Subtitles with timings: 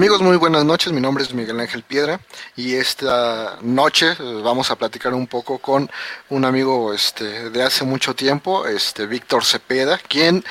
[0.00, 0.94] Amigos, muy buenas noches.
[0.94, 2.22] Mi nombre es Miguel Ángel Piedra
[2.56, 5.90] y esta noche eh, vamos a platicar un poco con
[6.30, 10.42] un amigo este, de hace mucho tiempo, este Víctor Cepeda, quien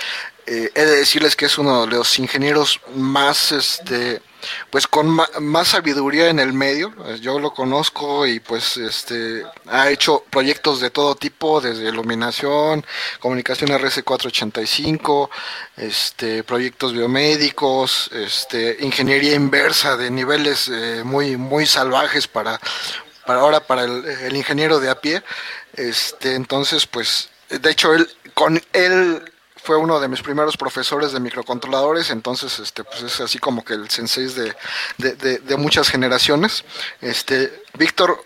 [0.45, 4.21] eh, he de decirles que es uno de los ingenieros más este,
[4.69, 5.07] pues con
[5.39, 6.93] más sabiduría en el medio.
[7.17, 12.85] Yo lo conozco y pues este ha hecho proyectos de todo tipo, desde iluminación,
[13.19, 15.29] comunicación RS485,
[15.77, 22.59] este proyectos biomédicos, este ingeniería inversa de niveles eh, muy muy salvajes para
[23.25, 25.23] para ahora para el, el ingeniero de a pie.
[25.73, 29.21] Este, entonces pues de hecho él con él
[29.61, 33.73] fue uno de mis primeros profesores de microcontroladores, entonces este, pues es así como que
[33.73, 36.63] el sensei de, de, muchas generaciones.
[37.01, 38.23] Este, Víctor,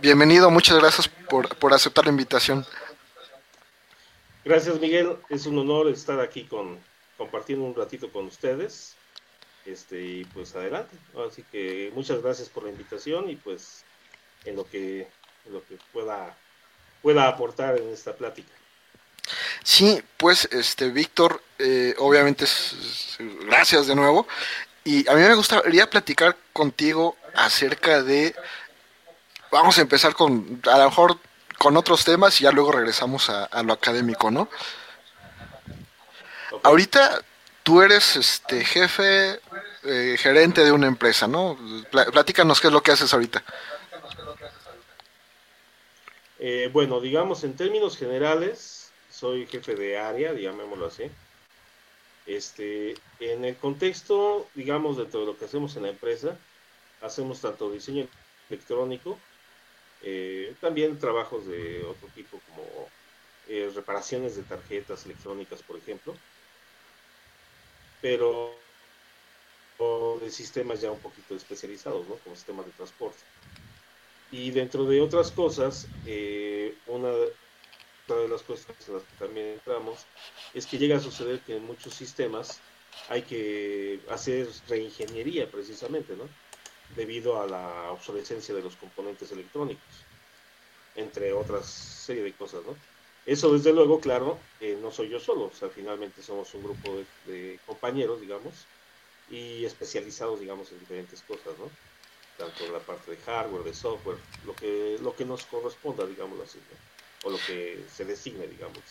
[0.00, 2.66] bienvenido, muchas gracias por, por, aceptar la invitación.
[4.44, 6.78] Gracias Miguel, es un honor estar aquí con,
[7.16, 8.96] compartiendo un ratito con ustedes.
[9.66, 10.94] Este, y pues adelante.
[11.26, 13.84] Así que muchas gracias por la invitación y pues
[14.44, 15.08] en lo que,
[15.46, 16.36] en lo que pueda,
[17.02, 18.52] pueda aportar en esta plática.
[19.62, 22.44] Sí, pues, este, Víctor, eh, obviamente,
[23.46, 24.26] gracias de nuevo.
[24.84, 28.34] Y a mí me gustaría platicar contigo acerca de,
[29.50, 31.18] vamos a empezar con, a lo mejor
[31.58, 34.48] con otros temas y ya luego regresamos a, lo académico, ¿no?
[36.62, 37.20] Ahorita
[37.62, 39.40] tú eres este jefe,
[39.84, 41.58] eh, gerente de una empresa, ¿no?
[41.90, 43.42] Platícanos qué es lo que haces ahorita.
[46.38, 48.83] Eh, bueno, digamos en términos generales,
[49.14, 51.04] soy jefe de área, llamémoslo así.
[52.26, 56.36] Este, en el contexto, digamos, de todo lo que hacemos en la empresa,
[57.00, 58.06] hacemos tanto diseño
[58.48, 59.18] electrónico,
[60.02, 62.88] eh, también trabajos de otro tipo como
[63.48, 66.14] eh, reparaciones de tarjetas electrónicas, por ejemplo,
[68.00, 68.54] pero
[70.20, 72.14] de sistemas ya un poquito especializados, ¿no?
[72.16, 73.18] Como sistemas de transporte.
[74.30, 77.12] Y dentro de otras cosas, eh, una
[78.04, 80.06] otra de las cuestiones en las que también entramos
[80.52, 82.60] es que llega a suceder que en muchos sistemas
[83.08, 86.28] hay que hacer reingeniería precisamente, ¿no?
[86.96, 90.04] Debido a la obsolescencia de los componentes electrónicos,
[90.94, 92.76] entre otras serie de cosas, ¿no?
[93.26, 96.98] Eso desde luego, claro, eh, no soy yo solo, o sea, finalmente somos un grupo
[97.26, 98.66] de, compañeros, digamos,
[99.30, 101.70] y especializados, digamos, en diferentes cosas, ¿no?
[102.36, 106.38] Tanto en la parte de hardware, de software, lo que, lo que nos corresponda, digamos
[106.40, 106.93] así, ¿no?
[107.24, 108.82] O lo que se designe, digamos.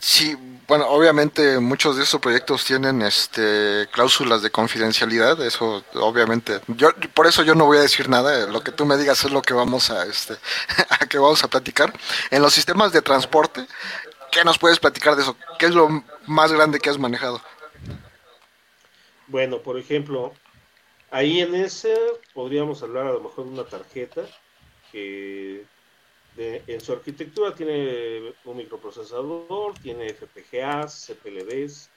[0.00, 0.36] Sí,
[0.68, 6.60] bueno, obviamente muchos de estos proyectos tienen este cláusulas de confidencialidad, eso obviamente.
[6.68, 9.32] Yo por eso yo no voy a decir nada, lo que tú me digas es
[9.32, 10.34] lo que vamos a este
[10.88, 11.92] a que vamos a platicar.
[12.30, 13.66] En los sistemas de transporte,
[14.30, 15.36] ¿qué nos puedes platicar de eso?
[15.58, 17.40] ¿Qué es lo más grande que has manejado?
[19.26, 20.32] Bueno, por ejemplo,
[21.10, 21.96] ahí en ese
[22.34, 24.22] podríamos hablar a lo mejor de una tarjeta
[24.92, 25.64] que
[26.38, 31.90] en su arquitectura tiene un microprocesador, tiene FPGAs, CPLDs,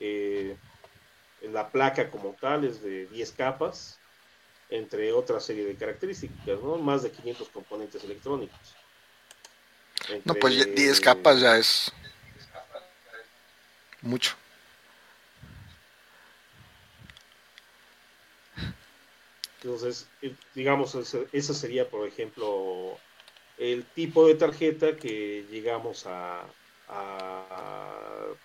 [0.00, 0.56] eh,
[1.42, 3.98] la placa como tal es de 10 capas,
[4.70, 6.76] entre otra serie de características, ¿no?
[6.78, 8.74] Más de 500 componentes electrónicos.
[10.24, 11.92] no, pues 10 capas ya es
[14.02, 14.34] mucho.
[19.62, 20.94] Entonces, eh, digamos,
[21.32, 22.98] esa sería, por ejemplo,
[23.58, 26.44] el tipo de tarjeta que llegamos a,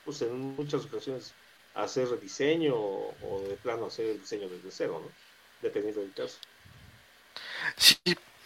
[0.05, 1.33] pues en muchas ocasiones
[1.75, 5.11] hacer rediseño o, de plano hacer el diseño desde cero, ¿no?
[5.61, 6.37] Dependiendo del caso.
[7.77, 7.97] Sí,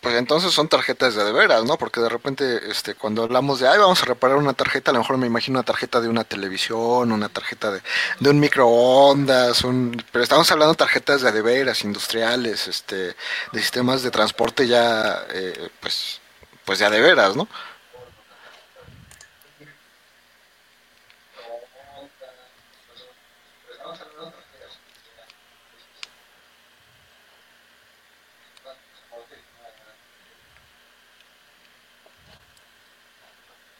[0.02, 1.78] pues entonces son tarjetas de de veras, ¿no?
[1.78, 5.00] Porque de repente, este, cuando hablamos de, ay, vamos a reparar una tarjeta, a lo
[5.00, 7.82] mejor me imagino una tarjeta de una televisión, una tarjeta de,
[8.20, 13.16] de un microondas, un, pero estamos hablando de tarjetas de de veras, industriales, este,
[13.52, 16.22] de sistemas de transporte ya, eh, pues,
[16.66, 17.48] pues ya de veras, ¿no?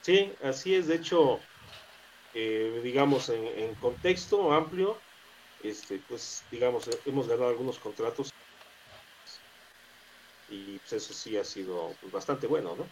[0.02, 0.86] Sí, así es.
[0.88, 1.40] De hecho,
[2.36, 5.00] eh, digamos, en, en, contexto amplio,
[5.64, 8.32] este, pues, digamos, hemos ganado algunos contratos
[10.50, 12.88] y pues eso sí ha sido pues, bastante bueno, ¿no?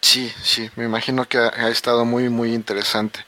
[0.00, 3.24] Sí, sí, me imagino que ha, estado muy, muy interesante.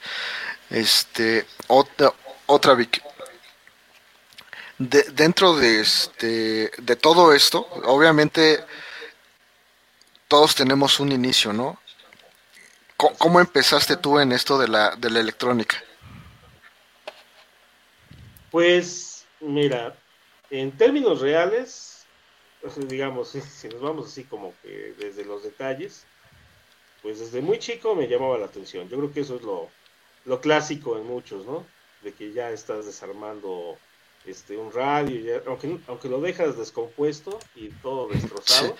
[0.69, 2.11] Este, otra,
[2.47, 2.75] otra.
[4.79, 8.65] De, dentro de este, de todo esto, obviamente
[10.27, 11.79] todos tenemos un inicio, ¿no?
[12.97, 15.83] ¿Cómo, empezaste tú en esto de la, de la electrónica?
[18.49, 19.13] Pues
[19.43, 19.93] Mira,
[20.49, 21.92] en términos reales,
[22.87, 26.05] digamos, si nos vamos así como que desde los detalles,
[27.01, 28.87] pues desde muy chico me llamaba la atención.
[28.89, 29.69] Yo creo que eso es lo,
[30.25, 31.65] lo clásico en muchos, ¿no?
[32.01, 33.77] De que ya estás desarmando
[34.25, 38.75] este un radio, aunque, aunque lo dejas descompuesto y todo destrozado,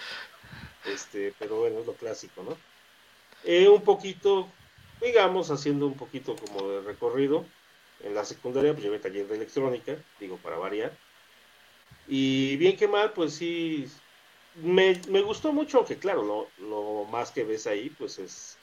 [0.85, 2.57] este, pero bueno, es lo clásico, ¿no?
[3.43, 4.47] Eh, un poquito,
[5.01, 7.45] digamos, haciendo un poquito como de recorrido,
[8.01, 10.97] en la secundaria pues llevé taller de electrónica, digo, para variar,
[12.07, 13.87] y bien que mal, pues sí,
[14.55, 18.57] me, me gustó mucho, aunque claro, lo, lo más que ves ahí, pues es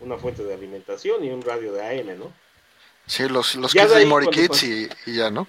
[0.00, 2.32] una fuente de alimentación y un radio de AM, ¿no?
[3.06, 5.46] Sí, los, los kids de, Imori Kids y, ya, ¿no?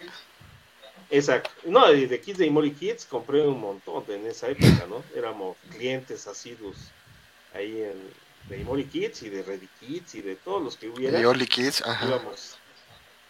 [1.10, 1.50] Exacto.
[1.66, 5.04] No, de Kids de Imori Kids compré un montón en esa época, ¿no?
[5.16, 6.76] Éramos clientes asiduos
[7.54, 7.94] ahí en,
[8.50, 11.20] de Imori Kids y de Ready Kids y de todos los que hubiera.
[11.20, 12.06] Y Oli Kids, ajá.
[12.08, 12.58] Íbamos,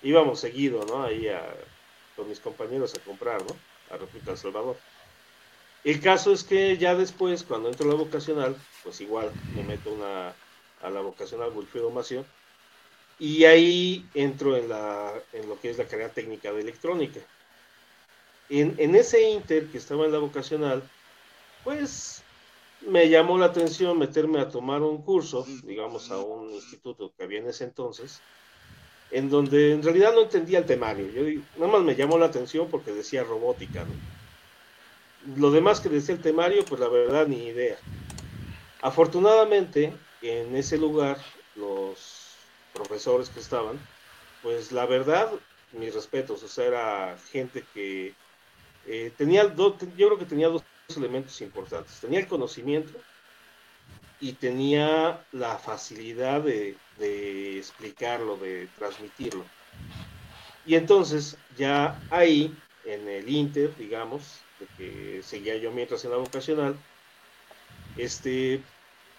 [0.02, 1.04] íbamos seguido, ¿no?
[1.04, 1.44] Ahí a,
[2.16, 3.56] con mis compañeros a comprar, ¿no?
[3.90, 4.78] A República El Salvador.
[5.84, 9.96] El caso es que ya después, cuando entro a la vocacional, pues igual me meto
[10.04, 12.26] a la vocacional Wilfredo Mación
[13.20, 17.20] y ahí entro en lo que es la carrera técnica de electrónica.
[18.50, 20.84] En, en ese inter que estaba en la vocacional,
[21.64, 22.24] pues
[22.82, 27.40] me llamó la atención meterme a tomar un curso, digamos, a un instituto que había
[27.40, 28.22] en ese entonces,
[29.16, 31.08] en donde en realidad no entendía el temario.
[31.10, 33.86] Yo nada más me llamó la atención porque decía robótica.
[35.38, 37.78] Lo demás que decía el temario, pues la verdad ni idea.
[38.82, 41.18] Afortunadamente, en ese lugar,
[41.56, 42.36] los
[42.74, 43.80] profesores que estaban,
[44.44, 45.32] pues la verdad,
[45.72, 48.14] mis respetos, o sea, era gente que
[48.86, 50.62] eh, tenía, dos, yo creo que tenía dos
[50.94, 52.02] elementos importantes.
[52.02, 53.00] Tenía el conocimiento
[54.20, 56.78] y tenía la facilidad de,
[57.58, 59.46] explicarlo, de transmitirlo.
[60.66, 66.18] Y entonces ya ahí, en el Inter, digamos, de que seguía yo mientras en la
[66.18, 66.76] vocacional,
[67.98, 68.62] este,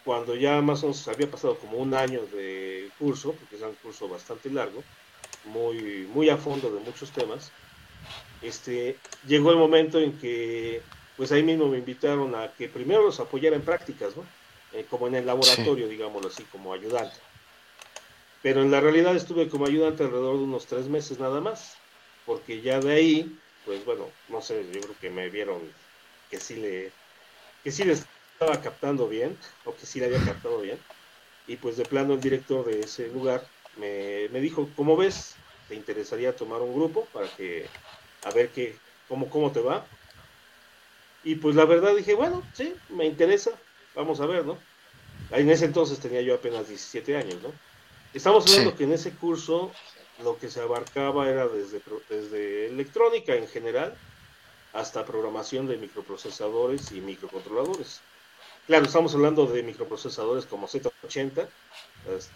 [0.04, 3.75] cuando ya más o menos había pasado como un año de curso, porque es un
[3.75, 4.82] curso bastante largo,
[5.44, 7.52] muy, muy a fondo de muchos temas,
[8.43, 8.96] este,
[9.26, 10.82] llegó el momento en que
[11.16, 14.25] pues ahí mismo me invitaron a que primero los apoyara en prácticas, ¿no?
[14.76, 17.17] Eh, como en el laboratorio, digámoslo así, como ayudante.
[18.43, 21.76] Pero en la realidad estuve como ayudante alrededor de unos tres meses nada más,
[22.26, 25.62] porque ya de ahí, pues bueno, no sé, yo creo que me vieron
[26.31, 26.90] que sí le,
[27.64, 29.34] que sí le estaba captando bien,
[29.64, 30.79] o que sí le había captado bien,
[31.49, 33.46] y pues de plano el director de ese lugar
[33.79, 35.37] me, me dijo, ¿cómo ves?
[35.69, 37.67] ¿Te interesaría tomar un grupo para que,
[38.25, 38.76] a ver qué,
[39.08, 39.87] cómo, cómo te va?
[41.25, 43.58] Y pues la verdad dije, bueno, sí, me interesa,
[43.96, 44.58] vamos a ver, ¿no?
[45.31, 47.52] En ese entonces tenía yo apenas 17 años, ¿no?
[48.14, 49.72] Estamos hablando que en ese curso
[50.22, 53.94] lo que se abarcaba era desde, desde electrónica en general
[54.72, 58.00] hasta programación de microprocesadores y microcontroladores.
[58.66, 61.48] Claro, estamos hablando de microprocesadores como Z80,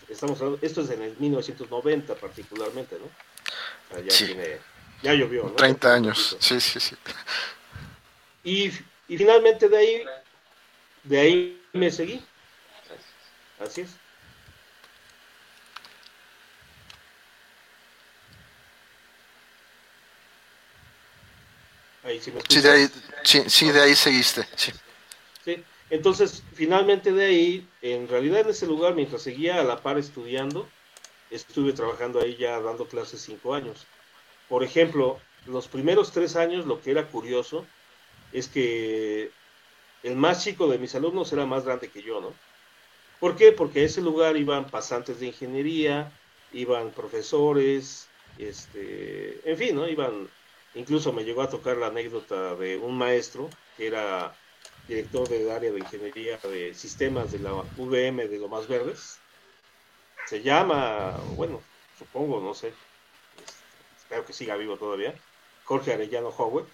[0.09, 4.01] estamos hablando, esto es en el 1990 particularmente, ¿no?
[4.01, 4.59] ya, tiene,
[5.03, 5.53] ya llovió, ¿no?
[5.53, 6.97] 30 años, sí, sí, sí.
[8.45, 8.71] Y,
[9.09, 10.05] finalmente de ahí,
[11.05, 12.23] de ahí me seguí.
[13.59, 13.91] Así es.
[22.03, 22.89] Ahí sí, me sí, de ahí,
[23.25, 24.49] sí, de ahí seguiste.
[24.57, 24.73] Sí.
[25.45, 25.65] sí.
[25.91, 30.69] Entonces, finalmente de ahí, en realidad en ese lugar, mientras seguía a la par estudiando,
[31.31, 33.87] estuve trabajando ahí ya dando clases cinco años.
[34.49, 37.67] Por ejemplo, los primeros tres años, lo que era curioso,
[38.33, 39.31] es que
[40.03, 42.33] el más chico de mis alumnos era más grande que yo, ¿no?
[43.19, 43.53] ¿Por qué?
[43.53, 46.11] Porque a ese lugar iban pasantes de ingeniería,
[46.53, 49.87] iban profesores, este, en fin, ¿no?
[49.87, 50.29] Iban,
[50.75, 54.35] incluso me llegó a tocar la anécdota de un maestro que era
[54.89, 59.19] director del área de ingeniería de sistemas de la VM de Lomas Verdes.
[60.27, 61.61] Se llama, bueno,
[61.99, 62.73] supongo, no sé,
[63.99, 65.15] espero que siga vivo todavía,
[65.65, 66.67] Jorge Arellano Howard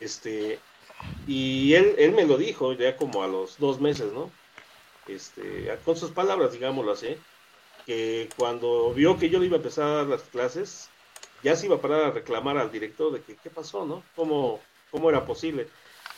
[0.00, 0.58] este,
[1.26, 4.30] y él, él me lo dijo ya como a los dos meses, ¿no?
[5.06, 7.16] Este, con sus palabras, digámoslo así,
[7.86, 10.90] que cuando vio que yo le iba a empezar a dar las clases,
[11.42, 14.02] ya se iba a parar a reclamar al director de que qué pasó, ¿no?
[14.14, 15.68] ¿Cómo, cómo era posible?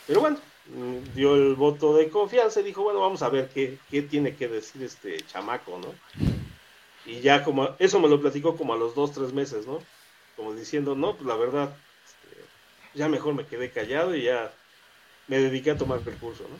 [0.05, 0.37] Pero bueno,
[0.67, 4.35] mm, dio el voto de confianza y dijo, bueno, vamos a ver qué, qué tiene
[4.35, 5.93] que decir este chamaco, ¿no?
[7.05, 9.79] Y ya como, eso me lo platicó como a los dos, tres meses, ¿no?
[10.35, 11.75] Como diciendo, no, pues la verdad,
[12.93, 14.53] ya mejor me quedé callado y ya
[15.27, 16.57] me dediqué a tomar el curso, ¿no?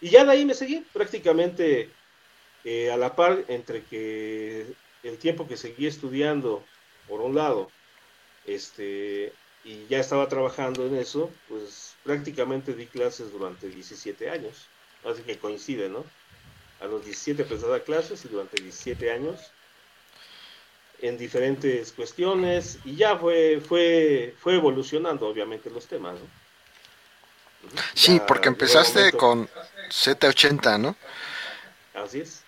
[0.00, 1.90] Y ya de ahí me seguí prácticamente
[2.64, 4.66] eh, a la par entre que
[5.02, 6.64] el tiempo que seguí estudiando,
[7.08, 7.70] por un lado,
[8.46, 9.32] este,
[9.64, 14.66] y ya estaba trabajando en eso, pues prácticamente di clases durante 17 años.
[15.04, 16.04] Así que coincide, ¿no?
[16.80, 19.52] A los 17 empecé a dar clases y durante 17 años
[21.00, 26.47] en diferentes cuestiones y ya fue fue fue evolucionando obviamente los temas, ¿no?
[27.94, 29.48] Sí, porque empezaste con
[29.90, 30.96] Z80, ¿no?
[31.94, 32.42] Así es.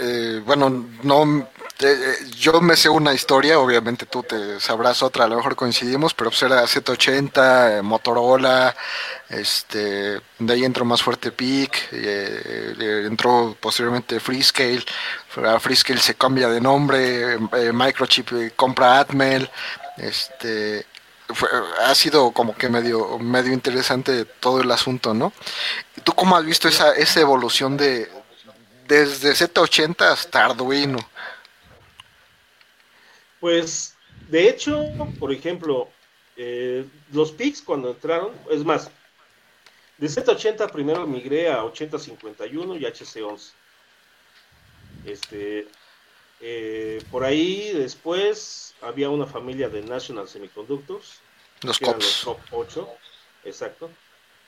[0.00, 1.48] Eh, bueno, no,
[1.80, 6.14] eh, yo me sé una historia, obviamente tú te sabrás otra, a lo mejor coincidimos,
[6.14, 8.74] pero pues era Z80, eh, Motorola,
[9.28, 14.82] este, de ahí entró más fuerte PIC, entró posteriormente Freescale,
[15.60, 17.38] Freescale se cambia de nombre,
[17.72, 19.50] Microchip compra Atmel,
[19.98, 20.86] este,
[21.84, 25.32] ha sido como que medio, medio interesante todo el asunto, ¿no?
[26.04, 28.08] ¿Tú cómo has visto esa, esa evolución de,
[28.86, 30.98] desde Z80 hasta Arduino.
[33.40, 33.94] Pues,
[34.28, 34.84] de hecho,
[35.18, 35.88] por ejemplo,
[36.36, 38.90] eh, los PICs cuando entraron, es más,
[39.98, 43.50] de Z80 primero migré a 8051 y HC11.
[45.04, 45.68] Este,
[46.40, 51.20] eh, por ahí después había una familia de National Semiconductors.
[51.62, 52.24] Los COPS.
[52.26, 52.88] Los 8,
[53.44, 53.90] exacto.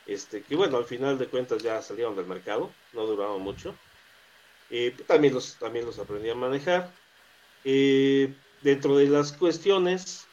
[0.07, 3.75] Este, que bueno, al final de cuentas ya salieron del mercado, no duraron mucho.
[4.71, 6.93] Eh, también, los, también los aprendí a manejar.
[7.65, 10.27] Eh, dentro de las cuestiones,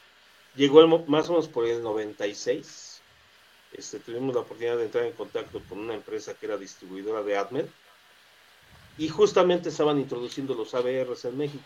[0.54, 3.00] llegó el, más o menos por el 96.
[3.72, 7.36] Este, tuvimos la oportunidad de entrar en contacto con una empresa que era distribuidora de
[7.36, 7.68] Admet
[8.98, 11.64] y justamente estaban introduciendo los ABRs en México,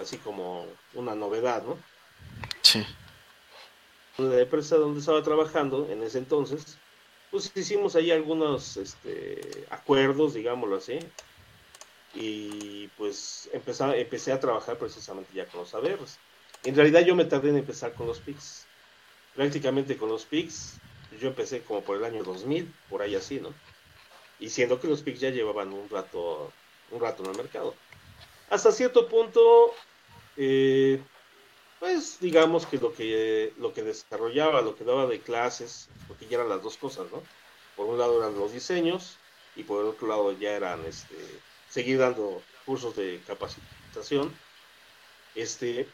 [0.00, 1.78] así como una novedad, ¿no?
[2.62, 2.84] Sí.
[4.18, 6.78] La empresa donde estaba trabajando en ese entonces,
[7.30, 10.98] pues hicimos ahí algunos este, acuerdos, digámoslo así,
[12.14, 16.18] y pues empecé, empecé a trabajar precisamente ya con los saberes.
[16.64, 18.66] En realidad yo me tardé en empezar con los PICs.
[19.34, 20.74] Prácticamente con los PICs,
[21.18, 23.52] yo empecé como por el año 2000, por ahí así, ¿no?
[24.42, 26.52] Y siendo que los PICs ya llevaban un rato,
[26.90, 27.76] un rato en el mercado.
[28.50, 29.72] Hasta cierto punto,
[30.36, 31.00] eh,
[31.78, 36.38] pues digamos que lo que lo que desarrollaba, lo que daba de clases, porque ya
[36.38, 37.22] eran las dos cosas, ¿no?
[37.76, 39.16] Por un lado eran los diseños
[39.54, 41.16] y por el otro lado ya eran este
[41.70, 44.34] seguir dando cursos de capacitación.
[45.36, 45.86] Este,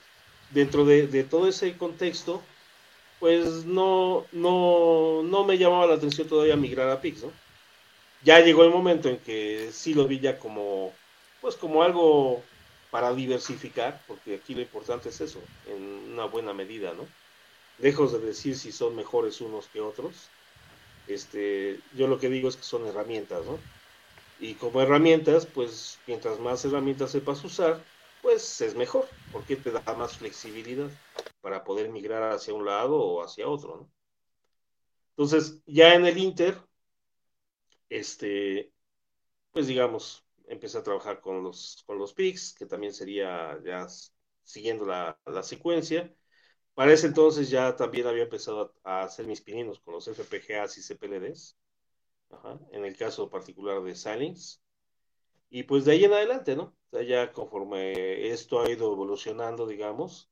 [0.52, 2.42] dentro de, todo ese contexto,
[3.20, 7.47] pues no, no, no me llamaba la atención todavía migrar a Pix, ¿no?
[8.24, 10.92] Ya llegó el momento en que sí lo vi ya como,
[11.40, 12.42] pues como algo
[12.90, 17.06] para diversificar, porque aquí lo importante es eso, en una buena medida, ¿no?
[17.78, 20.30] Lejos de decir si son mejores unos que otros,
[21.06, 23.58] este, yo lo que digo es que son herramientas, ¿no?
[24.40, 27.82] Y como herramientas, pues mientras más herramientas sepas usar,
[28.22, 30.90] pues es mejor, porque te da más flexibilidad
[31.40, 33.90] para poder migrar hacia un lado o hacia otro, ¿no?
[35.16, 36.56] Entonces, ya en el Inter,
[37.88, 38.72] este,
[39.52, 43.86] pues digamos, empecé a trabajar con los, con los PICs, que también sería ya
[44.44, 46.14] siguiendo la, la secuencia.
[46.74, 50.82] Para ese entonces ya también había empezado a, hacer mis pininos con los FPGAs y
[50.82, 51.56] CPLDs
[52.72, 54.60] en el caso particular de Silence.
[55.50, 56.76] Y pues de ahí en adelante, ¿no?
[56.90, 60.30] O ya conforme esto ha ido evolucionando, digamos,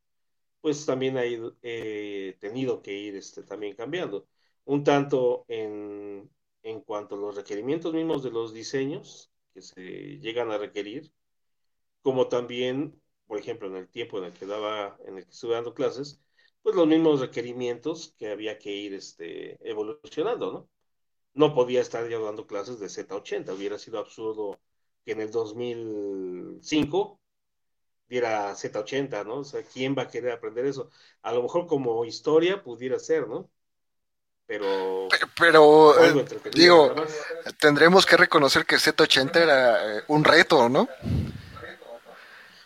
[0.61, 4.29] pues también he tenido que ir este, también cambiando.
[4.65, 6.31] Un tanto en,
[6.67, 11.13] en cuanto a los requerimientos mismos de los diseños que se llegan a requerir,
[12.03, 15.55] como también, por ejemplo, en el tiempo en el que daba, en el que estuve
[15.55, 16.21] dando clases,
[16.63, 20.71] pues los mismos requerimientos que había que ir este, evolucionando, ¿no?
[21.37, 23.55] no podía estar ya dando clases de Z80.
[23.55, 24.59] Hubiera sido absurdo
[25.05, 27.21] que en el 2005
[28.09, 29.41] diera Z80, ¿no?
[29.41, 30.91] O sea, ¿quién va a querer aprender eso?
[31.23, 33.51] A lo mejor como historia pudiera ser, ¿no?
[34.47, 35.09] Pero...
[35.39, 36.95] Pero, eh, digo,
[37.59, 40.89] tendremos que reconocer que Z80 era eh, un reto, ¿no?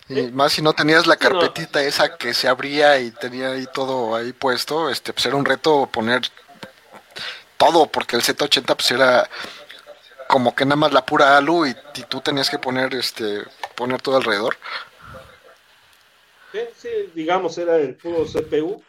[0.09, 4.15] Y más si no tenías la carpetita esa que se abría y tenía ahí todo
[4.17, 6.23] ahí puesto, este, pues era un reto poner
[7.57, 9.29] todo, porque el Z80 pues era
[10.27, 11.75] como que nada más la pura alu y,
[12.09, 13.43] tú tenías que poner este
[13.77, 14.57] poner todo alrededor.
[16.53, 18.83] Sí, digamos era el puro CPU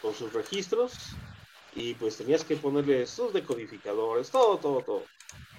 [0.00, 1.14] con sus registros
[1.74, 5.02] y pues tenías que ponerle sus decodificadores, todo, todo, todo.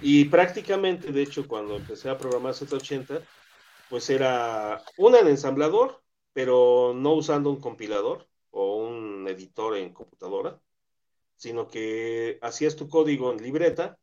[0.01, 3.21] Y prácticamente, de hecho, cuando empecé a programar Z80,
[3.89, 6.01] pues era en ensamblador,
[6.33, 10.59] pero no usando un compilador o un editor en computadora,
[11.35, 13.97] sino que hacías tu código en libreta,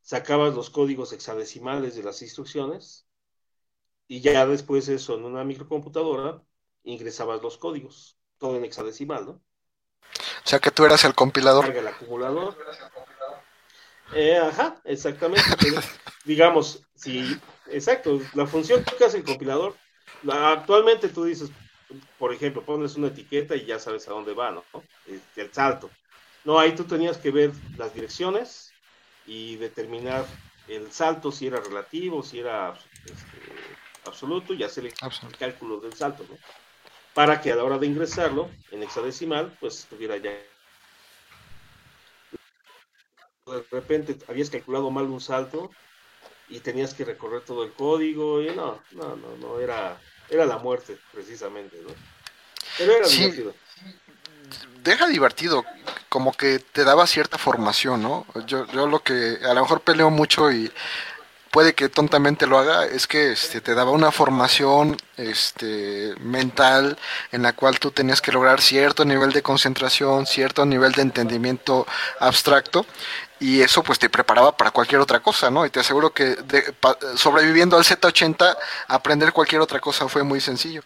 [0.00, 3.06] sacabas los códigos hexadecimales de las instrucciones
[4.08, 6.42] y ya después eso en una microcomputadora
[6.84, 9.42] ingresabas los códigos, todo en hexadecimal, ¿no?
[10.44, 11.70] O sea que tú eras el compilador.
[11.70, 12.56] El acumulador.
[14.14, 15.42] Eh, ajá, exactamente.
[16.24, 17.38] digamos, si,
[17.70, 19.76] exacto, la función que hace el compilador,
[20.28, 21.50] actualmente tú dices,
[22.18, 24.64] por ejemplo, pones una etiqueta y ya sabes a dónde va, ¿no?
[25.06, 25.90] Este, el salto.
[26.44, 28.72] No, ahí tú tenías que ver las direcciones
[29.26, 30.26] y determinar
[30.68, 33.52] el salto, si era relativo, si era este,
[34.06, 34.94] absoluto, y hacer el,
[35.38, 36.36] cálculo del salto, ¿no?
[37.14, 40.30] Para que a la hora de ingresarlo en hexadecimal, pues estuviera ya.
[43.46, 45.70] De repente habías calculado mal un salto
[46.48, 50.00] y tenías que recorrer todo el código y no, no, no, no, era,
[50.30, 51.90] era la muerte, precisamente, ¿no?
[52.78, 53.54] Pero era divertido
[54.82, 55.64] deja divertido,
[56.08, 58.26] como que te daba cierta formación, ¿no?
[58.46, 60.70] Yo, yo lo que a lo mejor peleo mucho y
[61.52, 66.98] puede que tontamente lo haga, es que este, te daba una formación este, mental
[67.30, 71.86] en la cual tú tenías que lograr cierto nivel de concentración, cierto nivel de entendimiento
[72.18, 72.86] abstracto
[73.38, 75.66] y eso pues te preparaba para cualquier otra cosa, ¿no?
[75.66, 76.36] Y te aseguro que
[77.16, 78.56] sobreviviendo al Z80,
[78.88, 80.82] aprender cualquier otra cosa fue muy sencillo.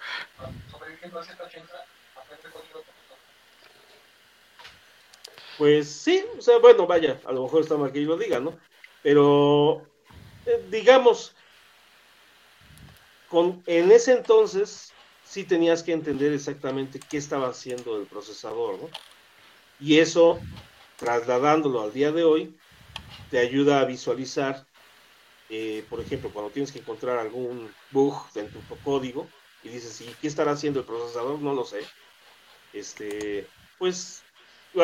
[5.58, 8.40] Pues sí, o sea, bueno, vaya, a lo mejor está mal que yo lo diga,
[8.40, 8.58] ¿no?
[9.02, 9.86] Pero,
[10.70, 11.34] digamos,
[13.28, 14.92] con, en ese entonces
[15.24, 18.88] sí tenías que entender exactamente qué estaba haciendo el procesador, ¿no?
[19.80, 20.38] Y eso,
[20.96, 22.56] trasladándolo al día de hoy,
[23.30, 24.66] te ayuda a visualizar,
[25.50, 29.28] eh, por ejemplo, cuando tienes que encontrar algún bug en tu código
[29.62, 31.40] y dices, ¿y qué estará haciendo el procesador?
[31.40, 31.80] No lo sé.
[32.72, 33.46] Este,
[33.78, 34.22] pues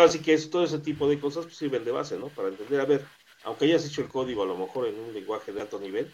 [0.00, 2.28] Así que todo ese tipo de cosas pues, sirven de base, ¿no?
[2.28, 3.04] Para entender, a ver,
[3.44, 6.12] aunque hayas hecho el código a lo mejor en un lenguaje de alto nivel,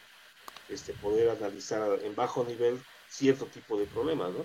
[0.68, 4.44] este, poder analizar en bajo nivel cierto tipo de problemas, ¿no?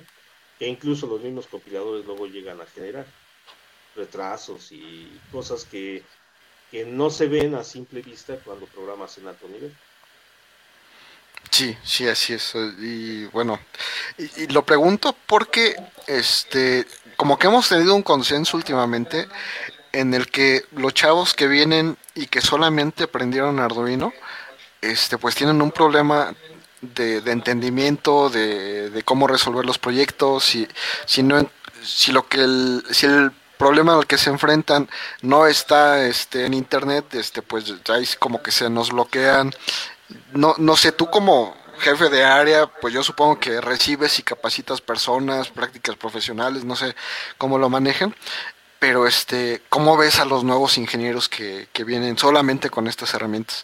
[0.60, 3.06] Que incluso los mismos compiladores luego llegan a generar
[3.96, 6.04] retrasos y cosas que,
[6.72, 9.76] que no se ven a simple vista cuando programas en alto nivel.
[11.50, 12.54] Sí, sí, así es.
[12.80, 13.60] Y bueno,
[14.18, 15.76] y, lo pregunto porque,
[16.08, 19.28] este, como que hemos tenido un consenso últimamente
[19.92, 24.14] en el que los chavos que vienen y que solamente aprendieron Arduino,
[24.82, 26.34] este, pues tienen un problema
[26.82, 30.68] de, entendimiento, de, cómo resolver los proyectos, si,
[31.06, 31.50] si no,
[31.84, 34.90] si lo que el, si el problema al que se enfrentan
[35.22, 39.54] no está este, en internet, este, pues ahí como que se nos bloquean.
[40.34, 44.82] No, no sé, tú como jefe de área, pues yo supongo que recibes y capacitas
[44.82, 46.96] personas, prácticas profesionales, no sé
[47.38, 48.16] cómo lo manejen,
[48.84, 53.64] pero este, ¿cómo ves a los nuevos ingenieros que, que vienen solamente con estas herramientas?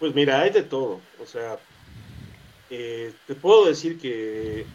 [0.00, 1.00] Pues mira, hay de todo.
[1.22, 1.60] O sea,
[2.68, 4.66] eh, te puedo decir que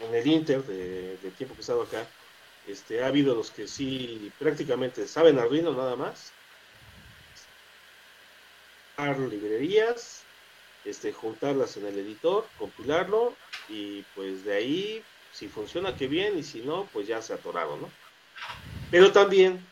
[0.00, 2.06] en el Inter de, tiempo que he estado acá,
[2.66, 6.32] este, ha habido los que sí prácticamente saben Arduino nada más,
[8.98, 10.22] librerías,
[10.84, 13.34] este, juntarlas en el editor, compilarlo
[13.68, 15.02] y pues de ahí,
[15.32, 17.90] si funciona, que bien, y si no, pues ya se atoraron, ¿no?
[18.90, 19.64] Pero también,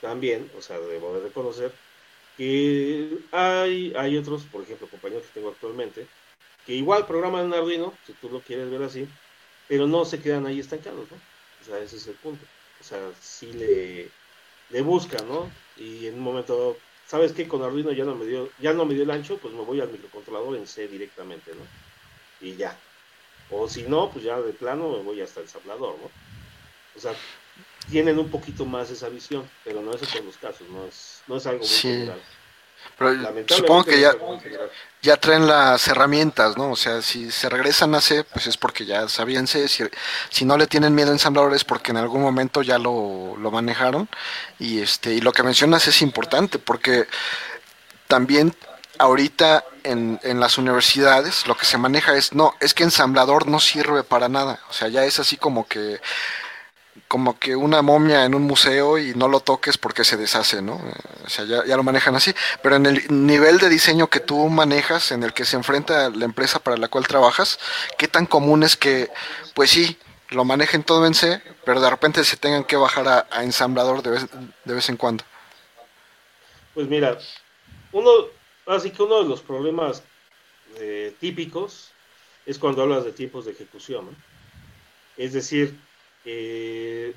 [0.00, 1.72] también, o sea, debo de reconocer
[2.36, 6.06] que hay, hay otros, por ejemplo, compañeros que tengo actualmente,
[6.64, 9.06] que igual programan en Arduino, si tú lo quieres ver así,
[9.68, 11.16] pero no se quedan ahí estancados, ¿no?
[11.60, 12.44] O sea, ese es el punto.
[12.80, 14.08] O sea, sí le,
[14.70, 15.50] le buscan, ¿no?
[15.76, 16.78] Y en un momento,
[17.10, 17.48] ¿sabes qué?
[17.48, 19.80] Con Arduino ya no me dio, ya no me dio el ancho, pues me voy
[19.80, 22.46] al microcontrolador en C directamente, ¿no?
[22.46, 22.78] Y ya.
[23.50, 26.08] O si no, pues ya de plano me voy hasta el ensamblador, ¿no?
[26.96, 27.12] O sea,
[27.90, 31.22] tienen un poquito más esa visión, pero no es en todos los casos, no es,
[31.26, 32.22] no es algo muy general.
[33.00, 33.16] Pero
[33.48, 34.12] supongo que ya,
[35.00, 36.72] ya traen las herramientas, ¿no?
[36.72, 39.68] O sea, si se regresan a C, pues es porque ya sabían C.
[39.68, 39.84] Si,
[40.28, 44.06] si no le tienen miedo a ensambladores, porque en algún momento ya lo, lo manejaron.
[44.58, 47.06] Y, este, y lo que mencionas es importante, porque
[48.06, 48.54] también
[48.98, 53.60] ahorita en, en, las universidades lo que se maneja es, no, es que ensamblador no
[53.60, 54.60] sirve para nada.
[54.68, 56.02] O sea, ya es así como que
[57.10, 60.80] como que una momia en un museo y no lo toques porque se deshace, ¿no?
[61.24, 62.32] O sea, ya, ya, lo manejan así.
[62.62, 66.24] Pero en el nivel de diseño que tú manejas, en el que se enfrenta la
[66.24, 67.58] empresa para la cual trabajas,
[67.98, 69.10] ¿qué tan común es que,
[69.54, 73.42] pues sí, lo manejen todo en C, pero de repente se tengan que bajar a,
[73.42, 74.26] ensamblador de vez,
[74.64, 75.24] de vez en cuando?
[76.74, 77.18] Pues mira,
[77.90, 78.08] uno,
[78.66, 80.04] así que uno de los problemas
[80.76, 81.90] eh, típicos
[82.46, 84.12] es cuando hablas de tiempos de ejecución, ¿no?
[85.16, 85.76] Es decir,
[86.24, 87.14] eh,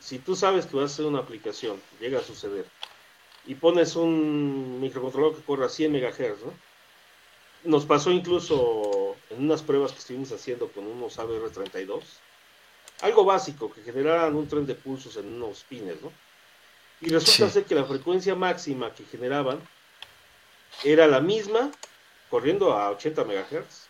[0.00, 2.66] si tú sabes que vas a hacer una aplicación, llega a suceder,
[3.46, 6.52] y pones un microcontrolador que corra a 100 MHz, ¿no?
[7.64, 12.02] Nos pasó incluso en unas pruebas que estuvimos haciendo con unos ABR32,
[13.02, 16.12] algo básico, que generaran un tren de pulsos en unos pines, ¿no?
[17.00, 19.60] Y resulta ser que la frecuencia máxima que generaban
[20.84, 21.70] era la misma,
[22.30, 23.88] corriendo a 80 MHz,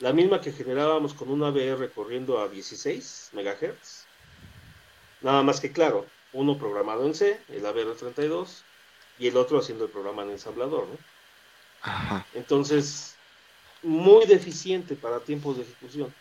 [0.00, 4.06] la misma que generábamos con un ABR corriendo a 16 MHz.
[5.20, 8.62] Nada más que claro, uno programado en C, el ABR32,
[9.18, 12.24] y el otro haciendo el programa en ensamblador, ¿no?
[12.34, 13.14] Entonces,
[13.82, 16.14] muy deficiente para tiempos de ejecución.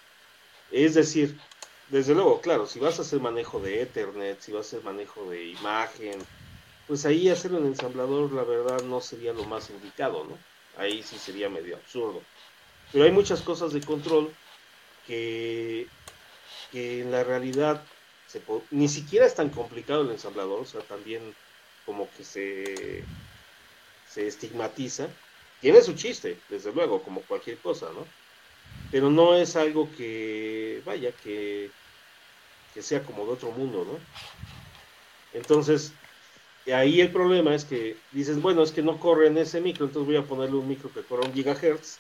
[0.72, 1.40] Es decir,
[1.88, 5.30] desde luego, claro, si vas a hacer manejo de Ethernet, si vas a hacer manejo
[5.30, 6.20] de imagen,
[6.88, 10.38] pues ahí hacerlo en ensamblador, la verdad, no sería lo más indicado, ¿no?
[10.78, 12.22] Ahí sí sería medio absurdo.
[12.92, 14.32] Pero hay muchas cosas de control
[15.06, 15.88] que,
[16.72, 17.84] que en la realidad
[18.28, 21.34] se ni siquiera es tan complicado el ensamblador, o sea, también
[21.86, 23.04] como que se,
[24.08, 25.08] se estigmatiza.
[25.62, 28.06] Tiene su chiste, desde luego, como cualquier cosa, ¿no?
[28.92, 31.72] Pero no es algo que, vaya, que,
[32.74, 34.00] que sea como de otro mundo, ¿no?
[35.34, 35.92] Entonces,
[36.72, 40.06] ahí el problema es que dices, bueno, es que no corre en ese micro, entonces
[40.06, 41.98] voy a ponerle un micro que corra un gigahertz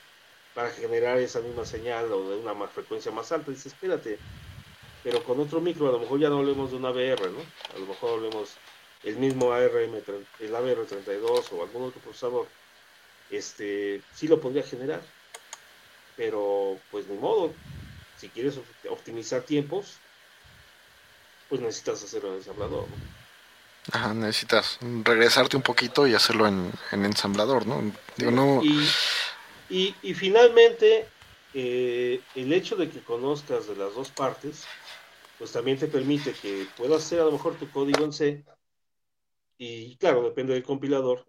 [0.53, 3.51] para generar esa misma señal o de una más frecuencia más alta.
[3.51, 4.19] Dices, espérate,
[5.03, 7.39] pero con otro micro a lo mejor ya no hablemos de una VR, ¿no?
[7.75, 8.49] A lo mejor hablemos
[9.03, 9.95] el mismo ARM,
[10.39, 12.47] el ABR32 o algún otro procesador,
[13.29, 15.01] este, sí lo podría generar.
[16.17, 17.53] Pero, pues ni modo,
[18.17, 18.59] si quieres
[18.89, 19.97] optimizar tiempos,
[21.47, 22.85] pues necesitas hacerlo en ensamblador,
[23.91, 27.91] Ajá, necesitas regresarte un poquito y hacerlo en, ensamblador, ¿no?
[28.17, 28.61] Digo, no...
[28.63, 28.87] Y,
[29.69, 31.07] y, finalmente,
[31.53, 34.65] eh, el hecho de que conozcas de las dos partes,
[35.37, 38.43] pues también te permite que puedas hacer a lo mejor tu código en C
[39.59, 41.25] y claro, depende del compilador.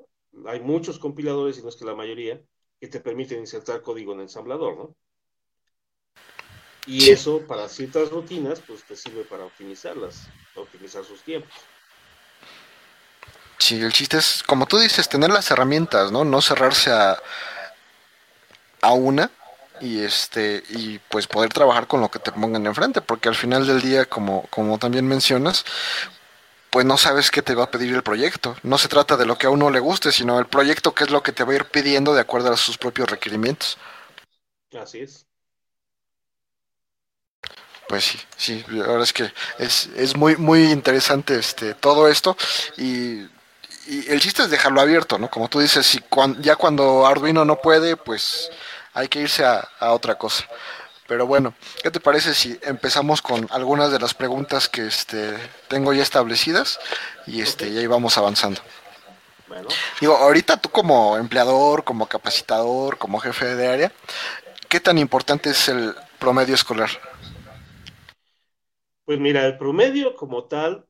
[0.46, 2.40] Hay muchos compiladores, y no es que la mayoría,
[2.81, 4.96] que te permiten insertar código en ensamblador, ¿no?
[6.87, 11.53] Y eso para ciertas rutinas, pues te sirve para optimizarlas, optimizar sus tiempos.
[13.59, 16.24] Sí, el chiste es, como tú dices, tener las herramientas, ¿no?
[16.24, 17.20] No cerrarse a,
[18.83, 19.31] a una
[19.81, 23.66] y este y pues poder trabajar con lo que te pongan enfrente, porque al final
[23.66, 25.64] del día, como, como también mencionas,
[26.71, 28.57] pues no sabes qué te va a pedir el proyecto.
[28.62, 31.11] No se trata de lo que a uno le guste, sino el proyecto que es
[31.11, 33.77] lo que te va a ir pidiendo de acuerdo a sus propios requerimientos.
[34.79, 35.27] Así es.
[37.88, 42.37] Pues sí, sí, la verdad es que es, es muy, muy interesante este, todo esto
[42.77, 43.29] y,
[44.07, 45.29] el chiste es dejarlo abierto, ¿no?
[45.29, 46.01] Como tú dices, si
[46.38, 48.49] ya cuando Arduino no puede, pues
[48.92, 50.44] hay que irse a, a otra cosa.
[51.11, 55.92] Pero bueno, ¿qué te parece si empezamos con algunas de las preguntas que este, tengo
[55.92, 56.79] ya establecidas
[57.26, 58.61] y este, ya íbamos avanzando?
[59.48, 59.68] Bueno.
[60.00, 63.92] Digo, ahorita tú como empleador, como capacitador, como jefe de área,
[64.68, 66.90] ¿qué tan importante es el promedio escolar?
[69.05, 70.87] Pues mira, el promedio como tal,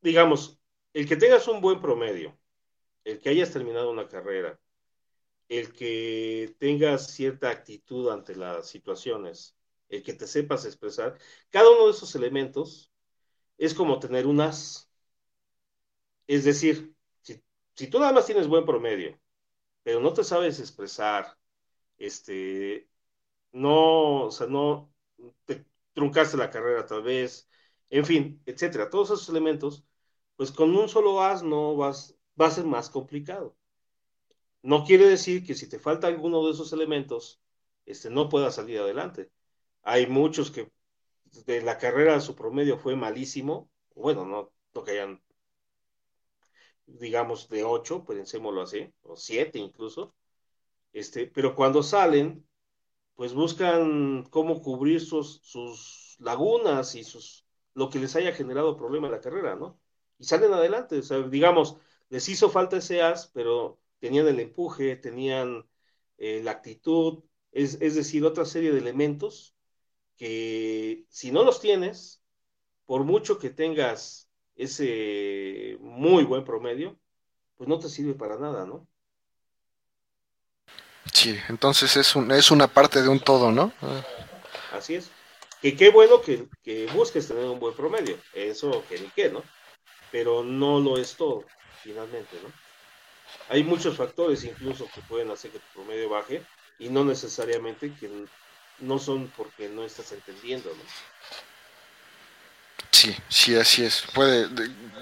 [0.00, 0.58] digamos,
[0.92, 2.36] el que tengas un buen promedio,
[3.04, 4.58] el que hayas terminado una carrera,
[5.50, 9.56] el que tengas cierta actitud ante las situaciones,
[9.90, 11.18] el que te sepas expresar,
[11.50, 12.92] cada uno de esos elementos
[13.58, 14.90] es como tener un as.
[16.26, 19.20] Es decir, si, tú nada más tienes buen promedio,
[19.84, 21.38] pero no te sabes expresar,
[21.98, 22.88] este,
[23.52, 24.92] no, o sea, no
[25.46, 27.48] te truncaste la carrera tal vez,
[27.90, 29.84] en fin, etcétera, todos esos elementos,
[30.36, 33.56] pues con un solo as no vas, va a ser más complicado.
[34.62, 37.40] No quiere decir que si te falta alguno de esos elementos,
[37.86, 39.30] este, no pueda salir adelante.
[39.82, 40.70] Hay muchos que
[41.46, 45.22] de la carrera su promedio fue malísimo, bueno, no, no que hayan,
[46.86, 50.14] digamos, de 8, pensémoslo así, o 7 incluso,
[50.92, 52.46] este, pero cuando salen,
[53.14, 59.08] pues buscan cómo cubrir sus, sus lagunas y sus, lo que les haya generado problema
[59.08, 59.80] en la carrera, ¿no?
[60.18, 61.76] Y salen adelante, o sea, digamos,
[62.10, 65.68] les hizo falta ese as, pero tenían el empuje, tenían
[66.18, 69.54] eh, la actitud, es, decir, otra serie de elementos
[70.16, 72.22] que si no los tienes,
[72.86, 76.98] por mucho que tengas ese muy buen promedio,
[77.56, 78.86] pues no te sirve para nada, ¿no?
[81.12, 83.72] Sí, entonces es, un, es una parte de un todo, ¿no?
[84.72, 85.10] Así es.
[85.60, 89.42] Que qué bueno que, que, busques tener un buen promedio, eso que ni qué, ¿no?
[90.10, 91.44] Pero no lo es todo,
[91.82, 92.69] finalmente, ¿no?
[93.48, 96.42] Hay muchos factores incluso que pueden hacer que tu promedio baje
[96.78, 98.10] y no necesariamente que
[98.78, 100.82] no son porque no estás entendiendo, ¿no?
[102.90, 104.04] Sí, sí, así es.
[104.14, 104.46] Puede,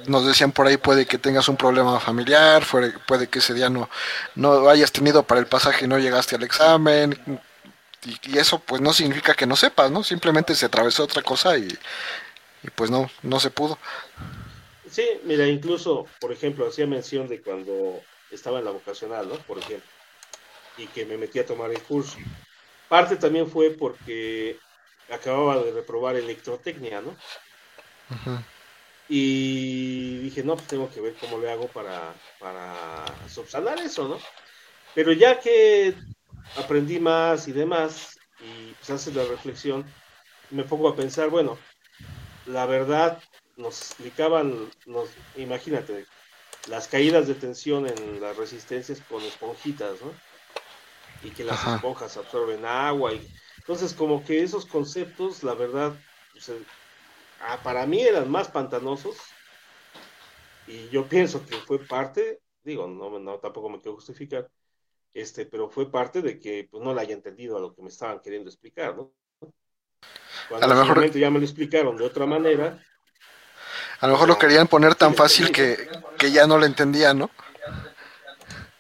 [0.07, 2.65] nos decían por ahí, puede que tengas un problema familiar,
[3.07, 3.89] puede, que ese día no,
[4.35, 7.19] no hayas tenido para el pasaje y no llegaste al examen.
[8.05, 10.05] Y, y, eso pues no significa que no sepas, ¿no?
[10.05, 11.67] Simplemente se atravesó otra cosa y,
[12.63, 13.79] y pues no, no se pudo.
[14.91, 19.35] Sí, mira, incluso, por ejemplo, hacía mención de cuando estaba en la vocacional, ¿no?
[19.37, 19.89] Por ejemplo,
[20.77, 22.19] y que me metí a tomar el curso.
[22.89, 24.59] Parte también fue porque
[25.11, 27.17] acababa de reprobar electrotecnia, ¿no?
[29.09, 34.19] Y dije, no, pues tengo que ver cómo le hago para, para subsanar eso, ¿no?
[34.95, 35.95] Pero ya que
[36.57, 39.85] aprendí más y demás, y pues haces la reflexión,
[40.51, 41.59] me pongo a pensar, bueno,
[42.47, 43.23] la verdad
[43.57, 46.07] nos explicaban, nos, imagínate,
[46.69, 50.13] las caídas de tensión en las resistencias con esponjitas, ¿no?
[51.23, 53.13] Y que las esponjas absorben agua.
[53.15, 53.27] Y,
[53.59, 55.93] entonces, como que esos conceptos, la verdad,
[56.33, 56.51] pues,
[57.41, 59.17] ah, para mí eran más pantanosos.
[60.67, 64.49] Y yo pienso que fue parte, digo, no, no tampoco me quiero justificar,
[65.15, 67.89] este, pero fue parte de que pues, no la haya entendido a lo que me
[67.89, 69.13] estaban queriendo explicar, ¿no?
[70.49, 72.83] Cuando a lo mejor ya me lo explicaron de otra manera,
[74.01, 75.89] a lo mejor lo querían poner tan fácil que,
[76.31, 77.31] ya no lo entendían, ¿no?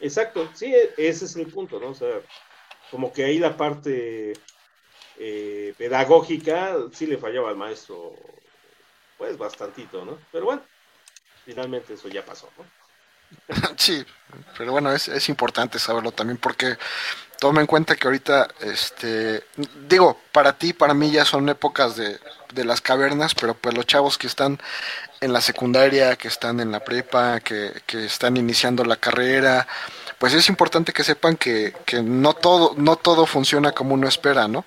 [0.00, 1.88] Exacto, sí, e, ese es el punto, ¿no?
[1.88, 2.20] O sea,
[2.90, 4.34] como que ahí la parte
[5.18, 8.14] eh, pedagógica sí le fallaba al maestro,
[9.16, 10.18] pues bastantito, ¿no?
[10.30, 10.62] Pero bueno,
[11.44, 12.64] finalmente eso ya pasó, ¿no?
[13.76, 14.04] Sí,
[14.56, 16.76] pero bueno, es, es importante saberlo también porque
[17.38, 19.44] toma en cuenta que ahorita, este,
[19.88, 22.18] digo, para ti, para mí ya son épocas de,
[22.52, 24.58] de las cavernas, pero pues los chavos que están
[25.20, 29.66] en la secundaria, que están en la prepa, que, están iniciando la carrera,
[30.18, 34.64] pues es importante que sepan que, no todo, no todo funciona como uno espera, ¿no?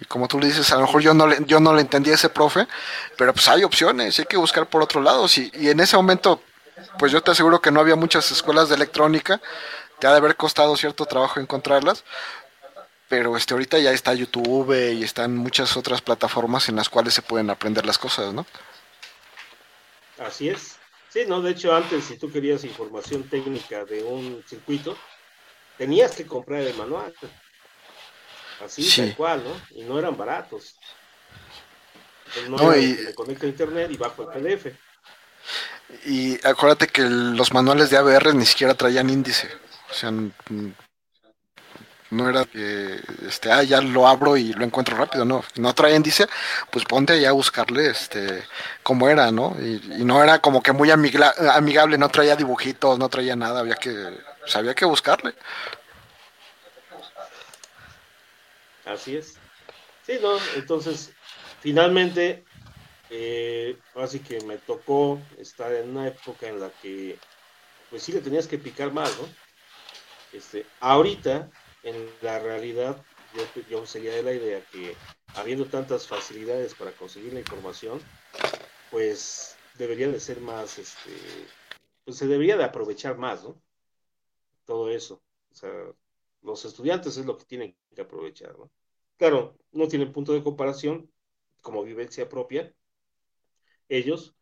[0.00, 2.10] Y como tú le dices, a lo mejor yo no le, yo no le entendí
[2.10, 2.68] a ese profe,
[3.16, 5.26] pero pues hay opciones, hay que buscar por otro lado.
[5.36, 6.40] y en ese momento,
[6.98, 9.40] pues yo te aseguro que no había muchas escuelas de electrónica,
[9.98, 12.04] te ha de haber costado cierto trabajo encontrarlas,
[13.08, 17.22] pero este ahorita ya está YouTube y están muchas otras plataformas en las cuales se
[17.22, 18.46] pueden aprender las cosas, ¿no?
[20.18, 20.76] Así es.
[21.08, 24.96] Sí, no, de hecho antes si tú querías información técnica de un circuito,
[25.78, 27.14] tenías que comprar el manual.
[28.64, 29.78] Así, tal cual, ¿no?
[29.78, 30.76] Y no eran baratos.
[32.48, 32.94] no, y...
[32.94, 34.66] me conecto a internet y bajo el PDF.
[36.04, 39.48] Y acuérdate que los manuales de ABR ni siquiera traían índice.
[39.90, 40.10] O sea,
[42.10, 45.94] no era que este ah ya lo abro y lo encuentro rápido no no trae
[45.94, 46.26] índice
[46.70, 48.42] pues ponte allá a buscarle este
[48.82, 53.36] cómo era no y, no era como que muy amigable no traía dibujitos no traía
[53.36, 53.92] nada había que
[54.40, 55.34] pues, había que buscarle.
[58.86, 59.34] Así es.
[60.06, 61.12] Sí no entonces
[61.60, 62.44] finalmente
[63.10, 67.18] eh, así que me tocó estar en una época en la que
[67.90, 69.47] pues sí le tenías que picar más no
[70.32, 71.50] este ahorita
[71.82, 73.04] en la realidad
[73.68, 74.94] yo, sería de la idea que
[75.34, 78.00] habiendo tantas facilidades para conseguir la información,
[78.90, 81.10] pues debería de ser más, este,
[82.04, 83.60] pues se debería de aprovechar más, ¿no?
[84.64, 85.22] Todo eso.
[85.50, 85.70] O sea,
[86.42, 88.70] los estudiantes es lo que tienen que aprovechar, ¿no?
[89.16, 91.10] Claro, no tienen punto de comparación
[91.60, 92.72] como vivencia propia,
[93.88, 94.34] ellos,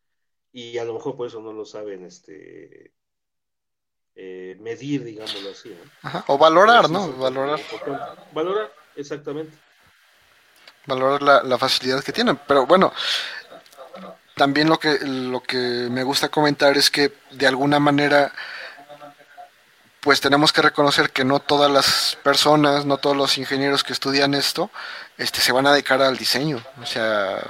[0.53, 2.92] y a lo mejor por eso no lo saben, este,
[4.16, 5.76] eh, medir, digámoslo así.
[6.26, 7.12] O valorar, ¿no?
[7.12, 7.61] Valorar.
[8.33, 9.57] Valorar, exactamente.
[10.87, 12.38] Valorar la, la, facilidad que tienen.
[12.46, 12.92] Pero bueno,
[14.35, 18.33] también lo que, lo que me gusta comentar es que de alguna manera
[20.07, 24.35] pues tenemos que reconocer que no todas las personas, no todos los ingenieros que estudian
[24.35, 24.70] esto,
[25.18, 26.62] este, se van a dedicar al diseño.
[26.81, 27.42] O sea,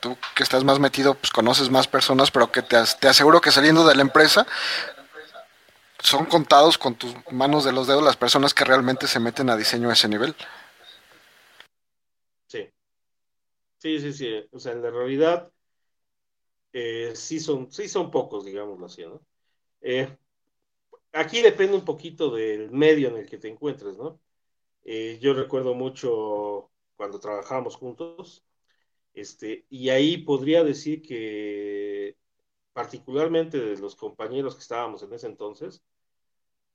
[0.00, 3.52] tú que estás más metido, pues conoces más personas, pero que te, te aseguro que
[3.52, 4.48] saliendo de la empresa,
[6.04, 9.56] son contados con tus manos de los dedos las personas que realmente se meten a
[9.56, 10.36] diseño a ese nivel.
[12.46, 12.68] Sí.
[13.78, 14.46] Sí, sí, sí.
[14.52, 15.50] O sea, en la realidad
[16.74, 19.22] eh, sí, son, sí son pocos, digámoslo así, ¿no?
[19.80, 20.14] Eh,
[21.12, 24.20] aquí depende un poquito del medio en el que te encuentres, ¿no?
[24.82, 28.44] Eh, yo recuerdo mucho cuando trabajábamos juntos,
[29.14, 32.18] este, y ahí podría decir que
[32.74, 35.82] particularmente de los compañeros que estábamos en ese entonces,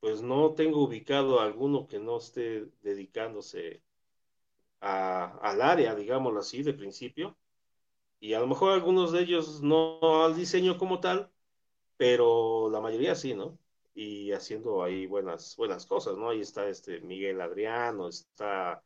[0.00, 3.82] pues no tengo ubicado a alguno que no esté dedicándose
[4.80, 7.36] al área, digámoslo así, de principio.
[8.18, 11.30] Y a lo mejor algunos de ellos no al diseño como tal,
[11.96, 13.58] pero la mayoría sí, ¿no?
[13.94, 16.30] Y haciendo ahí buenas, buenas cosas, ¿no?
[16.30, 18.82] Ahí está este Miguel Adriano, está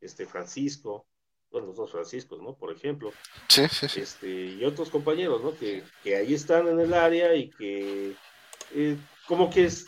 [0.00, 1.06] este Francisco,
[1.50, 2.54] bueno, los dos Franciscos, ¿no?
[2.54, 3.10] Por ejemplo.
[3.48, 4.00] Sí, sí, sí.
[4.00, 5.56] Este, y otros compañeros, ¿no?
[5.56, 8.14] Que, que ahí están en el área y que
[8.74, 9.86] eh, como que es,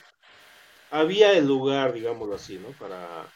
[0.90, 2.68] había el lugar, digámoslo así, ¿no?
[2.72, 3.26] Para...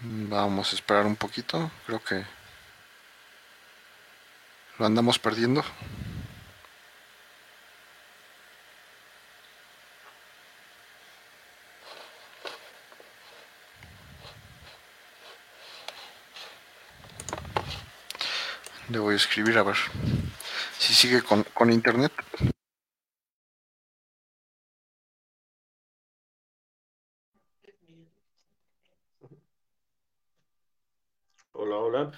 [0.00, 2.24] Vamos a esperar un poquito, creo que
[4.78, 5.64] lo andamos perdiendo.
[18.88, 19.76] Le voy a escribir a ver
[20.78, 22.12] si sigue con, con internet.
[31.52, 32.12] Hola, hola.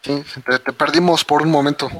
[0.00, 1.90] Sí, te, te perdimos por un momento.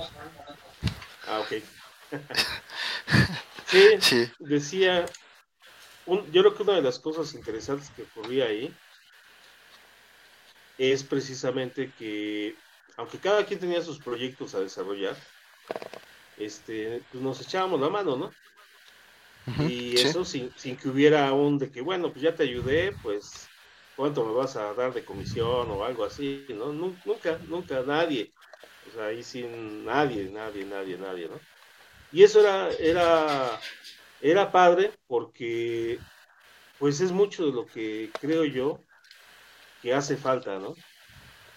[1.29, 1.63] Ah, ok.
[3.67, 5.05] sí, Sí, decía,
[6.07, 8.75] un- yo creo que una de las cosas interesantes que ocurría ahí
[10.79, 12.57] es precisamente que,
[12.97, 15.27] aunque cada quien tenía sus proyectos a desarrollar,
[16.37, 18.37] este, pues nos echábamos la mano, ¿no?
[19.57, 22.93] Y sí, eso sin, sin que hubiera un de que, bueno, pues ya te ayudé,
[23.01, 23.53] pues,
[23.95, 26.47] ¿cuánto me vas a dar de comisión o algo así?
[26.51, 26.73] ¿no?
[26.73, 28.35] Nu- Nunca, nunca, nadie.
[28.81, 31.47] O sea, ahí sin nadie, nadie, nadie, nadie, ¿no?
[32.11, 33.67] Y eso era, era,
[34.21, 36.05] era padre porque,
[36.79, 38.87] pues, es mucho de lo que creo yo
[39.81, 40.79] que hace falta, ¿no?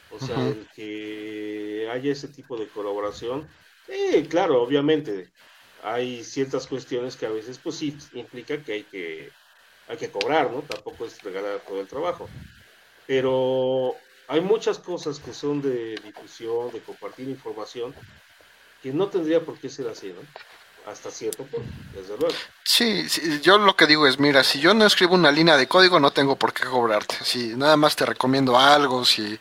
[0.10, 3.50] O sea, el que haya ese tipo de colaboración.
[3.86, 5.32] Sí, claro, obviamente,
[5.82, 9.36] hay ciertas cuestiones que a veces, pues sí, implica que hay que,
[9.86, 10.63] hay que cobrar, ¿no?
[10.63, 12.30] Tampoco es regalar todo el trabajo.
[13.06, 17.96] Pero hay muchas cosas que son de difusión, de compartir información,
[18.82, 20.28] que no tendría por qué ser así, ¿no?
[20.88, 22.34] Hasta cierto punto, desde luego.
[22.63, 25.67] Sí, sí, yo lo que digo es, mira, si yo no escribo una línea de
[25.67, 27.17] código, no tengo por qué cobrarte.
[27.23, 29.38] Si nada más te recomiendo algo, si,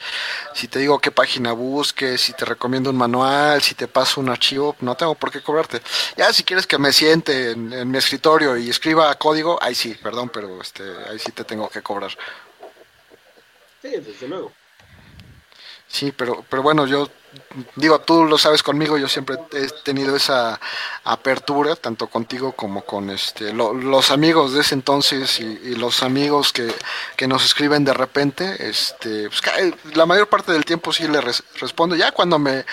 [0.54, 4.28] si te digo qué página busques, si te recomiendo un manual, si te paso un
[4.28, 5.80] archivo, no tengo por qué cobrarte.
[6.16, 9.96] Ya si quieres que me siente en, en mi escritorio y escriba código, ahí sí,
[10.02, 12.10] perdón, pero este, ahí sí te tengo que cobrar.
[13.82, 14.52] Sí, desde luego.
[15.88, 17.08] Sí, pero, pero bueno, yo
[17.76, 20.58] digo, tú lo sabes conmigo, yo siempre he tenido esa
[21.04, 26.52] apertura, tanto contigo como con este lo- los amigos de ese entonces y, los amigos
[26.52, 26.72] que,
[27.16, 29.52] que nos escriben de repente, este, pues, ca-
[29.94, 31.94] la mayor parte del tiempo sí le res- respondo.
[31.94, 32.64] Ya cuando me,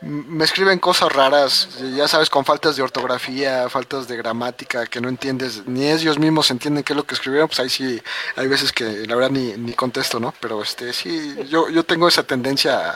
[0.00, 5.08] me escriben cosas raras, ya sabes, con faltas de ortografía, faltas de gramática, que no
[5.08, 8.00] entiendes, ni ellos mismos entienden qué es lo que escribieron, pues ahí sí,
[8.36, 10.32] hay veces que la verdad ni, ni contesto, ¿no?
[10.40, 12.90] Pero este sí, yo, yo tengo esa tendencia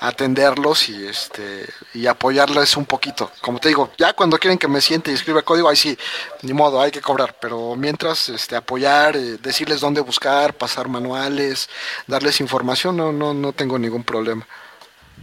[0.00, 3.30] a atenderlos y este y apoyarles un poquito.
[3.42, 5.98] Como te digo, ya cuando quieren que me siente y escriba código, ahí sí,
[6.40, 7.36] ni modo, hay que cobrar.
[7.38, 11.68] Pero mientras este apoyar, eh, decirles dónde buscar, pasar manuales,
[12.06, 14.46] darles información, no, no, no tengo ningún problema.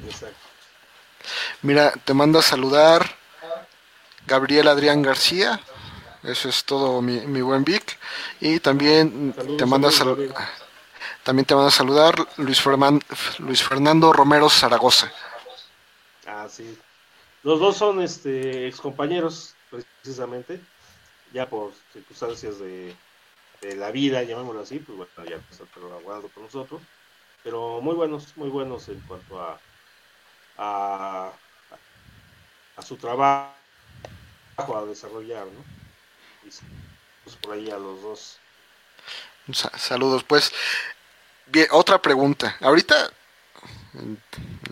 [0.06, 0.47] Exacto.
[1.62, 3.16] Mira, te manda a saludar
[4.26, 5.60] Gabriel Adrián García.
[6.24, 7.98] Eso es todo mi, mi buen Vic.
[8.40, 10.34] Y también Saludos, te manda a saludos,
[11.24, 13.04] también te manda a saludar Luis, Ferman-
[13.40, 15.12] Luis Fernando Romero Zaragoza.
[16.26, 16.78] Ah, sí.
[17.44, 20.60] Los dos son este excompañeros, precisamente,
[21.34, 22.96] ya por circunstancias de,
[23.62, 26.82] de la vida, llamémoslo así, pues bueno, ya están colaborando con nosotros,
[27.44, 29.60] pero muy buenos, muy buenos en cuanto a,
[30.58, 31.32] a,
[32.76, 33.54] a su trabajo
[34.58, 35.63] a desarrollar, ¿no?
[36.46, 36.50] Y
[37.24, 38.39] pues por ahí a los dos.
[39.54, 40.52] Sa- saludos, pues.
[41.48, 42.58] Bien, otra pregunta.
[42.62, 43.10] Ahorita,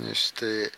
[0.10, 0.72] este,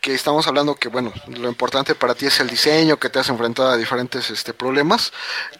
[0.00, 3.28] que estamos hablando que, bueno, lo importante para ti es el diseño, que te has
[3.28, 5.12] enfrentado a diferentes este, problemas.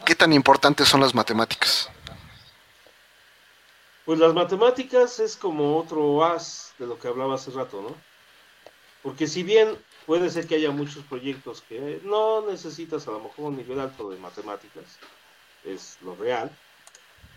[0.04, 1.88] ¿Qué tan importantes son las matemáticas?
[4.04, 8.11] Pues las matemáticas es como otro as de lo que hablaba hace rato, ¿no?
[9.02, 9.76] Porque si bien
[10.06, 14.10] puede ser que haya muchos proyectos que no necesitas a lo mejor un nivel alto
[14.10, 14.98] de matemáticas,
[15.64, 16.50] es lo real,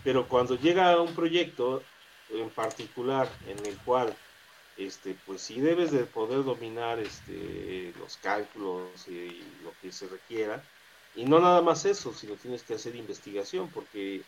[0.04, 1.82] pero cuando llega un proyecto
[2.30, 4.16] en particular en el cual
[4.78, 10.62] este pues sí debes de poder dominar este los cálculos y lo que se requiera
[11.16, 14.22] y no nada más eso, sino tienes que hacer investigación porque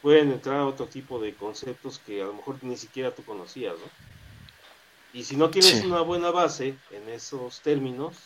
[0.00, 4.21] pueden entrar otro tipo de conceptos que a lo mejor ni siquiera tú conocías, ¿no?
[5.12, 5.86] Y si no tienes Sí.
[5.86, 8.16] una buena base en esos términos,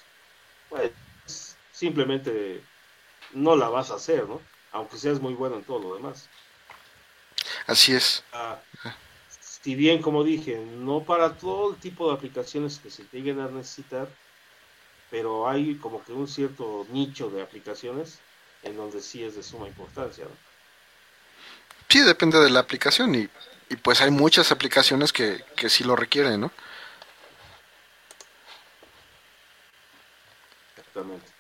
[0.69, 0.93] pues
[1.73, 2.63] simplemente
[3.33, 4.41] no la vas a hacer, ¿no?
[4.73, 6.29] Aunque seas muy bueno en todo lo demás.
[7.67, 8.23] Así es.
[8.33, 8.59] Ah,
[9.41, 13.49] si bien, como dije, no para todo el tipo de aplicaciones que se lleguen a
[13.49, 14.09] necesitar,
[15.11, 18.21] pero hay como que un cierto nicho de aplicaciones
[18.63, 20.25] en donde sí es de suma importancia.
[20.25, 20.31] ¿no?
[21.89, 23.29] Sí, depende de la aplicación y,
[23.71, 26.53] y pues hay muchas aplicaciones que, que sí lo requieren, ¿no?
[30.97, 31.31] Exactamente.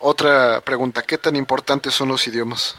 [0.00, 2.74] Otra pregunta, ¿qué tan importantes son los idiomas?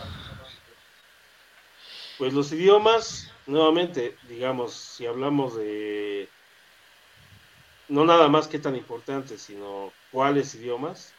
[2.18, 6.28] Pues los idiomas, nuevamente, digamos, si hablamos de
[7.88, 11.14] no nada más qué tan importantes, sino cuáles idiomas,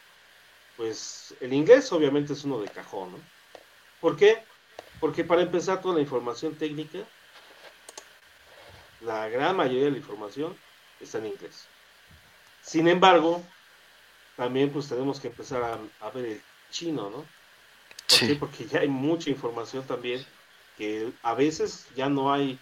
[0.77, 3.19] pues el inglés obviamente es uno de cajón, ¿no?
[3.99, 4.43] ¿Por qué?
[4.99, 6.99] Porque para empezar toda la información técnica,
[9.01, 10.55] la gran mayoría de la información
[10.99, 11.67] está en inglés.
[12.61, 13.43] Sin embargo,
[14.35, 17.25] también pues tenemos que empezar a, ver el chino, ¿no?
[18.07, 18.35] ¿Por qué?
[18.35, 20.25] Porque ya hay mucha información también
[20.77, 22.59] que a veces ya no hay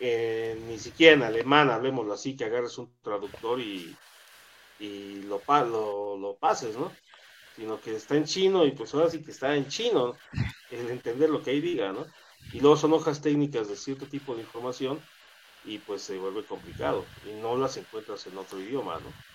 [0.00, 3.96] eh, ni siquiera en alemán, hablemoslo así, que agarres un traductor y,
[4.78, 6.92] y lo, lo, lo pases, ¿no?
[7.56, 10.14] Sino que está en chino y pues ahora sí que está en chino
[10.70, 12.06] el entender lo que ahí diga, ¿no?
[12.52, 15.00] Y luego son hojas técnicas de cierto tipo de información
[15.64, 19.29] y pues se vuelve complicado y no las encuentras en otro idioma, ¿no?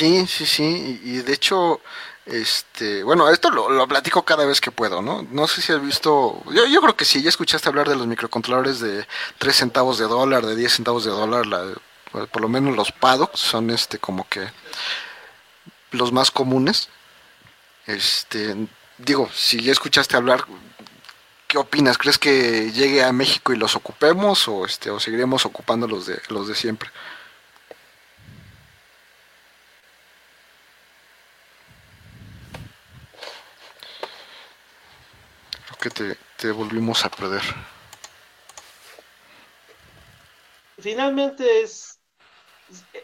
[0.00, 1.82] Sí, sí, sí, y, de hecho,
[2.24, 5.26] este, bueno, esto lo, platico cada vez que puedo, ¿no?
[5.30, 8.06] No sé si has visto, yo, yo creo que sí, ya escuchaste hablar de los
[8.06, 11.74] microcontroladores de 3 centavos de dólar, de 10 centavos de dólar, la,
[12.12, 14.48] por lo menos los PADOX son este como que
[15.90, 16.88] los más comunes.
[17.84, 18.56] Este,
[18.96, 20.46] digo, si ya escuchaste hablar,
[21.46, 21.98] ¿qué opinas?
[21.98, 26.22] ¿Crees que llegue a México y los ocupemos o este o seguiremos ocupando los de
[26.30, 26.90] los de siempre?
[35.80, 37.42] Que te, volvimos a perder.
[40.78, 41.98] Finalmente es,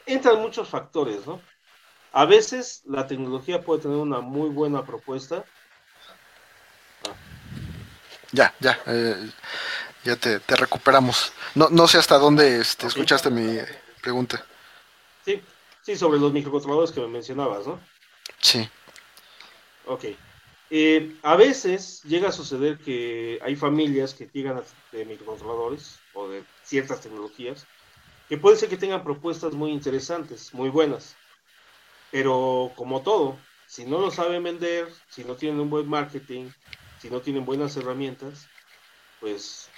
[0.07, 1.41] entran muchos factores, ¿no?
[2.12, 5.45] A veces la tecnología puede tener una muy buena propuesta.
[8.33, 9.31] Ya, ya, eh,
[10.05, 11.33] ya te, recuperamos.
[11.55, 13.59] No, no sé hasta dónde este, escuchaste mi
[14.01, 14.45] pregunta.
[15.24, 15.43] Sí,
[15.83, 17.81] sí, sobre los microcontroladores que me mencionabas, ¿no?
[18.41, 18.68] Sí.
[19.87, 20.05] Ok.
[20.71, 26.45] Eh, a veces llega a suceder que hay familias que llegan de microcontroladores o de
[26.64, 27.67] ciertas tecnologías
[28.29, 31.17] que puede ser que tengan propuestas muy interesantes, muy buenas,
[32.11, 36.51] pero como todo, si no lo saben vender, si no tienen un buen marketing,
[37.01, 38.49] si no tienen buenas herramientas,
[39.21, 39.71] pues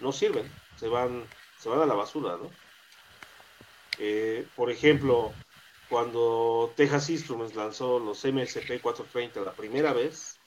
[0.00, 0.46] no sirven,
[0.76, 1.24] se van,
[1.58, 2.50] se van a la basura, ¿no?
[3.98, 5.32] Eh, por ejemplo,
[5.90, 10.38] cuando Texas Instruments lanzó los MSP 430 la primera vez,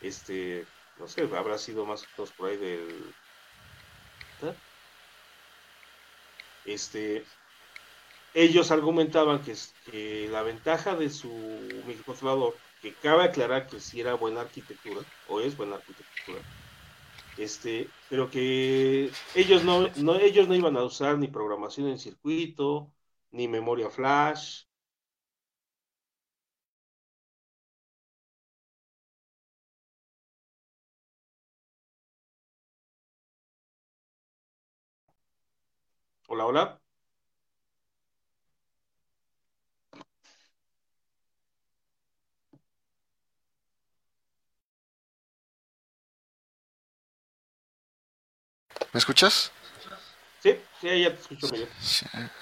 [0.00, 0.64] este,
[0.98, 3.14] no sé, habrá sido más o menos por ahí del...
[6.64, 7.24] Este,
[8.32, 11.28] ellos argumentaban que, la ventaja de su
[11.86, 16.40] microcontrolador, que cabe aclarar que si era buena arquitectura, o es buena arquitectura,
[17.36, 19.86] este, pero que ellos no,
[20.18, 22.90] ellos no iban a usar ni programación en circuito,
[23.32, 24.64] ni memoria flash.
[36.28, 36.80] Hola, hola.
[48.92, 49.52] ¿Me escuchas?
[50.42, 51.68] Sí, sí, ya te escucho bien.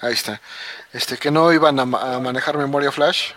[0.01, 0.41] ahí está.
[0.91, 3.33] Este, que no iban a, manejar memoria flash.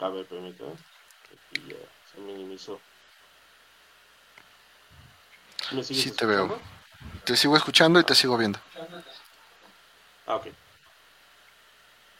[0.00, 0.72] A ver, permítame.
[0.72, 1.76] Aquí ya
[2.12, 2.80] se minimizó.
[5.70, 6.58] ¿Me sí, te veo.
[7.24, 8.58] Te sigo escuchando y te sigo viendo.
[10.26, 10.48] Ah, ok.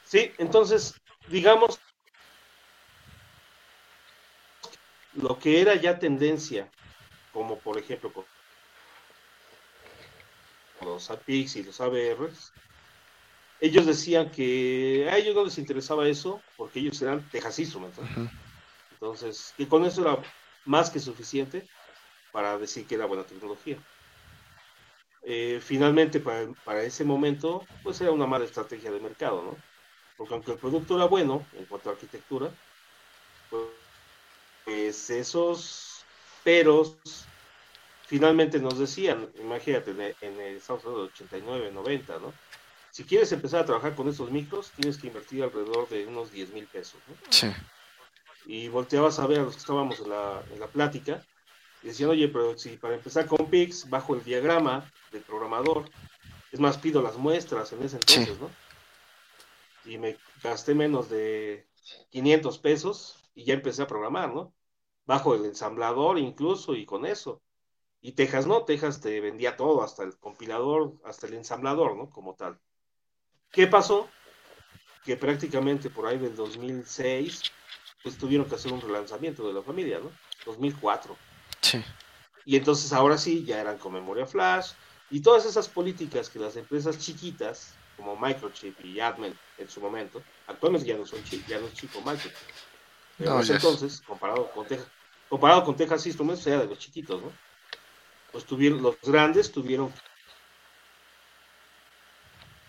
[0.04, 0.94] Sí, entonces,
[1.26, 1.80] digamos,
[5.14, 6.70] lo que era ya tendencia,
[7.32, 8.12] como por ejemplo
[10.82, 12.52] los APICs y los ABRs,
[13.60, 17.98] ellos decían que a ellos no les interesaba eso porque ellos eran Texas Instruments.
[18.92, 20.22] Entonces, que con eso era
[20.64, 21.66] más que suficiente
[22.32, 23.76] para decir que era buena tecnología.
[25.22, 29.56] Eh, finalmente, para, ese momento, pues era una mala estrategia de mercado, ¿no?
[30.16, 32.50] Porque aunque el producto era bueno en cuanto a arquitectura,
[34.64, 36.04] pues esos
[36.42, 36.96] peros
[38.10, 42.34] finalmente nos decían, imagínate, en el, estamos hablando de 89, 90, ¿no?
[42.90, 46.52] Si quieres empezar a trabajar con estos micros, tienes que invertir alrededor de unos 10
[46.52, 47.14] mil pesos, ¿no?
[47.30, 47.46] Sí.
[48.46, 51.24] Y volteabas a ver a los que estábamos en la, en la plática
[51.84, 55.88] y decían, oye, pero si para empezar con PIX, bajo el diagrama del programador,
[56.50, 58.50] Es más, pido las muestras en ese entonces, ¿no?
[59.84, 61.68] Y me gasté menos de
[62.10, 64.52] 500 pesos y ya empecé a programar, ¿no?
[65.06, 67.40] Bajo el ensamblador incluso y con eso.
[68.02, 72.08] Y Texas no, Texas te vendía todo, hasta el compilador, hasta el ensamblador, ¿no?
[72.08, 72.58] Como tal.
[73.52, 74.08] ¿Qué pasó?
[75.04, 77.42] Que prácticamente por ahí del 2006,
[78.02, 80.10] pues tuvieron que hacer un relanzamiento de la familia, ¿no?
[80.46, 81.16] 2004.
[81.60, 81.84] Sí.
[82.46, 84.72] Y entonces ahora sí, ya eran con memoria flash
[85.10, 90.22] y todas esas políticas que las empresas chiquitas, como Microchip y Admel en su momento,
[90.46, 92.32] actualmente ya no son ya no es chico Microchip.
[93.18, 94.88] Pero entonces, comparado con Texas,
[95.28, 97.30] comparado con Texas Instruments, era de los chiquitos, ¿no?
[98.32, 99.92] Pues tuvieron, los grandes tuvieron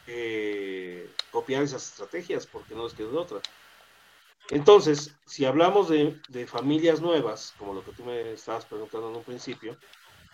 [0.06, 3.42] que copiar esas estrategias porque no les quedó otra.
[4.50, 9.24] Entonces, si hablamos de, familias nuevas, como lo que tú me estabas preguntando en un
[9.24, 9.78] principio,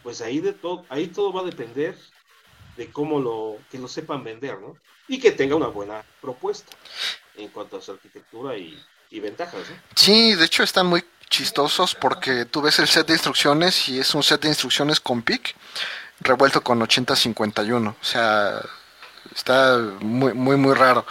[0.01, 1.95] pues ahí de todo, ahí todo va a depender
[2.77, 4.75] de cómo lo, que lo sepan vender, ¿no?
[5.07, 6.75] Y que tenga una buena propuesta
[7.35, 9.75] en cuanto a su arquitectura y, ventajas, ¿no?
[9.95, 14.13] Sí, de hecho están muy chistosos porque tú ves el set de instrucciones y es
[14.15, 15.55] un set de instrucciones con PIC
[16.19, 18.59] revuelto con 8051, o sea,
[19.35, 21.05] está muy muy muy raro.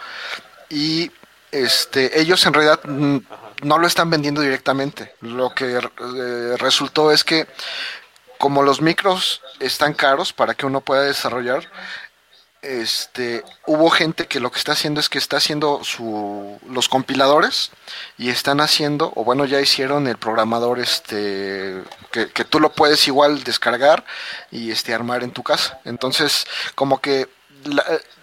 [0.68, 1.10] Y
[1.52, 5.14] este, ellos en realidad no lo están vendiendo directamente.
[5.20, 7.46] Lo que eh, resultó es que
[8.38, 11.70] como los micros están caros para que uno pueda desarrollar,
[12.66, 17.70] este, hubo gente que lo que está haciendo es que está haciendo su, los compiladores
[18.18, 23.44] y están haciendo, o bueno, ya hicieron el programador este, que, tú lo puedes igual
[23.44, 24.04] descargar
[24.50, 25.80] y este, armar en tu casa.
[25.84, 27.28] Entonces, como que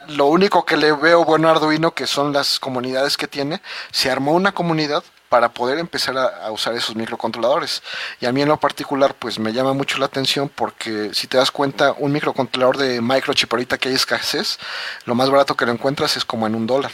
[0.08, 4.12] lo único que le veo bueno a Arduino, que son las comunidades que tiene, se
[4.12, 5.04] armó una comunidad
[5.34, 7.82] para poder empezar a, usar esos microcontroladores.
[8.22, 11.38] Y a mí en lo particular, pues me llama mucho la atención porque si te
[11.38, 14.60] das cuenta, un microcontrolador de microchip ahorita que hay escasez,
[15.06, 16.92] lo más barato que lo encuentras es como en un dólar.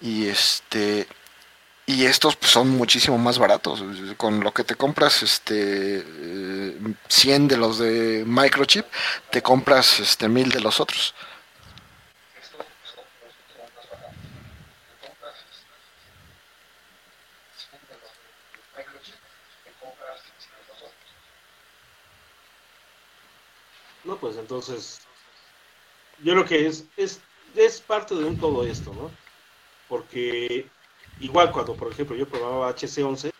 [0.00, 1.06] Y este
[1.86, 3.84] y estos pues, son muchísimo más baratos.
[4.16, 6.04] Con lo que te compras este
[7.06, 8.84] 100 de los de microchip,
[9.30, 11.14] te compras este 1000 de los otros.
[24.04, 25.00] No, pues entonces,
[26.22, 27.20] yo creo que es, es,
[27.54, 29.10] es parte de un todo esto, ¿no?
[29.88, 30.68] Porque
[31.20, 33.32] igual cuando, por ejemplo, yo probaba HC11,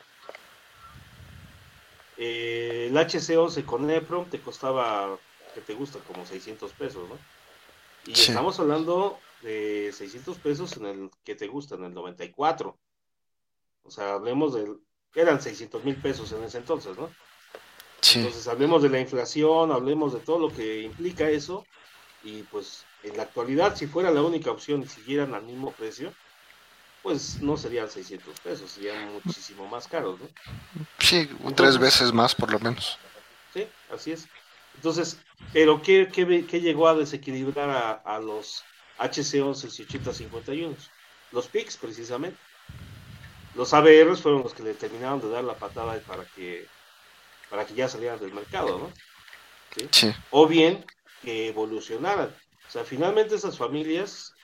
[2.16, 5.18] eh, el HC11 con EPROM te costaba,
[5.54, 7.18] que te gusta, como 600 pesos, ¿no?
[8.06, 12.76] Y estamos hablando de 600 pesos en el que te gusta, en el 94.
[13.82, 14.78] O sea, hablemos del,
[15.14, 17.10] eran 600 mil pesos en ese entonces, ¿no?
[18.12, 21.64] Entonces hablemos de la inflación, hablemos de todo lo que implica eso
[22.22, 26.12] y pues en la actualidad si fuera la única opción y siguieran al mismo precio,
[27.02, 30.28] pues no serían 600 pesos, serían muchísimo más caros, ¿no?
[30.98, 32.98] Sí, tres veces más por lo menos.
[33.52, 34.26] Sí, así es.
[34.74, 35.18] Entonces,
[35.52, 38.64] pero ¿qué, qué, llegó a desequilibrar a, a los
[38.98, 40.76] HC11 y 8051?
[41.30, 42.38] Los PICs precisamente.
[43.54, 46.66] Los ABRs fueron los que le terminaron de dar la patada para que
[47.54, 48.92] para que ya salieran del mercado, ¿no?
[49.92, 50.12] ¿Sí?
[50.32, 50.84] O bien
[51.22, 52.34] que evolucionaran.
[52.66, 54.34] O sea, finalmente esas familias,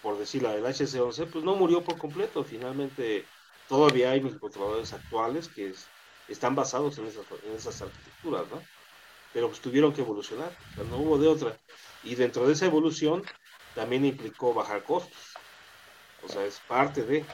[0.00, 2.42] por decir la del HC11, pues no murió por completo.
[2.42, 3.26] Finalmente
[3.68, 5.74] todavía hay microcontroladores actuales que
[6.26, 8.62] están basados en esas, en esas arquitecturas, ¿no?
[9.34, 11.58] Pero pues tuvieron que evolucionar, o sea, no hubo de otra.
[12.02, 13.22] Y dentro de esa evolución
[13.74, 15.34] también implicó bajar costos.
[16.22, 17.26] O sea, es parte de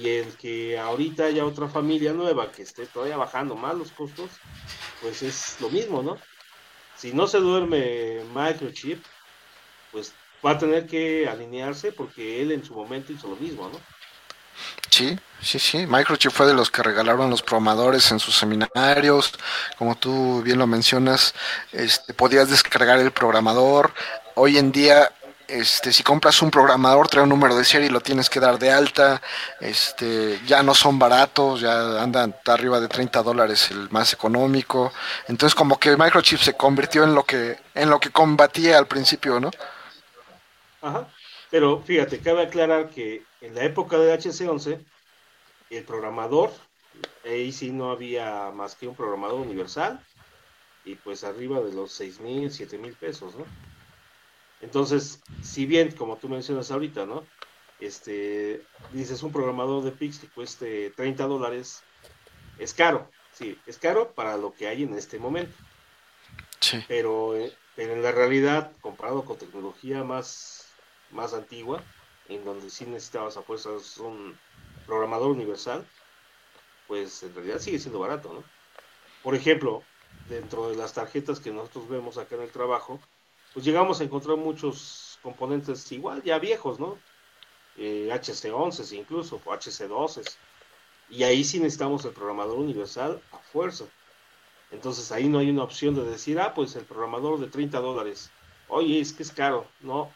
[0.00, 4.30] y el que ahorita haya otra familia nueva que esté todavía bajando más los costos,
[5.00, 6.18] pues es lo mismo, ¿no?
[6.96, 9.04] Si no se duerme Microchip,
[9.92, 10.12] pues
[10.44, 13.80] va a tener que alinearse porque él en su momento hizo lo mismo, ¿no?
[14.90, 15.86] Sí, sí, sí.
[15.86, 19.32] Microchip fue de los que regalaron los programadores en sus seminarios.
[19.76, 21.34] Como tú bien lo mencionas,
[21.72, 23.92] este, podías descargar el programador.
[24.36, 25.12] Hoy en día
[25.48, 28.58] este, si compras un programador, trae un número de serie y lo tienes que dar
[28.58, 29.20] de alta.
[29.60, 34.92] Este, ya no son baratos, ya andan arriba de 30 dólares el más económico.
[35.28, 39.40] Entonces, como que Microchip se convirtió en lo que, en lo que combatía al principio,
[39.40, 39.50] ¿no?
[40.82, 41.08] Ajá.
[41.50, 44.84] Pero fíjate, cabe aclarar que en la época de HC11,
[45.70, 46.52] el programador,
[47.24, 50.00] ahí sí no había más que un programador universal,
[50.84, 53.46] y pues arriba de los 6 mil, 7 mil pesos, ¿no?
[54.60, 57.24] Entonces, si bien, como tú mencionas ahorita, ¿no?
[57.80, 61.82] Este, dices un programador de Pix que cueste 30 dólares,
[62.58, 65.54] es caro, sí, es caro para lo que hay en este momento.
[66.88, 70.68] Pero, eh, pero en la realidad, comparado con tecnología más,
[71.10, 71.82] más antigua,
[72.28, 74.38] en donde sí necesitabas a fuerzas un
[74.86, 75.86] programador universal,
[76.86, 78.44] pues en realidad sigue siendo barato, ¿no?
[79.22, 79.82] Por ejemplo,
[80.28, 83.00] dentro de las tarjetas que nosotros vemos acá en el trabajo,
[83.54, 86.98] pues llegamos a encontrar muchos componentes igual, ya viejos, ¿no?
[87.76, 90.28] Eh, HC11 incluso, o HC12.
[91.08, 93.84] Y ahí sí necesitamos el programador universal a fuerza.
[94.72, 98.30] Entonces ahí no hay una opción de decir, ah, pues el programador de 30 dólares.
[98.68, 99.66] Oye, es que es caro.
[99.80, 100.10] No,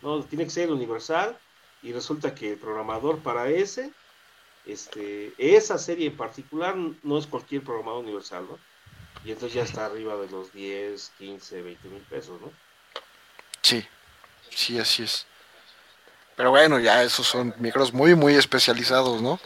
[0.00, 1.38] no, tiene que ser universal.
[1.82, 3.92] Y resulta que el programador para ese,
[4.66, 8.58] este, esa serie en particular no es cualquier programador universal, ¿no?
[9.24, 12.50] Y entonces ya está arriba de los 10, 15, 20 mil pesos, ¿no?
[13.62, 13.86] Sí,
[14.50, 15.26] sí, así es.
[16.36, 19.38] Pero bueno, ya esos son micros muy, muy especializados, ¿no?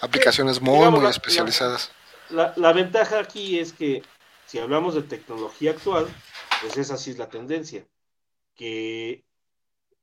[0.00, 1.90] Aplicaciones muy, muy especializadas.
[2.30, 4.02] La, la, ventaja aquí es que
[4.46, 6.06] si hablamos de tecnología actual,
[6.60, 7.86] pues esa sí es la tendencia.
[8.54, 9.24] Que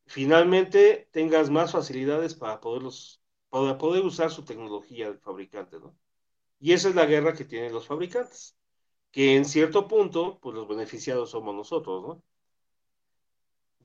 [0.05, 5.95] finalmente tengas más facilidades para poderlos, para poder usar su tecnología del fabricante, ¿no?
[6.59, 8.55] Y esa es la guerra que tienen los fabricantes
[9.13, 12.23] que en cierto punto, pues los beneficiados somos nosotros, ¿no?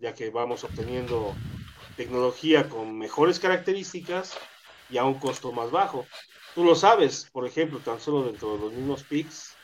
[0.01, 1.35] Ya que vamos obteniendo
[1.97, 4.37] tecnología con mejores características
[4.91, 6.07] y a un costo más bajo.
[6.55, 9.55] Tú lo sabes, por ejemplo, tan solo dentro de los mismos PICs,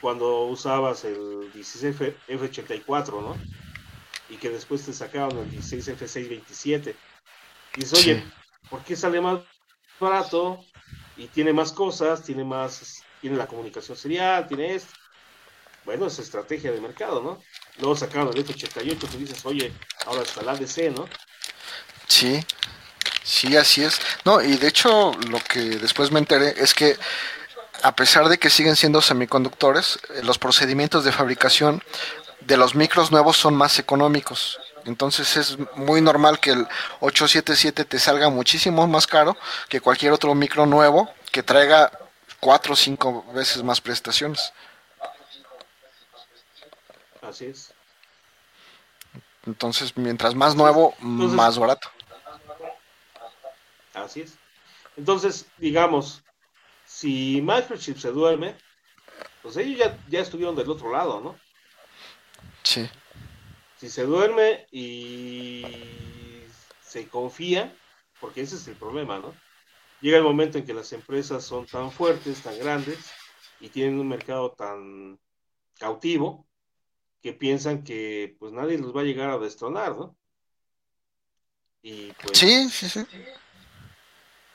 [0.00, 3.36] cuando usabas el 16F84, ¿no?
[4.28, 6.94] Y que después te sacaban el 16F627.
[7.76, 8.24] Y dices, oye,
[8.70, 9.40] ¿por qué sale más
[9.98, 10.64] barato
[11.16, 14.92] y tiene más cosas, tiene más tiene la comunicación serial, tiene esto.
[15.84, 17.42] Bueno, es estrategia de mercado, ¿no?
[17.78, 19.72] Luego sacaron el F88, tú dices, oye,
[20.06, 21.08] ahora la ADC, ¿no?
[22.06, 22.40] Sí,
[23.22, 24.00] sí, así es.
[24.24, 26.96] No, y de hecho, lo que después me enteré es que
[27.82, 31.82] a pesar de que siguen siendo semiconductores, eh, los procedimientos de fabricación
[32.40, 34.58] de los micros nuevos son más económicos.
[34.84, 36.66] Entonces es muy normal que el
[37.00, 39.36] 877 te salga muchísimo más caro
[39.68, 41.92] que cualquier otro micro nuevo que traiga
[42.40, 44.52] cuatro o cinco veces más prestaciones.
[47.28, 47.74] Así es.
[49.44, 51.90] Entonces, mientras más nuevo, más barato.
[53.94, 54.38] Así es.
[54.96, 56.22] Entonces, digamos,
[56.84, 58.56] si Microchip se duerme,
[59.42, 61.38] pues ellos ya, ya estuvieron del otro lado, ¿no?
[62.62, 62.88] Sí.
[63.76, 65.64] Si se duerme y
[66.82, 67.74] se confía,
[68.20, 69.34] porque ese es el problema, ¿no?
[70.00, 73.10] llega el momento en que las empresas son tan fuertes, tan grandes
[73.60, 75.18] y tienen un mercado tan
[75.78, 76.47] cautivo
[77.22, 80.16] que piensan que pues nadie los va a llegar a destronar, ¿no?
[81.82, 83.06] Y pues, sí, sí, sí.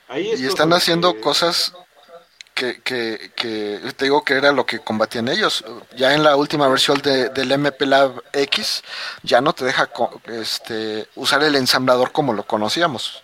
[0.07, 1.73] Ahí y están haciendo cosas
[2.53, 5.63] que, que, que, te digo que era lo que combatían ellos.
[5.95, 8.83] Ya en la última versión de, del MP Lab X
[9.23, 9.89] ya no te deja
[10.25, 13.23] este, usar el ensamblador como lo conocíamos.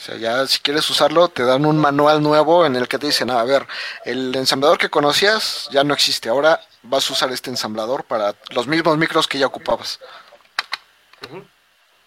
[0.00, 3.08] O sea, ya si quieres usarlo, te dan un manual nuevo en el que te
[3.08, 3.66] dicen, a ver,
[4.06, 8.66] el ensamblador que conocías ya no existe, ahora vas a usar este ensamblador para los
[8.66, 10.00] mismos micros que ya ocupabas.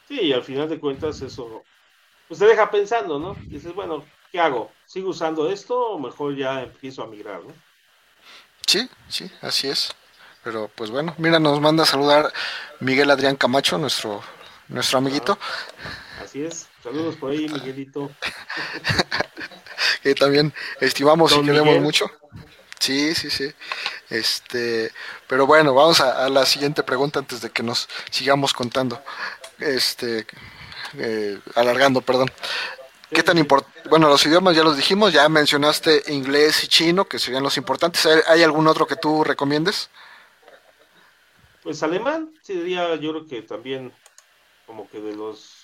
[0.08, 1.64] Sí, y al final de cuentas eso,
[2.28, 3.38] pues te deja pensando, ¿no?
[3.46, 4.72] dices, bueno, ¿qué hago?
[4.88, 7.54] ¿Sigo usando esto o mejor ya empiezo a migrar, ¿no?
[8.66, 9.94] Sí, sí, así es.
[10.44, 12.34] Pero pues bueno, mira, nos manda a saludar
[12.80, 14.24] Miguel Adrián Camacho, nuestro,
[14.68, 15.38] nuestro amiguito.
[16.20, 16.73] así es.
[16.84, 18.12] Saludos por ahí, Miguelito.
[20.04, 22.12] que también estimamos y queremos mucho.
[22.78, 23.50] Sí, sí, sí.
[24.10, 24.92] Este,
[25.26, 29.02] pero bueno, vamos a, la siguiente pregunta antes de que nos sigamos contando.
[29.60, 30.28] Este,
[30.98, 32.30] eh, alargando, perdón.
[33.10, 33.88] ¿Qué tan importante?
[33.88, 38.06] Bueno, los idiomas ya los dijimos, ya mencionaste inglés y chino, que serían los importantes.
[38.28, 39.90] ¿Hay algún otro que tú recomiendes?
[41.62, 43.94] Pues alemán sería, yo creo que también
[44.66, 45.63] como que de los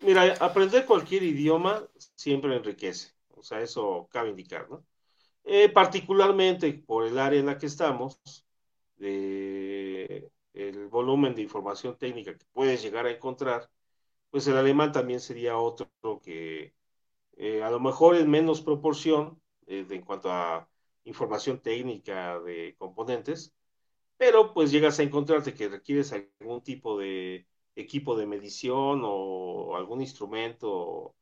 [0.00, 4.84] Mira, aprender cualquier idioma siempre enriquece, o sea, eso cabe indicar, ¿no?
[5.44, 8.20] Eh, particularmente por el área en la que estamos,
[8.98, 13.70] el volumen de información técnica que puedes llegar a encontrar,
[14.30, 15.90] pues el alemán también sería otro
[16.22, 16.74] que
[17.38, 20.68] eh, a lo mejor en menos proporción eh, en cuanto a
[21.04, 23.54] información técnica de componentes,
[24.18, 27.47] pero pues llegas a encontrarte que requieres algún tipo de
[27.80, 31.14] equipo de medición o algún instrumento,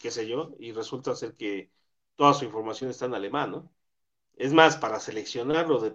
[0.00, 1.70] qué sé yo, y resulta ser que
[2.16, 3.70] toda su información está en alemán, ¿no?
[4.36, 5.90] Es más, para seleccionarlo de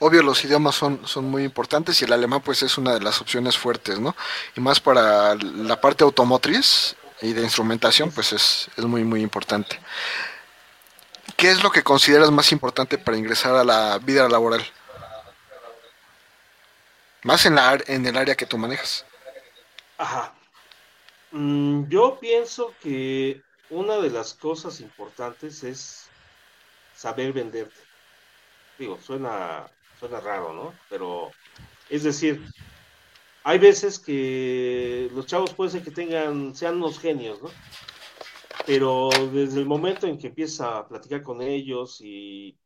[0.00, 3.20] Obvio, los idiomas son, son muy importantes y el alemán pues es una de las
[3.20, 4.14] opciones fuertes, ¿no?
[4.56, 9.78] Y más para la parte automotriz, y de instrumentación, pues es, es muy, muy importante.
[11.44, 14.64] ¿Qué es lo que consideras más importante para ingresar a la vida laboral?
[17.22, 19.04] Más en, la, en el área que tú manejas.
[19.98, 20.34] Ajá.
[21.32, 26.06] Mm, yo pienso que una de las cosas importantes es
[26.96, 27.76] saber venderte.
[28.78, 29.66] Digo, suena,
[30.00, 30.74] suena raro, ¿no?
[30.88, 31.30] Pero,
[31.90, 32.42] es decir,
[33.42, 37.50] hay veces que los chavos pueden ser que tengan, sean unos genios, ¿no?
[38.66, 42.58] Pero desde el momento en que empieza a platicar con ellos y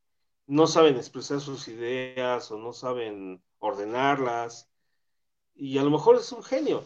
[0.46, 4.70] no saben expresar sus ideas o no saben ordenarlas,
[5.54, 6.84] y a lo mejor es un genio,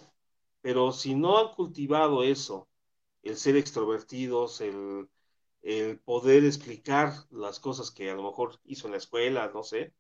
[0.63, 2.69] pero si no han cultivado eso,
[3.23, 5.09] el ser extrovertidos, el,
[6.05, 9.95] poder explicar las cosas que a lo mejor hizo en la escuela, no sé,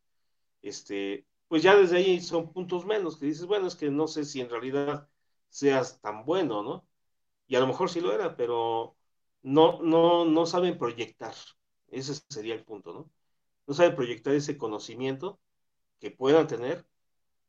[0.62, 4.24] este, pues ya desde ahí son puntos menos que dices, bueno, es que no sé
[4.24, 5.08] si en realidad
[5.48, 6.86] seas tan bueno, ¿no?
[7.46, 8.96] Y a lo mejor sí lo era, pero
[9.42, 11.34] no, no, no saben proyectar.
[11.88, 13.10] Ese sería el punto, ¿no?
[13.66, 15.40] No saben proyectar ese conocimiento
[16.00, 16.86] que puedan tener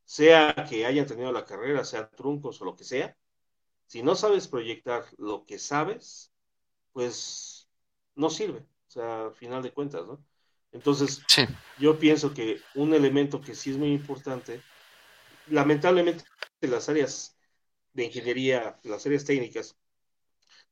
[0.06, 3.16] sea que hayan tenido la carrera, sea truncos o lo que sea,
[3.88, 6.32] si no sabes proyectar lo que sabes,
[6.92, 7.70] pues
[8.16, 10.24] no sirve, o sea, al final de cuentas, ¿no?
[10.72, 11.22] Entonces,
[11.78, 14.62] yo pienso que un elemento que sí es muy importante,
[15.48, 16.24] lamentablemente
[16.62, 17.38] las áreas
[17.94, 19.78] de ingeniería, las áreas técnicas,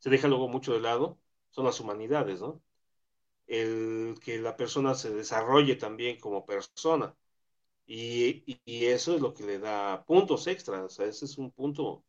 [0.02, 1.20] se deja luego mucho de lado,
[1.52, 2.62] son las humanidades, ¿no?
[3.48, 7.16] El que la persona se desarrolle también como persona.
[7.86, 8.46] Y,
[8.86, 10.84] eso es lo que le da puntos extras.
[10.84, 12.06] O sea, ese es un punto,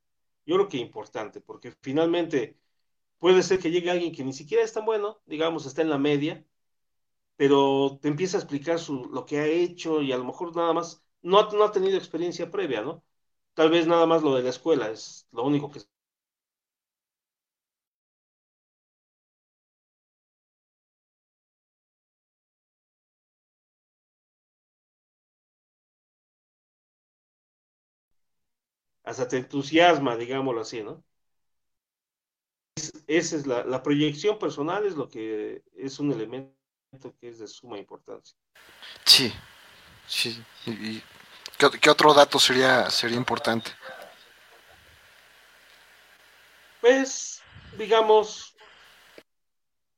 [0.46, 2.58] yo creo que importante, porque finalmente
[3.18, 5.98] puede ser que llegue alguien que ni siquiera es tan bueno, digamos, está en la
[5.98, 6.44] media,
[7.36, 10.72] pero te empieza a explicar su, lo que ha hecho y a lo mejor nada
[10.72, 13.04] más no, no ha tenido experiencia previa, ¿no?
[13.54, 15.80] Tal vez nada más lo de la escuela es lo único que
[29.12, 31.04] hasta te entusiasma, digámoslo así, ¿no?
[33.06, 36.54] esa es la, proyección personal, es lo que es un elemento
[37.20, 38.36] que es de suma importancia.
[39.04, 39.32] Sí,
[40.06, 40.42] sí.
[40.66, 41.02] ¿Y,
[41.80, 43.70] qué, otro dato sería, sería importante?
[46.80, 47.42] Pues,
[47.76, 48.56] digamos,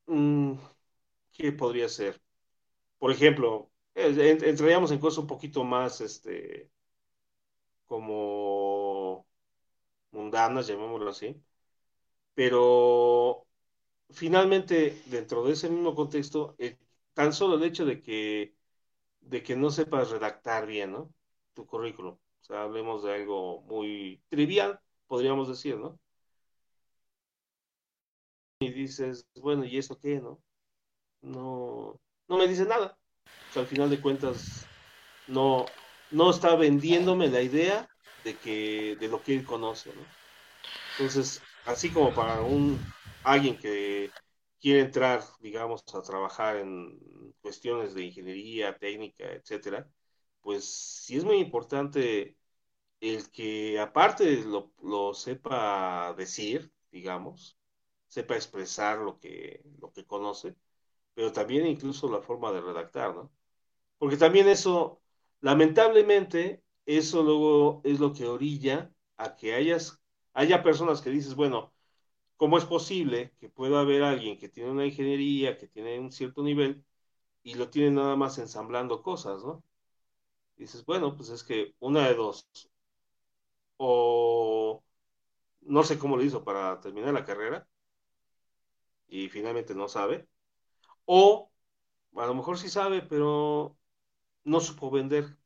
[0.07, 0.55] mm,
[1.33, 2.21] ¿qué podría ser?
[2.99, 6.69] Por ejemplo, entraríamos en cosas un poquito más, este,
[7.87, 8.64] como
[10.15, 11.37] mundanas, llamémoslo así,
[12.35, 13.47] pero
[14.11, 16.79] finalmente dentro de ese mismo contexto, eh,
[17.15, 18.57] tan solo el hecho de que,
[19.21, 21.13] de que no sepas redactar bien, ¿no?
[21.55, 25.99] Tu currículum, o sea, hablemos de algo muy trivial, podríamos decir, ¿no?
[28.61, 30.41] Y dices, bueno, ¿y eso qué, no?
[31.23, 32.99] No, no me dice nada.
[33.51, 34.67] O sea, al final de cuentas,
[35.29, 35.67] no,
[36.11, 37.89] no está vendiéndome la idea
[38.25, 40.15] de que de lo que él conoce, ¿no?
[40.99, 42.79] Entonces, así como para un
[43.23, 44.11] alguien que
[44.61, 46.99] quiere entrar, digamos, a trabajar en
[47.43, 49.89] cuestiones de ingeniería, técnica, etcétera,
[50.41, 52.37] pues sí es muy importante
[53.01, 57.59] el que aparte lo, lo sepa decir, digamos,
[58.09, 60.57] sepa expresar lo que, lo que conoce,
[61.15, 63.33] pero también incluso la forma de redactar, ¿no?
[63.99, 65.03] Porque también eso
[65.45, 70.01] Lamentablemente, eso luego es lo que orilla a que hayas,
[70.35, 71.73] haya personas que dices, bueno,
[72.37, 76.43] ¿cómo es posible que pueda haber alguien que tiene una ingeniería, que tiene un cierto
[76.43, 76.85] nivel,
[77.43, 79.63] y lo tiene nada más ensamblando cosas, ¿no?
[80.57, 82.49] dices, bueno, pues es que una de dos,
[83.77, 84.83] o
[85.63, 87.69] no sé cómo lo hizo para terminar la carrera,
[89.09, 90.29] y finalmente no sabe,
[91.07, 91.51] o
[92.17, 93.77] a lo mejor sí sabe, pero
[94.45, 95.37] no supo vender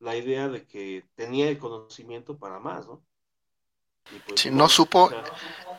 [0.00, 3.02] la idea de que tenía el conocimiento para más, ¿no?
[4.26, 5.10] Pues, no supo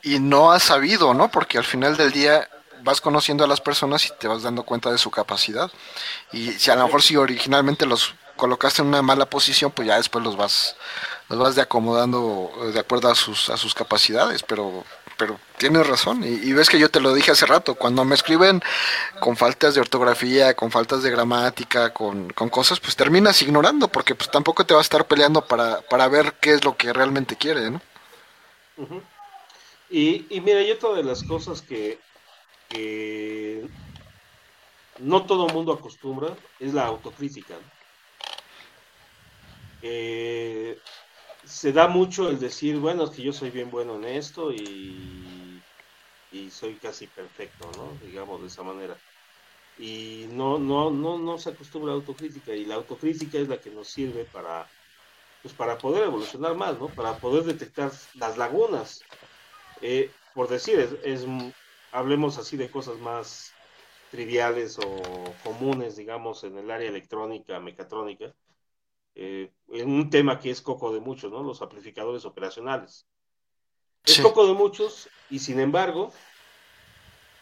[0.04, 1.30] y no ha sabido, ¿no?
[1.32, 2.50] Porque al final del día
[2.84, 5.72] vas conociendo a las personas y te vas dando cuenta de su capacidad.
[6.32, 9.98] Y si a lo mejor si originalmente los colocaste en una mala posición, pues ya
[9.98, 10.76] después los vas
[11.30, 14.84] los vas de acomodando de acuerdo a sus a sus capacidades, pero
[15.18, 16.24] pero tienes razón.
[16.24, 18.62] Y, ves que yo te lo dije hace rato, cuando me escriben
[19.20, 24.32] con faltas de ortografía, con faltas de gramática, con, cosas, pues terminas ignorando, porque pues
[24.32, 27.72] tampoco te vas a estar peleando para, para ver qué es lo que realmente quiere,
[27.72, 27.82] ¿no?
[29.90, 32.00] y, y, mira, y otra de las cosas que,
[35.00, 37.56] no todo mundo acostumbra es la autocrítica.
[39.82, 40.80] Eh,
[41.48, 45.66] se da mucho el decir, bueno, es que yo soy bien bueno en esto y
[46.32, 47.98] y soy casi perfecto, ¿no?
[48.00, 49.02] Digamos de esa manera.
[49.78, 53.62] Y no, no, no, no se acostumbra a la autocrítica y la autocrítica es la
[53.62, 54.74] que nos sirve para,
[55.42, 56.94] pues para poder evolucionar más, ¿no?
[56.96, 59.08] Para poder detectar las lagunas.
[59.82, 61.26] Eh, por decir, es,
[61.92, 63.60] hablemos así de cosas más
[64.10, 68.34] triviales o comunes, digamos, en el área electrónica, mecatrónica,
[69.20, 71.42] eh, en un tema que es coco de muchos, ¿no?
[71.42, 73.08] Los amplificadores operacionales.
[74.06, 76.14] Es coco de muchos y sin embargo,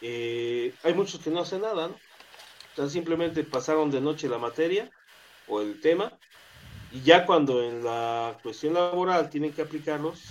[0.00, 1.94] eh, hay muchos que no hacen nada, ¿no?
[1.94, 4.90] O sea, simplemente pasaron de noche la materia
[5.48, 6.18] o el tema
[6.92, 10.22] y ya cuando en la cuestión laboral tienen que aplicarlos,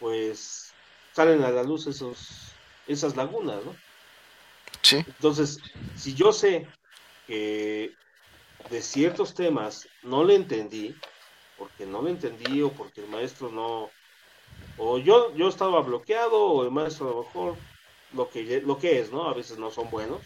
[0.00, 0.74] pues
[1.12, 2.52] salen a la luz esos,
[2.88, 3.76] esas lagunas, ¿no?
[4.82, 4.96] Sí.
[4.96, 5.58] Entonces,
[5.94, 6.66] si yo sé
[7.28, 7.94] que
[8.68, 10.94] de ciertos temas no le entendí,
[11.56, 13.90] porque no le entendí o porque el maestro no,
[14.76, 17.56] o yo, yo estaba bloqueado o el maestro a lo mejor
[18.12, 19.28] lo que, lo que es, ¿no?
[19.28, 20.20] A veces no son buenos,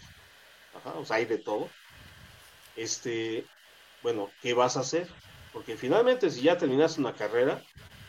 [0.96, 1.68] o sea, hay de todo.
[2.76, 3.44] Este,
[4.02, 5.08] bueno, ¿qué vas a hacer?
[5.52, 7.62] Porque finalmente si ya terminaste una carrera,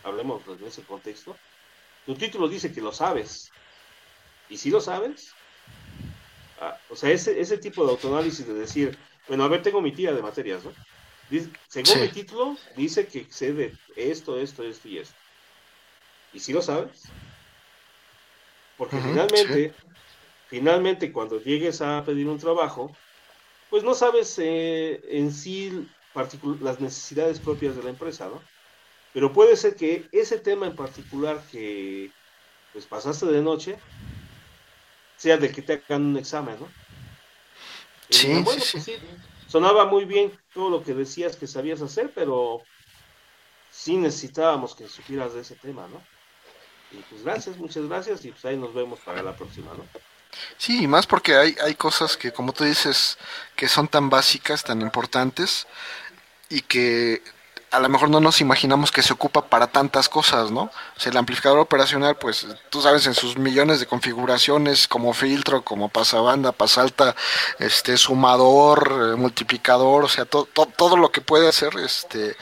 [0.04, 1.36] hablemos en ese contexto,
[2.06, 3.52] tu título dice que lo sabes.
[4.50, 5.34] Y si lo sabes,
[6.62, 8.98] ah, o sea, ese, ese tipo de autoanálisis de decir,
[9.28, 10.72] bueno, a ver, tengo mi tira de materias, ¿no?
[11.68, 15.16] según mi título, dice que excede esto, esto, esto y esto.
[16.34, 17.04] ¿Y si lo sabes?
[18.78, 19.74] Porque finalmente,
[20.50, 22.96] finalmente cuando llegues a pedir un trabajo,
[23.70, 25.88] pues no sabes eh, en sí
[26.62, 28.42] las necesidades propias de la empresa, ¿no?
[29.14, 32.12] Pero puede ser que ese tema en particular que
[32.74, 33.78] pues pasaste de noche
[35.16, 36.68] sea de que te hagan un examen, ¿no?
[38.10, 38.94] Sí, bueno, sí, pues sí,
[39.48, 42.62] sonaba muy bien todo lo que decías que sabías hacer, pero
[43.72, 46.02] sí necesitábamos que supieras de ese tema, ¿no?
[46.92, 49.86] Y pues gracias, muchas gracias y pues ahí nos vemos para la próxima, ¿no?
[50.58, 53.18] Sí, más porque hay, hay cosas que, como tú dices,
[53.56, 55.68] que son tan básicas, tan importantes
[56.50, 57.22] y que
[57.72, 60.64] a lo mejor no nos imaginamos que se ocupa para tantas cosas, ¿no?
[60.64, 65.62] O sea, el amplificador operacional, pues tú sabes, en sus millones de configuraciones, como filtro,
[65.64, 67.16] como pasabanda, pasalta,
[67.60, 72.38] este, sumador, eh, multiplicador, o sea, todo lo que puede hacer, este,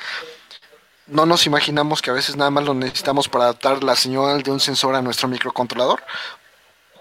[1.07, 4.51] no nos imaginamos que a veces nada más lo necesitamos para adaptar la señal de
[4.51, 6.03] un sensor a nuestro microcontrolador,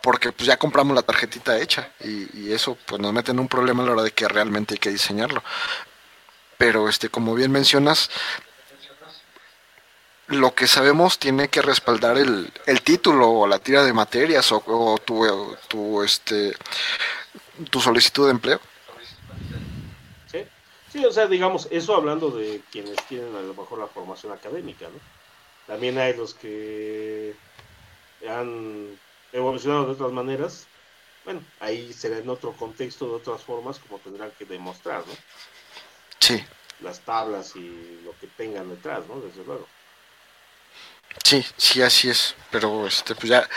[0.02, 3.46] porque pues ya compramos la tarjetita hecha y, y, eso pues nos mete en un
[3.46, 5.42] problema a la hora de que realmente hay que diseñarlo
[6.62, 8.08] pero este como bien mencionas
[10.28, 14.96] lo que sabemos tiene que respaldar el, el título o la tira de materias o,
[15.04, 16.54] tu, tu, este
[17.68, 18.60] tu solicitud de empleo.
[20.30, 20.46] Sí.
[20.92, 24.86] Sí o sea digamos eso hablando de quienes tienen a lo mejor la formación académica
[24.86, 25.00] no
[25.66, 27.34] también hay los que
[28.28, 28.96] han
[29.32, 30.68] evolucionado de otras maneras.
[31.24, 35.14] Bueno ahí será en otro contexto de otras formas como tendrán que demostrar no
[36.22, 36.44] Sí.
[36.78, 39.20] Las tablas y lo que tengan detrás, ¿no?
[39.20, 39.66] Desde luego.
[41.24, 42.36] Sí, sí, así es.
[42.52, 43.48] Pero, este, pues ya.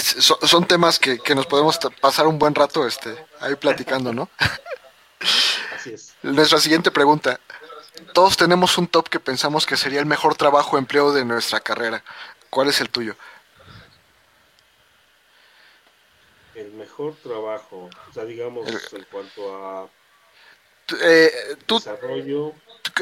[0.00, 4.30] son, temas que, nos podemos pasar un buen rato este, ahí platicando, ¿no?
[5.76, 6.14] Así es.
[6.22, 7.38] Nuestra siguiente pregunta.
[8.14, 11.60] Todos tenemos un top que pensamos que sería el mejor trabajo o empleo de nuestra
[11.60, 12.02] carrera.
[12.48, 13.14] ¿Cuál es el tuyo?
[16.54, 19.88] El mejor trabajo, o sea, digamos, en cuanto a
[21.00, 21.80] eh, tú,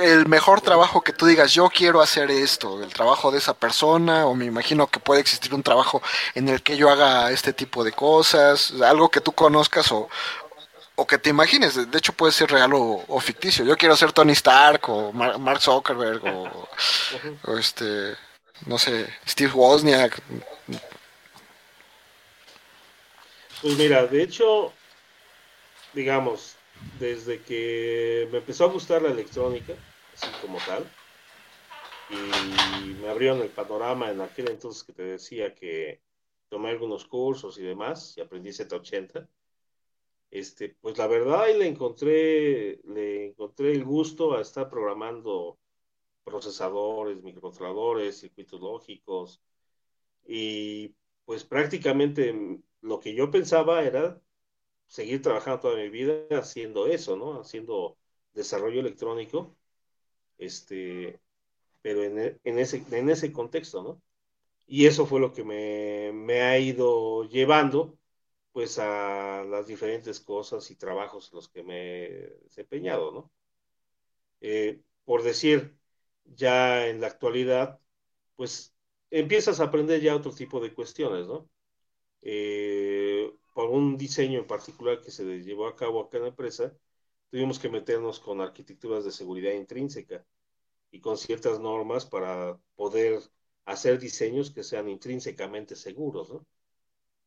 [0.02, 4.26] el mejor trabajo que tú digas, yo quiero hacer esto, el trabajo de esa persona,
[4.26, 6.02] o me imagino que puede existir un trabajo
[6.34, 10.08] en el que yo haga este tipo de cosas, algo que tú conozcas o,
[10.96, 13.64] o que te imagines, de hecho puede ser real o, ficticio.
[13.64, 16.68] Yo quiero ser Tony Stark o Mark Zuckerberg o,
[17.44, 18.16] o, este,
[18.66, 20.20] no sé, Steve Wozniak.
[23.62, 24.72] Pues mira, de hecho,
[25.92, 26.55] digamos,
[26.98, 29.74] desde que me empezó a gustar la electrónica,
[30.14, 30.84] así como tal,
[32.10, 36.00] y me abrieron el panorama en aquel entonces que te decía que
[36.48, 39.28] tomé algunos cursos y demás, y aprendí Z80,
[40.30, 45.58] este, pues la verdad ahí le encontré, le encontré el gusto a estar programando
[46.24, 49.40] procesadores, microcontroladores, circuitos lógicos,
[50.26, 54.20] y pues prácticamente lo que yo pensaba era
[54.86, 57.40] seguir trabajando toda mi vida haciendo eso, ¿no?
[57.40, 57.98] Haciendo
[58.34, 59.56] desarrollo electrónico,
[60.38, 61.20] este,
[61.82, 64.02] pero en, e, en, ese, en ese contexto, ¿no?
[64.66, 67.98] Y eso fue lo que me, me, ha ido llevando,
[68.52, 73.32] pues, a las diferentes cosas y trabajos en los que me he desempeñado, ¿no?
[74.40, 75.76] Eh, por decir,
[76.24, 77.80] ya en la actualidad,
[78.36, 78.74] pues,
[79.10, 81.48] empiezas a aprender ya otro tipo de cuestiones, ¿no?
[82.28, 83.05] eh,
[83.56, 86.74] por un diseño en particular que se llevó a cabo acá en la empresa,
[87.30, 90.26] tuvimos que meternos con arquitecturas de seguridad intrínseca
[90.90, 93.18] y con ciertas normas para poder
[93.64, 96.46] hacer diseños que sean intrínsecamente seguros, ¿no?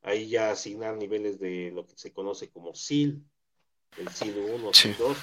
[0.04, 3.24] Ahí ya asignar niveles de lo que se conoce como SIL,
[3.98, 5.18] el SIL 1, SIL 2,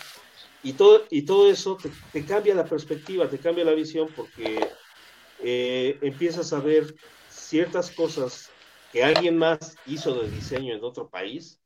[0.64, 1.78] y todo, y todo eso
[2.12, 4.59] te, cambia la perspectiva, te cambia la visión porque
[5.38, 6.96] eh, empiezas a ver
[7.30, 8.50] ciertas cosas
[8.93, 11.61] que alguien más hizo de diseño en otro país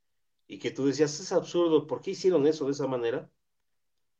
[0.46, 3.30] y que tú decías, es absurdo, ¿por qué hicieron eso de esa manera?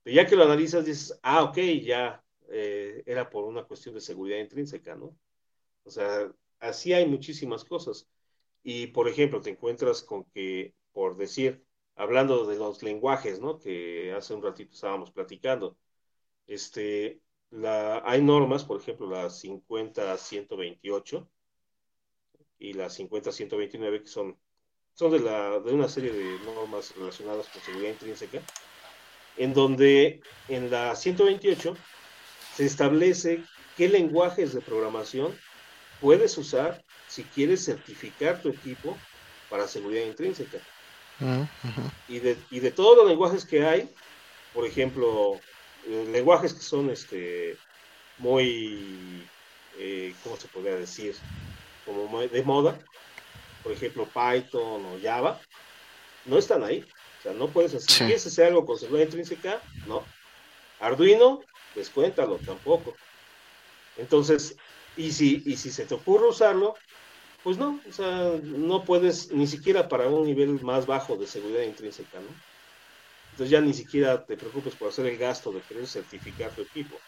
[0.03, 4.01] Pero ya que lo analizas, dices, ah, ok, ya eh, era por una cuestión de
[4.01, 5.17] seguridad intrínseca, ¿no?
[5.85, 8.09] O sea, así hay muchísimas cosas.
[8.63, 11.65] Y, por ejemplo, te encuentras con que, por decir,
[11.97, 13.59] hablando de los lenguajes, ¿no?
[13.59, 15.77] Que hace un ratito estábamos platicando,
[16.47, 17.21] este,
[18.05, 21.29] hay normas, por ejemplo, la 50-128
[22.61, 24.37] y la 50-129, que son,
[24.95, 28.41] son de, la, de una serie de normas relacionadas con seguridad intrínseca,
[29.37, 31.75] en donde en la 128
[32.55, 33.43] se establece
[33.77, 35.35] qué lenguajes de programación
[36.01, 38.97] puedes usar si quieres certificar tu equipo
[39.49, 40.59] para seguridad intrínseca.
[42.09, 43.89] y, de, y, de, todos los lenguajes que hay,
[44.55, 45.35] por ejemplo,
[45.87, 47.57] eh, lenguajes que son este,
[48.19, 49.27] muy,
[49.79, 51.15] eh, ¿cómo se podría decir?
[51.91, 52.79] Como de moda,
[53.65, 55.41] por ejemplo, Python o Java,
[56.25, 56.85] no están ahí.
[57.19, 60.05] O sea, no puedes hacer, si quieres hacer algo con seguridad intrínseca, no.
[60.79, 61.41] Arduino,
[61.75, 62.95] descuéntalo, tampoco.
[63.97, 64.57] Entonces,
[64.97, 66.77] y si, y si se te ocurre usarlo,
[67.43, 71.63] pues no, o sea, no puedes ni siquiera para un nivel más bajo de seguridad
[71.63, 72.29] intrínseca, ¿no?
[73.33, 76.99] Entonces ya ni siquiera te preocupes por hacer el gasto de querer certificar tu equipo.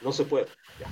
[0.00, 0.46] No se puede.
[0.78, 0.88] Ya,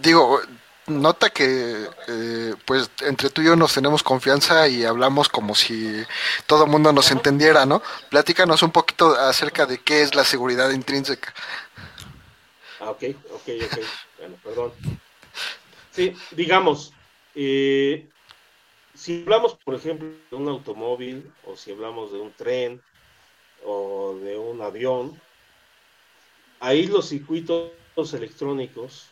[0.00, 0.40] Digo,
[0.88, 6.04] nota que eh, pues entre tú y yo nos tenemos confianza y hablamos como si
[6.46, 7.82] todo mundo nos entendiera, ¿no?
[8.10, 11.32] Platícanos un poquito acerca de qué es la seguridad intrínseca.
[12.80, 13.78] Ah, ok, ok, ok.
[14.18, 14.72] Bueno, perdón.
[15.90, 16.92] Sí, digamos,
[17.34, 18.08] eh,
[18.94, 22.82] si hablamos, por ejemplo, de un automóvil o si hablamos de un tren
[23.64, 25.20] o de un avión,
[26.60, 27.72] ahí los circuitos
[28.12, 29.08] electrónicos,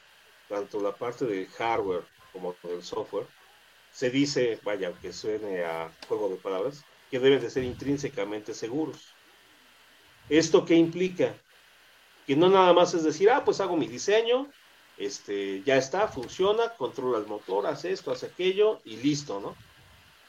[0.48, 3.26] tanto la parte del hardware como del software,
[3.92, 9.14] se dice, vaya, que suene a juego de palabras, que deben de ser intrínsecamente seguros.
[10.28, 11.34] ¿Esto qué implica?
[12.26, 14.48] Que no nada más es decir, ah, pues hago mi diseño,
[14.98, 19.54] este, ya está, funciona, controla el motor, hace esto, hace aquello y listo, ¿no?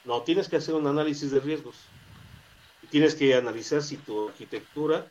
[0.04, 1.76] No, tienes que hacer un análisis de riesgos.
[2.90, 5.06] Tienes que analizar si tu arquitectura,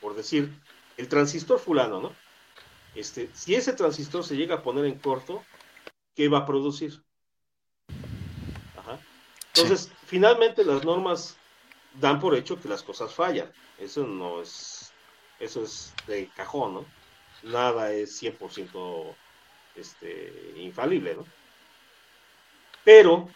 [0.00, 0.52] por decir,
[0.96, 2.12] el transistor fulano, ¿no?
[2.94, 5.42] Este, si ese transistor se llega a poner en corto,
[6.14, 7.02] ¿qué va a producir?
[8.76, 8.98] Ajá.
[9.54, 11.36] Entonces, finalmente las normas
[12.00, 13.50] dan por hecho que las cosas fallan.
[13.78, 14.92] Eso no es,
[15.40, 17.02] eso es de cajón, ¿no?
[17.42, 19.14] nada es 100%
[19.76, 21.26] este, infalible, ¿no?
[22.84, 23.28] Pero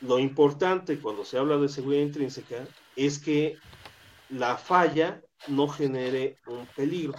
[0.00, 3.58] lo importante cuando se habla de seguridad intrínseca es que
[4.28, 7.14] la falla no genere un peligro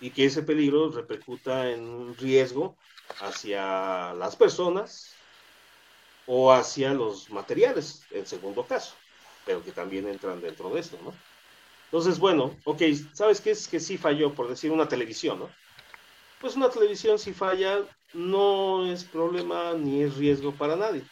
[0.00, 2.76] y que ese peligro repercuta en un riesgo
[3.20, 5.14] hacia las personas
[6.26, 8.94] o hacia los materiales, en segundo caso,
[9.44, 11.14] pero que también entran dentro de esto, ¿no?
[11.84, 12.82] Entonces, bueno, ok,
[13.12, 15.50] ¿sabes qué es que sí falló, por decir, una televisión, ¿no?
[16.40, 17.78] Pues una televisión si falla
[18.12, 21.04] no es problema ni es riesgo para nadie.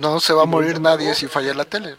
[0.00, 1.96] no se va a morir nadie si falla la tele.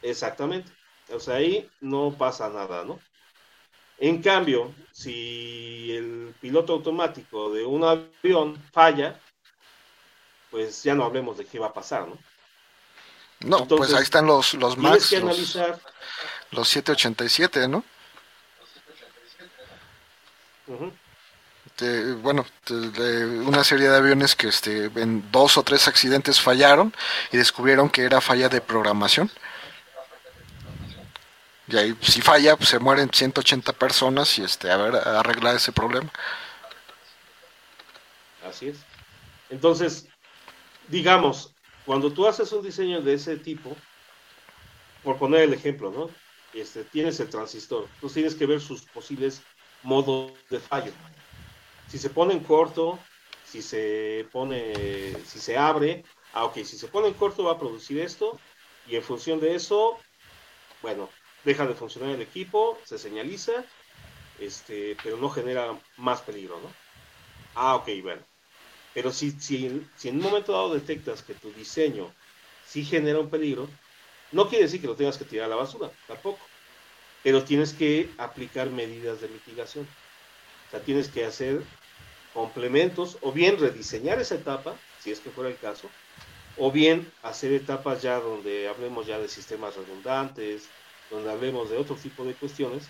[0.00, 0.72] Exactamente.
[1.12, 2.98] O sea, ahí no pasa nada, ¿no?
[3.98, 9.20] En cambio, si el piloto automático de un avión falla,
[10.50, 12.18] pues ya no hablemos de qué va a pasar, ¿no?
[13.40, 15.08] No, pues ahí están los, los Max.
[15.08, 15.80] Tienes que analizar
[16.52, 17.84] los 787, ¿no?
[22.22, 26.94] bueno, de, una serie de aviones que este, en dos o tres accidentes fallaron
[27.32, 29.30] y descubrieron que era falla de programación.
[31.72, 35.72] Y ahí, si falla, pues, se mueren 180 personas y este, a ver, arreglar ese
[35.72, 36.12] problema.
[38.46, 38.76] Así es.
[39.48, 40.06] Entonces,
[40.88, 41.54] digamos,
[41.86, 43.74] cuando tú haces un diseño de ese tipo,
[45.02, 46.10] por poner el ejemplo, ¿no?
[46.52, 49.40] Este, tienes el transistor, tú tienes que ver sus posibles
[49.82, 50.92] modos de fallo.
[51.88, 52.98] Si se pone en corto,
[53.46, 56.04] si se pone, si se abre,
[56.34, 58.38] ah, ok, si se pone en corto va a producir esto,
[58.86, 59.98] y en función de eso,
[60.82, 61.08] bueno,
[61.44, 63.64] deja de funcionar el equipo, se señaliza,
[64.38, 66.68] este, pero no genera más peligro, ¿no?
[67.54, 68.24] Ah, ok, bueno.
[68.94, 72.14] Pero si, si, si en un momento dado detectas que tu diseño
[72.60, 73.68] sí genera un peligro,
[74.32, 76.50] no quiere decir que lo tengas que tirar a la basura, tampoco,
[77.22, 79.86] pero tienes que aplicar medidas de mitigación.
[80.66, 81.64] O sea, tienes que hacer
[82.32, 85.88] complementos o bien rediseñar esa etapa, si es que fuera el caso,
[86.56, 90.70] o bien hacer etapas ya donde hablemos ya de sistemas redundantes,
[91.12, 92.88] donde hablemos de otro tipo de cuestiones,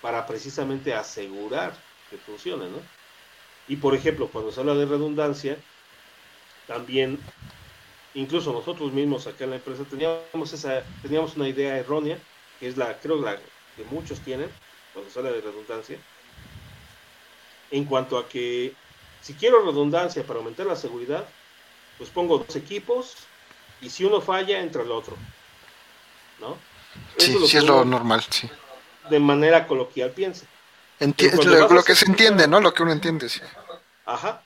[0.00, 1.74] para precisamente asegurar
[2.08, 2.78] que funcione, ¿no?
[3.68, 5.58] Y por ejemplo, cuando se habla de redundancia,
[6.66, 7.18] también,
[8.14, 12.18] incluso nosotros mismos acá en la empresa teníamos esa, teníamos una idea errónea,
[12.60, 14.50] que es la, creo la que muchos tienen,
[14.92, 15.98] cuando se habla de redundancia,
[17.70, 18.72] en cuanto a que
[19.20, 21.26] si quiero redundancia para aumentar la seguridad,
[21.98, 23.16] pues pongo dos equipos
[23.80, 25.16] y si uno falla, entra el otro.
[26.40, 26.56] ¿No?
[27.16, 28.50] Sí, es sí es lo normal, sí.
[29.10, 30.46] De manera coloquial piensa.
[31.00, 32.60] lo, que se entiende, ¿no?
[32.60, 33.40] Lo que uno entiende, sí.
[34.06, 34.42] Ajá.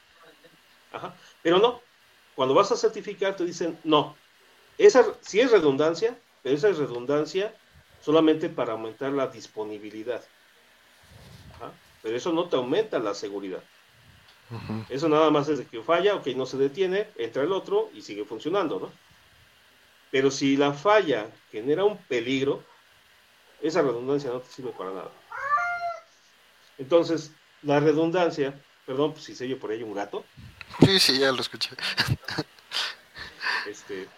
[0.93, 1.15] Ajá.
[1.43, 1.81] Pero no.
[2.35, 4.17] Cuando vas a certificar te dicen, no.
[4.77, 7.55] Esa sí es redundancia, pero esa es redundancia
[8.01, 10.23] solamente para aumentar la disponibilidad.
[11.57, 11.73] Ajá.
[12.03, 13.63] Pero eso no te aumenta la seguridad.
[14.89, 18.01] Eso nada más es de que falla, ok, no se detiene, entra el otro y
[18.01, 18.93] sigue funcionando, ¿no?
[20.11, 22.65] Pero si la falla genera un peligro,
[23.61, 25.13] esa redundancia no te sirve para nada.
[26.79, 27.33] Entonces,
[27.63, 30.25] la redundancia, perdón, pues si se oye por ahí un gato.
[30.81, 31.71] Sí, sí, ya lo escuché.
[33.67, 34.09] Este,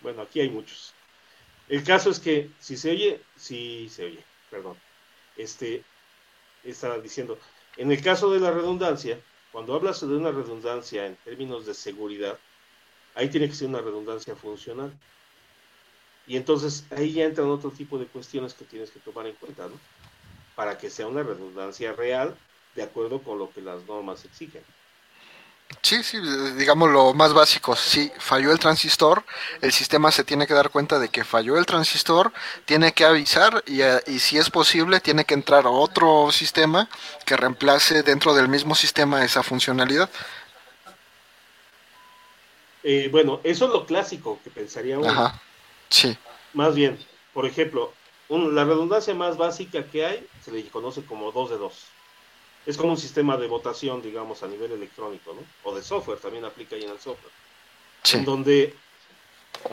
[0.00, 0.92] bueno, aquí hay muchos.
[1.68, 4.76] El caso es que si se oye, si se oye, perdón.
[5.36, 5.82] Este,
[6.62, 7.38] estaba diciendo,
[7.76, 9.20] en el caso de la redundancia,
[9.52, 12.38] cuando hablas de una redundancia en términos de seguridad,
[13.16, 14.92] ahí tiene que ser una redundancia funcional.
[16.28, 19.66] Y entonces ahí ya entran otro tipo de cuestiones que tienes que tomar en cuenta,
[19.66, 19.78] ¿no?
[20.54, 22.36] Para que sea una redundancia real
[22.74, 24.62] de acuerdo con lo que las normas exigen.
[25.82, 26.18] Sí, sí,
[26.56, 27.74] digamos lo más básico.
[27.74, 29.24] Si falló el transistor,
[29.60, 32.32] el sistema se tiene que dar cuenta de que falló el transistor,
[32.64, 36.88] tiene que avisar y, y, si es posible tiene que entrar otro sistema
[37.24, 40.08] que reemplace dentro del mismo sistema esa funcionalidad.
[42.88, 45.08] Eh, bueno, eso es lo clásico que pensaría uno.
[45.08, 45.42] Ajá,
[45.88, 46.16] sí.
[46.52, 46.96] Más bien,
[47.34, 47.92] por ejemplo,
[48.28, 51.84] la redundancia más básica que hay se le conoce como 2 de 2
[52.64, 55.40] es como un sistema de votación, digamos, a nivel electrónico, ¿no?
[55.68, 57.32] O de software, también aplica ahí en el software.
[58.12, 58.72] En donde,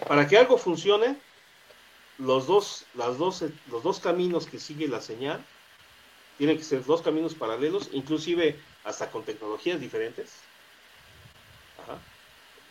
[0.08, 1.16] para que algo funcione,
[2.18, 5.46] los dos, las dos, los dos caminos que sigue la señal
[6.40, 10.32] tienen que ser dos caminos paralelos, inclusive hasta con tecnologías diferentes.
[11.84, 12.00] Ajá.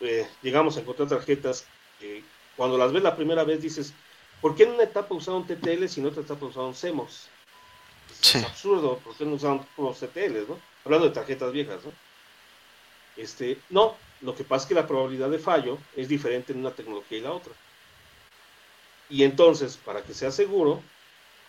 [0.03, 1.65] Eh, llegamos a encontrar tarjetas
[1.97, 2.23] que
[2.57, 3.93] cuando las ves la primera vez dices,
[4.41, 7.29] ¿por qué en una etapa usaron TTL si en otra etapa usaron CMOS?
[8.21, 10.59] Es absurdo, porque no usan los CTLs, ¿no?
[10.83, 11.91] Hablando de tarjetas viejas, ¿no?
[13.15, 16.71] Este, no, lo que pasa es que la probabilidad de fallo es diferente en una
[16.71, 17.53] tecnología y la otra.
[19.09, 20.81] Y entonces, para que sea seguro,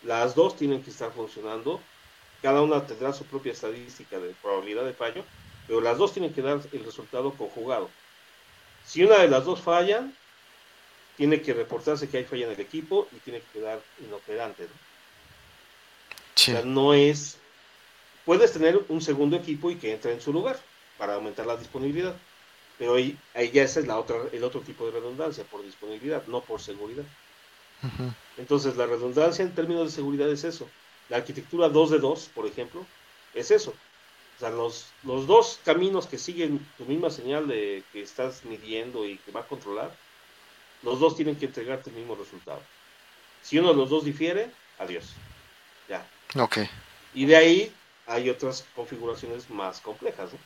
[0.05, 1.80] las dos tienen que estar funcionando.
[2.40, 5.24] Cada una tendrá su propia estadística de probabilidad de fallo,
[5.66, 7.90] pero las dos tienen que dar el resultado conjugado.
[8.85, 10.09] Si una de las dos falla,
[11.16, 14.64] tiene que reportarse que hay falla en el equipo y tiene que quedar inoperante.
[14.64, 14.71] ¿no?
[16.34, 17.38] O sea, no es.
[18.25, 20.58] Puedes tener un segundo equipo y que entre en su lugar
[20.99, 22.14] para aumentar la disponibilidad.
[22.79, 26.26] Pero ahí, ahí ya ese es la otra, el otro tipo de redundancia, por disponibilidad,
[26.26, 27.04] no por seguridad.
[28.38, 30.68] Entonces, la redundancia en términos de seguridad es eso.
[31.08, 32.84] La arquitectura 2 de 2, por ejemplo,
[33.34, 33.75] es eso.
[34.45, 39.16] Sea, los, los dos caminos que siguen tu misma señal de que estás midiendo y
[39.16, 39.91] que va a controlar,
[40.83, 42.61] los dos tienen que entregarte el mismo resultado.
[43.42, 45.07] Si uno de los dos difiere, adiós.
[45.88, 46.07] Ya,
[46.37, 46.58] Ok.
[47.14, 47.75] Y de ahí
[48.07, 50.38] hay otras configuraciones más complejas, ¿no?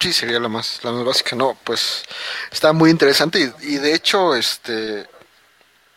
[0.00, 1.36] Sí, sería la más, la más básica.
[1.36, 2.04] No, pues
[2.50, 5.06] está muy interesante y, de hecho, este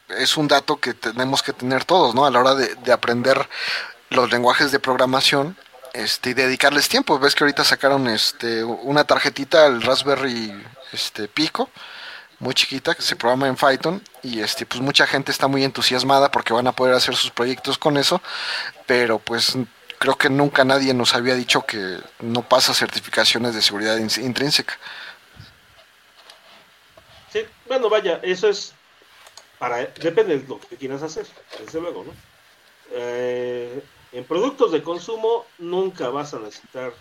[0.10, 2.26] es un dato que tenemos que tener todos, ¿no?
[2.26, 3.48] A la hora de, de aprender
[4.10, 5.56] los lenguajes de programación,
[5.94, 7.20] este, y dedicarles tiempo.
[7.20, 10.54] Ves que ahorita sacaron este una tarjetita al Raspberry
[10.92, 11.70] este Pico
[12.42, 16.32] muy chiquita que se programa en Python y este pues mucha gente está muy entusiasmada
[16.32, 18.20] porque van a poder hacer sus proyectos con eso,
[18.88, 19.56] pero pues
[20.00, 24.76] creo que nunca nadie nos había dicho que no pasa certificaciones de seguridad intrínseca.
[27.32, 28.74] Sí, bueno, vaya, eso es
[29.60, 31.28] para depende de lo que quieras hacer,
[31.64, 32.14] desde luego, ¿no?
[32.94, 36.94] Eh, en productos de consumo nunca vas a necesitar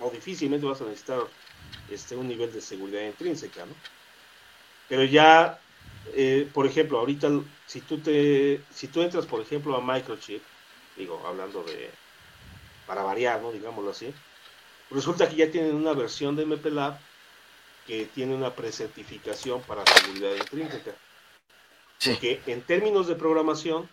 [0.00, 1.20] o difícilmente vas a necesitar
[1.90, 3.74] este un nivel de seguridad intrínseca, ¿no?
[4.88, 5.60] Pero ya,
[6.14, 7.28] eh, por ejemplo, ahorita,
[7.66, 10.42] si tú, te, si tú entras, por ejemplo, a Microchip,
[10.96, 11.90] digo, hablando de,
[12.86, 13.52] para variar, ¿no?
[13.52, 14.12] Digámoslo así,
[14.90, 16.98] resulta que ya tienen una versión de MPLAB
[17.86, 20.92] que tiene una precertificación para seguridad intrínseca.
[21.98, 22.10] Sí.
[22.12, 23.88] Porque en términos de programación,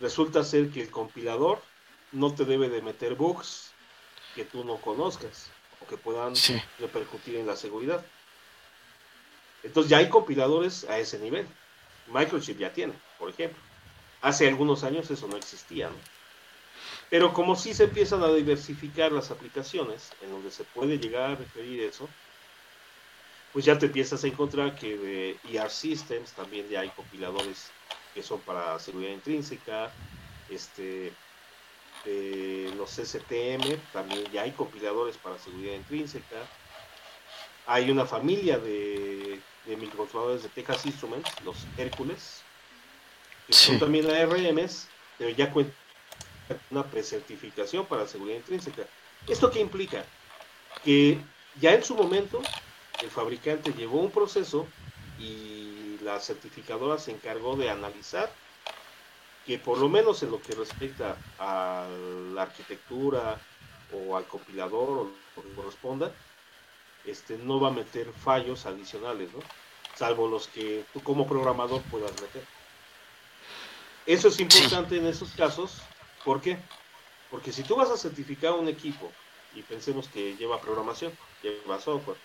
[0.00, 1.60] resulta ser que el compilador
[2.12, 3.72] no te debe de meter bugs
[4.34, 5.48] que tú no conozcas
[5.80, 6.34] o que puedan
[6.78, 8.04] repercutir en la seguridad.
[9.62, 11.46] Entonces ya hay compiladores a ese nivel.
[12.08, 13.60] Microchip ya tiene, por ejemplo.
[14.20, 15.96] Hace algunos años eso no existía, ¿no?
[17.08, 21.34] Pero como sí se empiezan a diversificar las aplicaciones en donde se puede llegar a
[21.36, 22.08] referir eso,
[23.52, 27.70] pues ya te empiezas a encontrar que de ER Systems también ya hay compiladores
[28.16, 29.92] que son para seguridad intrínseca,
[30.48, 31.12] este,
[32.74, 36.36] los STM también ya hay compiladores para seguridad intrínseca.
[37.66, 42.40] Hay una familia de, de microcontroladores de Texas Instruments, los Hércules,
[43.46, 44.88] que son también ARMs,
[45.18, 45.76] pero ya cuentan
[46.70, 48.84] una precertificación para seguridad intrínseca.
[49.28, 50.06] ¿Esto qué implica?
[50.82, 51.18] Que
[51.60, 52.40] ya en su momento
[53.02, 54.66] el fabricante llevó un proceso
[55.18, 55.65] y
[56.06, 58.30] la certificadora se encargó de analizar
[59.44, 61.86] que por lo menos en lo que respecta a
[62.32, 63.38] la arquitectura
[63.92, 65.04] o al compilador o
[65.36, 66.12] lo que corresponda,
[67.04, 69.40] este, no va a meter fallos adicionales, ¿no?
[69.94, 72.44] salvo los que tú como programador puedas meter.
[74.06, 75.82] Eso es importante en esos casos
[76.26, 76.58] ¿Por qué?
[77.30, 79.12] Porque si tú vas a certificar un equipo
[79.54, 82.16] y pensemos que lleva programación, lleva software,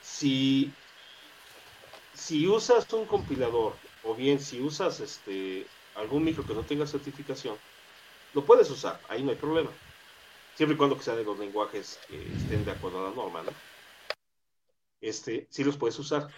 [0.00, 0.72] si,
[2.16, 7.56] si usas un compilador o bien si usas este algún micro que no tenga certificación,
[8.34, 9.70] lo puedes usar, ahí no hay problema.
[10.56, 13.50] Siempre y cuando que de los lenguajes que estén de acuerdo a la norma, ¿no?
[15.00, 16.30] Este, sí los puedes usar.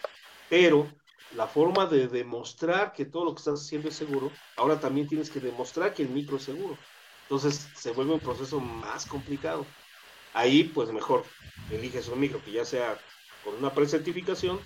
[0.49, 0.89] Pero
[1.37, 5.31] la forma de demostrar que todo lo que estás haciendo es seguro, ahora también tienes
[5.31, 6.77] que demostrar que el micro es seguro.
[7.23, 9.65] Entonces se vuelve un proceso más complicado.
[10.35, 11.25] Ahí, pues mejor,
[11.71, 12.99] eliges un micro que ya sea
[13.45, 14.61] con una precertificación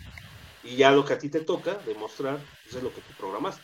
[0.65, 3.63] y ya lo que a ti te toca demostrar pues, es lo que tú programaste.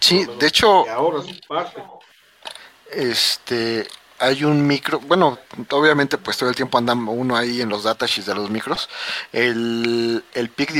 [0.00, 1.82] Sí, de hecho, ahora es parte.
[2.90, 3.86] Este,
[4.18, 5.38] hay un micro, bueno,
[5.70, 8.88] obviamente pues todo el tiempo anda uno ahí en los datasheets de los micros.
[9.32, 10.72] El, el PIC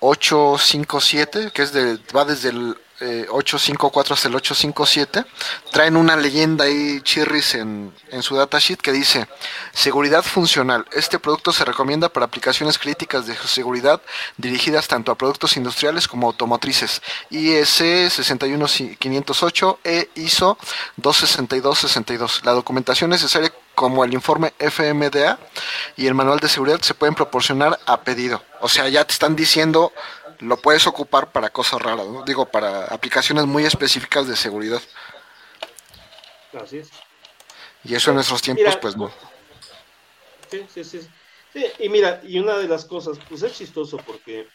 [0.00, 5.24] 16F18857, que es de, va desde el 854 eh, hasta el 857,
[5.70, 9.28] traen una leyenda ahí chirris en, en su datasheet que dice
[9.72, 10.84] seguridad funcional.
[10.92, 14.00] Este producto se recomienda para aplicaciones críticas de seguridad
[14.36, 17.00] dirigidas tanto a productos industriales como automotrices.
[17.30, 20.58] IS 61508 e ISO
[20.96, 22.44] 26262.
[22.44, 25.38] La documentación necesaria como el informe FMDA
[25.96, 28.42] y el manual de seguridad se pueden proporcionar a pedido.
[28.60, 29.92] O sea, ya te están diciendo
[30.40, 32.24] lo puedes ocupar para cosas raras, ¿no?
[32.24, 34.82] digo, para aplicaciones muy específicas de seguridad.
[36.60, 36.90] Así es.
[37.84, 39.12] Y eso en nuestros tiempos, pues no.
[40.50, 41.00] Sí, sí, sí,
[41.52, 41.64] sí.
[41.78, 44.48] y mira, y una de las cosas, pues es chistoso porque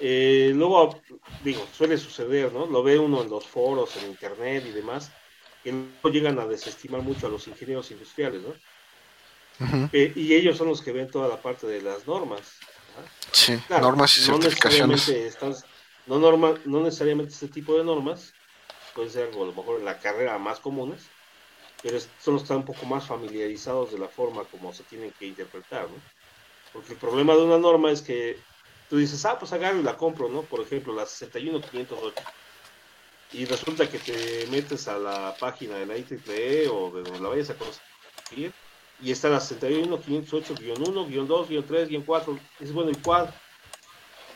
[0.00, 1.00] eh, luego,
[1.42, 2.66] digo, suele suceder, ¿no?
[2.66, 5.10] Lo ve uno en los foros, en internet y demás,
[5.64, 8.54] que no llegan a desestimar mucho a los ingenieros industriales, ¿no?
[9.92, 12.58] Eh, y ellos son los que ven toda la parte de las normas.
[13.32, 15.10] Sí, normas y certificaciones.
[16.06, 18.34] No, norma, no necesariamente este tipo de normas,
[18.94, 21.06] puede ser algo a lo mejor en la carrera más comunes,
[21.82, 25.84] pero que están un poco más familiarizados de la forma como se tienen que interpretar,
[25.84, 25.96] ¿no?
[26.74, 28.38] Porque el problema de una norma es que
[28.90, 30.42] tú dices, ah, pues agarro y la compro, ¿no?
[30.42, 32.22] Por ejemplo, la 61508.
[33.34, 37.28] Y resulta que te metes a la página de la IEEE o de donde la
[37.28, 38.52] vayas a conseguir
[39.02, 42.38] y está la 61, 508-1, 2, 3, 4.
[42.60, 43.34] Es bueno, ¿y cuál?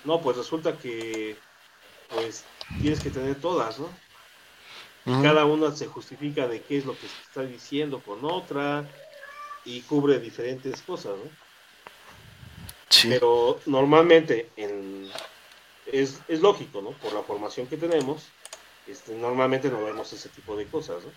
[0.04, 1.36] No, pues resulta que
[2.08, 2.44] pues
[2.80, 3.88] tienes que tener todas, ¿no?
[5.22, 8.86] Cada una se justifica de qué es lo que se está diciendo con otra
[9.64, 11.30] y cubre diferentes cosas, ¿no?
[12.90, 13.08] Sí.
[13.08, 15.08] Pero normalmente en,
[15.86, 16.90] es, es, lógico, ¿no?
[16.90, 18.26] Por la formación que tenemos,
[18.88, 21.10] este, normalmente no vemos ese tipo de cosas, ¿no?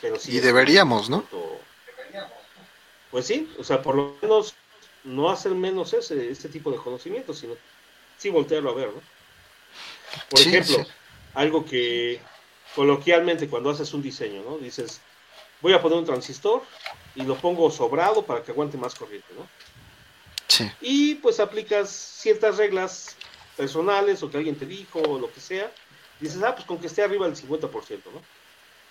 [0.00, 1.24] Pero sí y deberíamos, ¿no?
[3.10, 4.54] pues sí, o sea, por lo menos
[5.04, 7.54] no hacer menos ese, este tipo de conocimiento, sino
[8.18, 9.00] sí voltearlo a ver, ¿no?
[10.28, 10.84] Por ejemplo,
[11.34, 12.20] algo que
[12.74, 14.58] coloquialmente cuando haces un diseño, ¿no?
[14.58, 15.00] Dices,
[15.60, 16.62] voy a poner un transistor
[17.14, 19.48] y lo pongo sobrado para que aguante más corriente, ¿no?
[20.48, 20.70] Sí.
[20.80, 23.16] Y pues aplicas ciertas reglas
[23.56, 25.72] personales o que alguien te dijo o lo que sea.
[26.24, 28.22] Dices, ah, pues con que esté arriba del 50%, ¿no?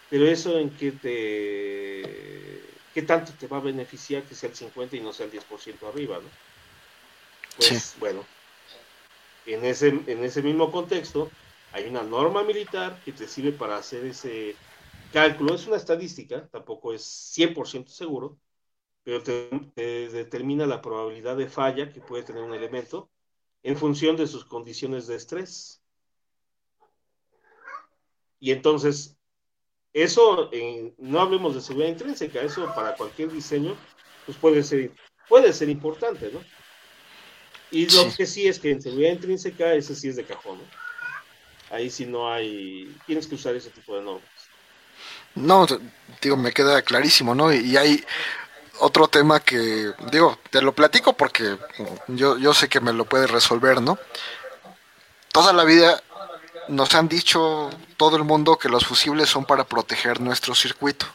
[0.10, 2.62] Pero eso en que te
[2.94, 5.88] ¿qué tanto te va a beneficiar que sea el 50 y no sea el 10%
[5.88, 6.30] arriba, ¿no?
[7.58, 8.24] Pues bueno,
[9.46, 11.32] en ese, en ese mismo contexto
[11.72, 14.56] hay una norma militar que te sirve para hacer ese
[15.12, 17.04] cálculo, es una estadística, tampoco es
[17.36, 18.38] 100% seguro,
[19.04, 19.50] pero te,
[20.10, 23.10] determina la probabilidad de falla que puede tener un elemento
[23.64, 25.83] en función de sus condiciones de estrés.
[28.44, 29.16] Y entonces,
[29.94, 30.52] eso,
[30.98, 33.74] no hablemos de seguridad intrínseca, eso para cualquier diseño,
[34.26, 34.92] pues puede ser,
[35.30, 36.44] puede ser importante, ¿no?
[37.72, 40.66] Y lo que sí es que en seguridad intrínseca, ese sí es de cajón, ¿no?
[41.74, 44.30] Ahí sí no hay, tienes que usar ese tipo de normas.
[45.36, 45.66] No,
[46.22, 47.54] digo, me queda clarísimo, ¿no?
[47.54, 48.04] Y hay
[48.80, 51.58] otro tema que, digo, te lo platico porque
[52.10, 53.98] yo, yo sé que me lo puede resolver, ¿no?
[55.32, 56.04] Toda la vida
[56.68, 61.06] nos han dicho todo el mundo que los fusibles son para proteger nuestro circuito.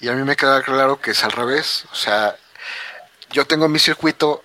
[0.00, 1.84] Y a mí me queda claro que es al revés.
[1.92, 2.36] O sea,
[3.30, 4.42] yo tengo mi circuito,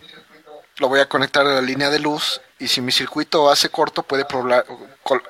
[0.77, 4.03] lo voy a conectar a la línea de luz y si mi circuito hace corto
[4.03, 4.25] puede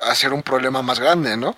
[0.02, 1.56] hacer un problema más grande, ¿no?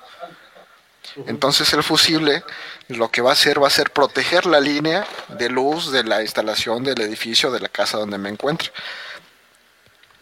[1.26, 2.44] Entonces el fusible
[2.88, 6.22] lo que va a hacer va a ser proteger la línea de luz de la
[6.22, 8.70] instalación del edificio, de la casa donde me encuentro.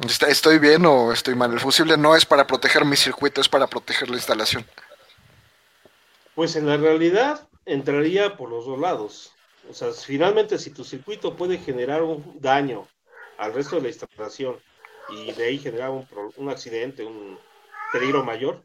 [0.07, 1.53] ¿Estoy bien o estoy mal?
[1.53, 4.65] El fusible no es para proteger mi circuito, es para proteger la instalación.
[6.35, 9.33] Pues en la realidad entraría por los dos lados.
[9.69, 12.87] O sea, finalmente si tu circuito puede generar un daño
[13.39, 14.57] al resto de la instalación
[15.11, 16.07] y de ahí generar un,
[16.37, 17.39] un accidente, un
[17.93, 18.63] peligro mayor,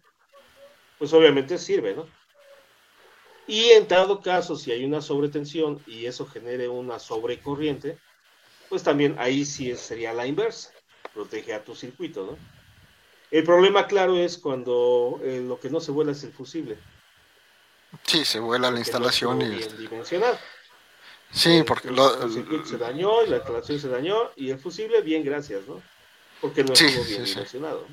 [0.99, 2.07] pues obviamente sirve, ¿no?
[3.47, 7.97] Y en dado caso, si hay una sobretensión y eso genere una sobrecorriente,
[8.69, 10.71] pues también ahí sí sería la inversa,
[11.13, 12.37] protege a tu circuito, ¿no?
[13.31, 16.77] El problema, claro, es cuando eh, lo que no se vuela es el fusible.
[18.03, 19.49] Sí, se vuela la instalación y...
[19.49, 20.37] Bien dimensionado.
[21.31, 25.67] Sí, porque el, circuito se dañó, la instalación se dañó y el fusible, bien, gracias,
[25.67, 25.81] ¿no?
[26.41, 27.87] Porque no estuvo bien dimensionado.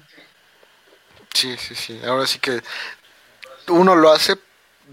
[1.32, 2.00] Sí, sí, sí.
[2.04, 2.60] Ahora sí que
[3.68, 4.36] uno lo hace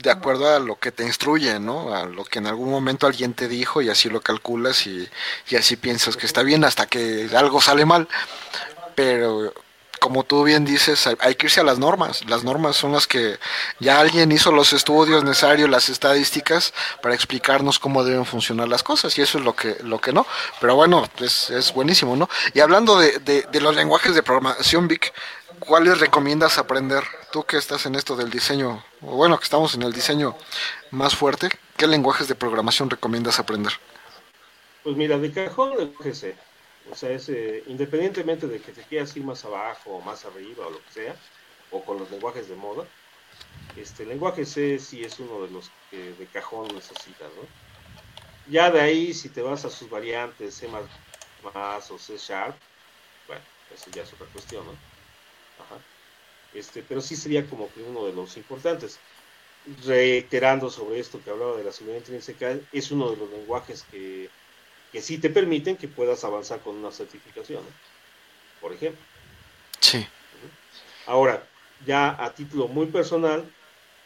[0.02, 1.94] de acuerdo a lo que te instruye, ¿no?
[1.94, 5.10] A lo que en algún momento alguien te dijo y así lo calculas y,
[5.58, 8.08] así piensas que está bien hasta que algo sale mal.
[8.96, 9.54] Pero
[10.00, 12.24] como tú bien dices, hay, que irse a las normas.
[12.28, 13.40] Las normas son las que
[13.80, 19.18] ya alguien hizo los estudios necesarios, las estadísticas, para explicarnos cómo deben funcionar las cosas.
[19.18, 20.28] Y eso es lo que, lo que no.
[20.62, 22.30] Pero bueno, es, es buenísimo, ¿no?
[22.54, 25.14] Y hablando de, de, de los lenguajes de programación, Vic,
[25.60, 27.04] ¿cuáles recomiendas aprender?
[27.46, 30.36] Que estás en esto del diseño, o bueno, que estamos en el diseño
[30.92, 33.74] más fuerte, ¿qué lenguajes de programación recomiendas aprender?
[34.84, 36.36] Pues mira, de cajón el C.
[36.92, 37.30] O sea, es,
[37.68, 41.16] independientemente de que te quieras ir más abajo o más arriba o lo que sea,
[41.72, 42.86] o con los lenguajes de moda,
[43.76, 47.48] este lenguaje C sí es uno de los que de cajón necesitas, ¿no?
[48.52, 52.56] Ya de ahí, si te vas a sus variantes, C++ o C Sharp,
[53.28, 53.44] bueno,
[53.76, 54.72] eso ya es otra cuestión, ¿no?
[56.54, 59.00] Este, pero sí sería como que uno de los importantes.
[59.86, 64.30] Reiterando sobre esto que hablaba de la seguridad intrínseca, es uno de los lenguajes que,
[64.92, 67.64] que sí te permiten que puedas avanzar con una certificación,
[68.62, 69.02] por ejemplo.
[69.82, 70.06] Sí.
[71.06, 71.46] Ahora,
[71.86, 73.50] ya a título muy personal,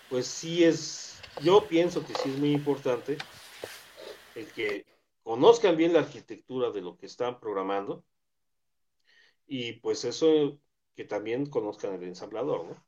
[0.10, 3.18] pues sí es, yo pienso que sí es muy importante
[4.36, 4.86] el que
[5.24, 8.04] conozcan bien la arquitectura de lo que están programando
[9.48, 10.60] y pues eso
[11.02, 12.86] que también conozcan el ensamblador, ¿no?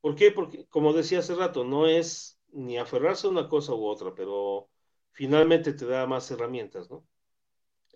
[0.00, 0.32] ¿Por qué?
[0.32, 4.68] Porque, como decía hace rato, no es ni aferrarse a una cosa u otra, pero
[5.12, 7.06] finalmente te da más herramientas, ¿no?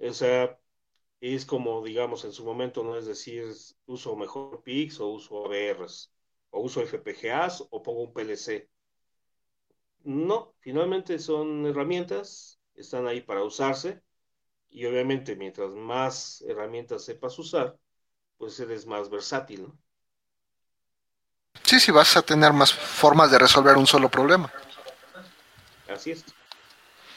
[0.01, 0.57] O sea,
[1.21, 3.45] es como, digamos, en su momento, no es decir,
[3.87, 6.13] uso mejor PIX o uso ABRs,
[6.51, 8.71] o uso FPGAs o pongo un PLC.
[10.05, 14.01] No, finalmente son herramientas, están ahí para usarse,
[14.69, 17.77] y obviamente mientras más herramientas sepas usar,
[18.41, 19.79] pues eres más versátil, ¿no?
[21.63, 24.51] Sí, sí, vas a tener más formas de resolver un solo problema.
[25.89, 26.25] Así es.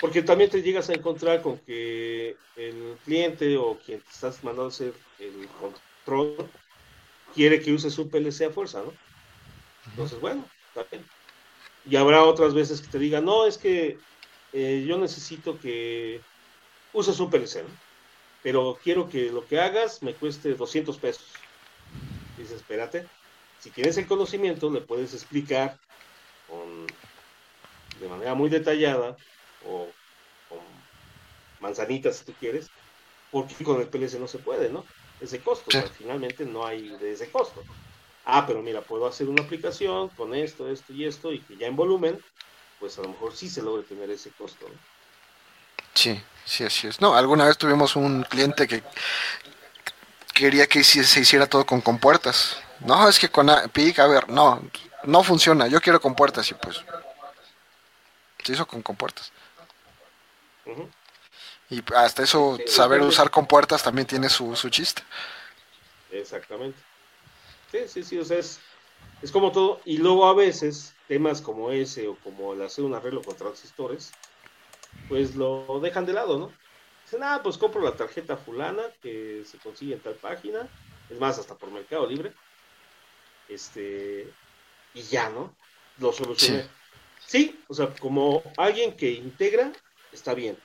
[0.01, 4.67] Porque también te llegas a encontrar con que el cliente o quien te estás mandando
[4.67, 6.49] hacer el control
[7.33, 8.93] quiere que uses un PLC a fuerza, ¿no?
[9.91, 11.05] Entonces, bueno, está bien.
[11.89, 13.97] Y habrá otras veces que te digan, no, es que
[14.51, 16.19] eh, yo necesito que
[16.91, 17.82] uses un PLC, ¿no?
[18.43, 21.25] Pero quiero que lo que hagas me cueste 200 pesos.
[22.37, 23.07] Dice, espérate,
[23.59, 25.79] si tienes el conocimiento, le puedes explicar
[27.99, 29.15] de manera muy detallada
[29.65, 29.87] o
[30.49, 30.59] con
[31.61, 32.69] manzanitas si tú quieres,
[33.31, 34.85] porque con el PLC no se puede, ¿no?
[35.21, 37.63] Ese costo, finalmente no hay de ese costo.
[38.25, 41.67] Ah, pero mira, puedo hacer una aplicación con esto, esto y esto, y que ya
[41.67, 42.19] en volumen,
[42.79, 44.92] pues a lo mejor sí se logre tener ese costo, ¿no?
[45.93, 47.01] Sí, sí, así es.
[47.01, 48.83] No, alguna vez tuvimos un cliente que
[50.33, 52.57] quería que se hiciera todo con compuertas.
[52.79, 54.61] No, es que con PIC, a ver, no,
[55.03, 56.83] no funciona, yo quiero compuertas y pues
[58.43, 59.31] se hizo con compuertas.
[61.69, 65.01] Y hasta eso, saber usar compuertas también tiene su, su chiste.
[66.11, 66.77] Exactamente.
[67.71, 68.59] Sí, sí, sí, o sea, es,
[69.21, 69.81] es como todo.
[69.85, 74.11] Y luego a veces, temas como ese o como el hacer un arreglo con transistores,
[75.09, 76.51] pues lo dejan de lado, ¿no?
[77.05, 80.67] Dicen, ah, pues compro la tarjeta fulana que se consigue en tal página,
[81.09, 82.33] es más, hasta por Mercado Libre.
[83.49, 84.27] Este,
[84.93, 85.53] y ya, ¿no?
[85.99, 86.65] Lo solucioné.
[87.25, 87.59] Sí.
[87.67, 89.71] o sea, como alguien que integra,
[90.11, 90.57] está bien.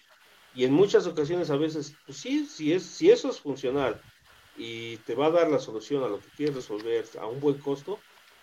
[0.55, 4.01] Y en muchas ocasiones a veces, pues sí, si, es, si eso es funcional
[4.57, 7.59] y te va a dar la solución a lo que quieres resolver a un buen
[7.59, 8.01] costo,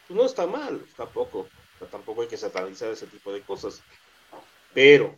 [0.07, 1.39] pues no está mal, tampoco.
[1.39, 3.81] O sea, tampoco hay que satanizar ese tipo de cosas.
[4.73, 5.15] Pero,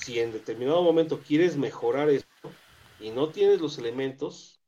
[0.00, 2.52] si en determinado momento quieres mejorar esto
[3.00, 4.60] y no tienes los elementos,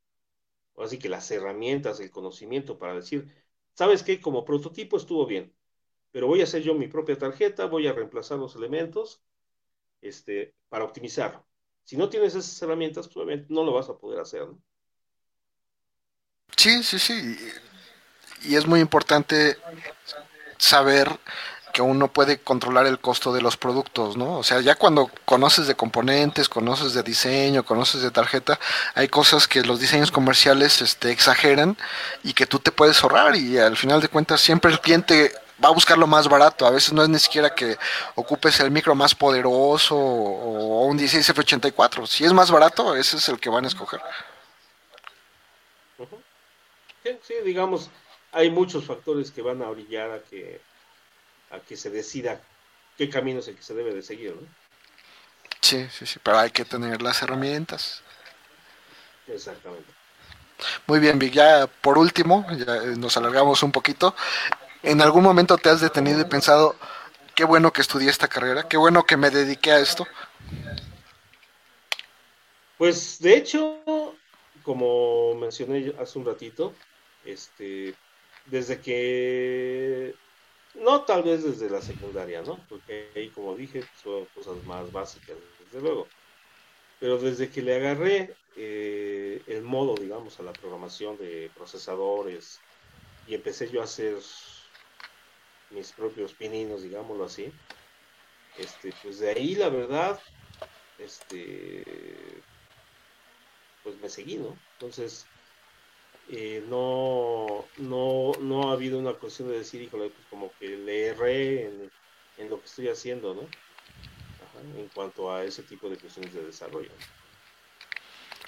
[0.77, 3.33] así que las herramientas, el conocimiento para decir,
[3.73, 4.19] ¿sabes qué?
[4.19, 5.53] Como prototipo estuvo bien,
[6.11, 9.23] pero voy a hacer yo mi propia tarjeta, voy a reemplazar los elementos
[10.01, 11.43] este, para optimizar.
[11.83, 14.41] Si no tienes esas herramientas, obviamente no lo vas a poder hacer.
[14.41, 14.61] ¿no?
[16.57, 17.37] Sí, sí, sí.
[18.43, 19.57] Y es muy importante
[20.57, 21.07] saber
[21.71, 24.37] que uno puede controlar el costo de los productos, ¿no?
[24.37, 28.59] O sea, ya cuando conoces de componentes, conoces de diseño, conoces de tarjeta,
[28.95, 31.77] hay cosas que los diseños comerciales este, exageran
[32.23, 35.31] y que tú te puedes ahorrar y al final de cuentas siempre el cliente
[35.63, 36.65] va a buscar lo más barato.
[36.65, 37.77] A veces no es ni siquiera que
[38.15, 42.07] ocupes el micro más poderoso o, un 16F84.
[42.07, 44.01] Si es más barato, ese es el que van a escoger.
[47.03, 47.89] Sí, digamos,
[48.31, 50.61] hay muchos factores que van a brillar a que,
[51.51, 52.41] a que se decida
[52.97, 54.47] qué camino es el que se debe de seguir, ¿no?
[55.61, 58.01] Sí, sí, sí, pero hay que tener las herramientas.
[59.27, 59.91] Exactamente.
[60.87, 64.15] Muy bien, Vic, ya por último, ya nos alargamos un poquito.
[64.83, 66.75] ¿En algún momento te has detenido y pensado,
[67.35, 70.07] qué bueno que estudié esta carrera, qué bueno que me dediqué a esto?
[72.77, 73.79] Pues de hecho,
[74.63, 76.73] como mencioné hace un ratito,
[77.23, 77.93] este,
[78.45, 80.15] desde que,
[80.75, 82.59] no tal vez desde la secundaria, ¿no?
[82.69, 86.07] Porque ahí, como dije, son cosas más básicas, desde luego.
[86.99, 92.59] Pero desde que le agarré eh, el modo, digamos, a la programación de procesadores
[93.27, 94.17] y empecé yo a hacer
[95.71, 97.51] mis propios pininos, digámoslo así,
[98.57, 100.19] este, pues de ahí la verdad,
[100.99, 101.83] este,
[103.83, 104.55] pues me seguí, ¿no?
[104.73, 105.25] Entonces,
[106.33, 111.07] eh, no, no, no ha habido una cuestión de decir, híjole, pues como que le
[111.07, 113.41] erré en, lo que estoy haciendo, ¿no?
[114.77, 116.91] en cuanto a ese tipo de cuestiones de desarrollo.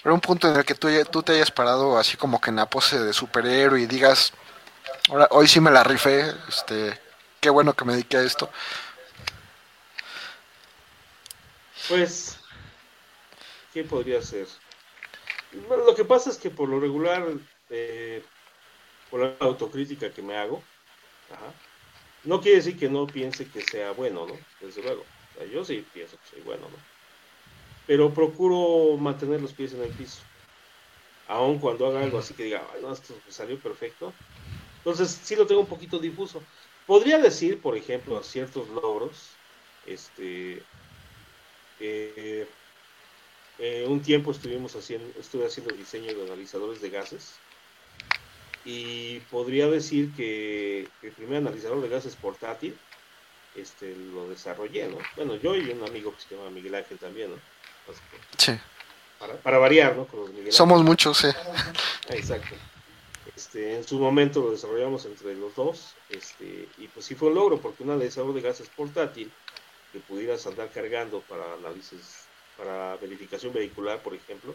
[0.01, 2.57] Pero un punto en el que tú, tú te hayas parado así como que en
[2.57, 4.31] la pose de superhéroe y digas,
[5.09, 6.97] ahora, hoy sí me la rifé, este,
[7.41, 8.49] qué bueno que me dediqué a esto.
[11.89, 12.37] Pues,
[13.73, 14.47] ¿qué podría ser?
[15.67, 17.25] Bueno, lo que pasa es que por lo regular,
[17.69, 18.21] eh,
[19.09, 20.61] por la autocrítica que me hago,
[22.25, 24.33] no quiere decir que no piense que sea bueno, ¿no?
[24.61, 25.03] Desde luego.
[25.51, 26.77] yo sí pienso que soy bueno, ¿no?
[27.85, 30.21] Pero procuro mantener los pies en el piso.
[31.27, 34.13] Aun cuando haga algo así que diga, no, esto salió perfecto.
[34.77, 36.41] Entonces, sí lo tengo un poquito difuso.
[36.87, 39.29] Podría decir, por ejemplo, a ciertos logros,
[39.87, 40.61] este,
[41.79, 42.45] eh,
[43.59, 47.33] eh, un tiempo estuvimos haciendo, estuve haciendo diseño de analizadores de gases
[48.65, 52.77] y podría decir que el primer analizador de gases portátil
[53.55, 54.97] este, lo desarrollé, ¿no?
[55.15, 57.37] Bueno, yo y un amigo que se llama Miguel Ángel también, ¿no?
[58.37, 58.57] Sí.
[59.43, 60.07] Para, variar, ¿no?
[60.49, 61.27] Somos muchos, sí.
[62.09, 62.55] Exacto.
[63.35, 67.35] Este, en su momento lo desarrollamos entre los dos, este, y pues sí fue un
[67.35, 69.31] logro, porque un analizador de gases portátil
[69.91, 72.25] que pudieras andar cargando para análisis,
[72.57, 74.53] para verificación vehicular, por ejemplo,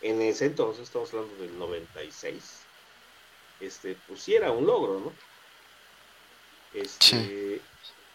[0.00, 2.63] en ese entonces, estamos hablando del 96,
[3.60, 5.12] este, pues sí era un logro, ¿no?
[6.72, 7.60] Este,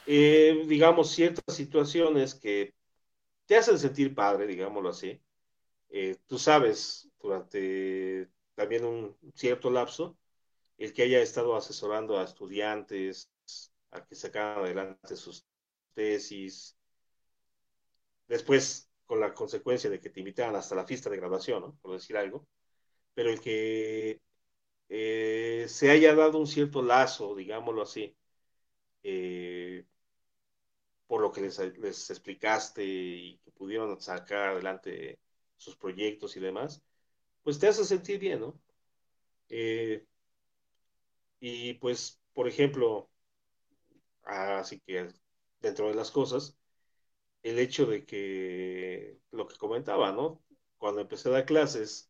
[0.05, 2.73] eh, digamos, ciertas situaciones que
[3.45, 5.21] te hacen sentir padre, digámoslo así.
[5.89, 10.17] Eh, tú sabes, durante también un cierto lapso,
[10.77, 13.29] el que haya estado asesorando a estudiantes
[13.91, 15.45] a que sacaran adelante sus
[15.93, 16.77] tesis,
[18.27, 21.75] después con la consecuencia de que te invitaran hasta la fiesta de graduación, ¿no?
[21.81, 22.47] por decir algo,
[23.13, 24.21] pero el que
[24.89, 28.15] eh, se haya dado un cierto lazo, digámoslo así,
[29.03, 29.85] eh,
[31.07, 35.19] por lo que les, les, explicaste y que pudieron sacar adelante
[35.57, 36.81] sus proyectos y demás,
[37.43, 38.59] pues te hace sentir bien, ¿no?
[39.49, 40.05] Eh,
[41.39, 43.09] y pues por ejemplo,
[44.23, 45.09] así que
[45.61, 46.57] dentro de las cosas,
[47.43, 50.43] el hecho de que lo que comentaba, ¿no?
[50.77, 52.08] Cuando empecé a dar clases,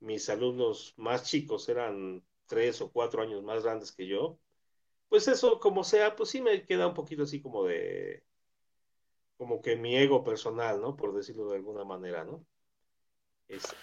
[0.00, 4.38] mis alumnos más chicos eran tres o cuatro años más grandes que yo,
[5.08, 8.24] pues eso como sea, pues sí me queda un poquito así como de,
[9.36, 10.96] como que mi ego personal, ¿no?
[10.96, 12.44] Por decirlo de alguna manera, ¿no?
[13.48, 13.76] Este,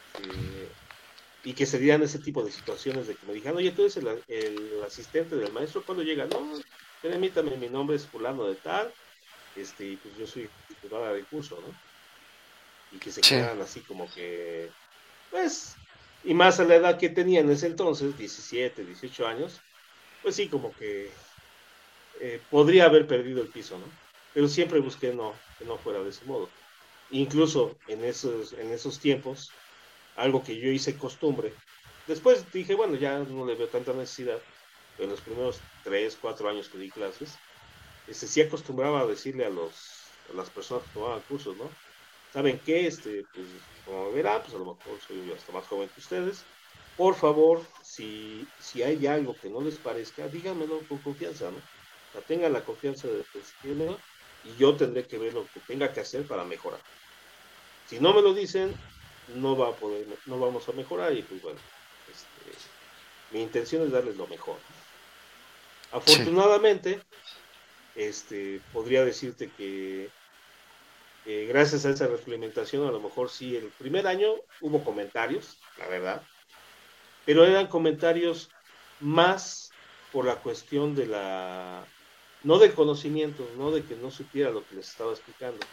[1.43, 3.97] y que se dieran ese tipo de situaciones de que me digan, oye, tú eres
[3.97, 6.25] el, asistente del maestro, cuando llega?
[6.25, 6.59] No,
[7.01, 8.93] permítame, mi nombre es fulano de tal,
[9.55, 11.73] este, y pues yo soy titular del curso, ¿no?
[12.95, 14.69] Y que se quedan así como que,
[15.31, 15.75] pues,
[16.23, 19.61] y más a la edad que tenía en ese entonces, 17, 18 años,
[20.21, 21.11] pues sí, como que
[22.21, 23.85] eh, podría haber perdido el piso, ¿no?
[24.33, 26.49] Pero siempre busqué no, que no fuera de ese modo.
[27.11, 29.51] Incluso en esos, en esos tiempos,
[30.15, 31.53] algo que yo hice costumbre,
[32.07, 34.39] después dije, bueno, ya no le veo tanta necesidad,
[34.97, 37.37] en los primeros 3, 4 años que di clases,
[38.07, 39.75] este, sí acostumbraba a decirle a, los,
[40.31, 41.69] a las personas que tomaban cursos, ¿no?
[42.33, 42.87] ¿Saben qué?
[42.87, 43.45] Este, pues,
[43.85, 46.43] como verán, pues a lo mejor soy hasta más joven que ustedes.
[46.97, 51.57] Por favor, si, si hay algo que no les parezca, díganmelo con confianza, ¿no?
[51.57, 53.99] O sea, tengan la confianza de decírmelo
[54.43, 56.79] y yo tendré que ver lo que tenga que hacer para mejorar.
[57.87, 58.73] Si no me lo dicen,
[59.35, 61.59] no va a poder, no vamos a mejorar y pues bueno,
[62.11, 62.57] este,
[63.31, 64.57] mi intención es darles lo mejor.
[65.91, 66.99] Afortunadamente,
[67.95, 70.09] este, podría decirte que
[71.25, 76.21] gracias a esa reglamentación, a lo mejor sí, el primer año hubo comentarios, la verdad,
[77.25, 78.49] pero eran comentarios
[78.99, 79.71] más
[80.11, 81.85] por la cuestión de la,
[82.43, 85.65] no del conocimiento, no de que no supiera lo que les estaba explicando,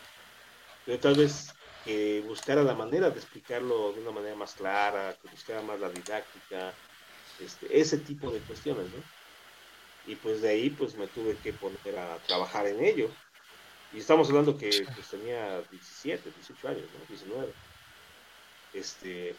[0.86, 1.52] pero tal vez
[1.85, 5.89] que buscara la manera de explicarlo de una manera más clara, que buscara más la
[5.89, 6.72] didáctica,
[7.40, 9.02] este, ese tipo de cuestiones, ¿no?
[10.06, 13.10] Y pues de ahí pues me tuve que poner a trabajar en ello
[13.93, 17.07] y estamos hablando que pues, tenía 17, 18 años, ¿no?
[17.09, 17.53] 19.
[18.73, 19.35] Este,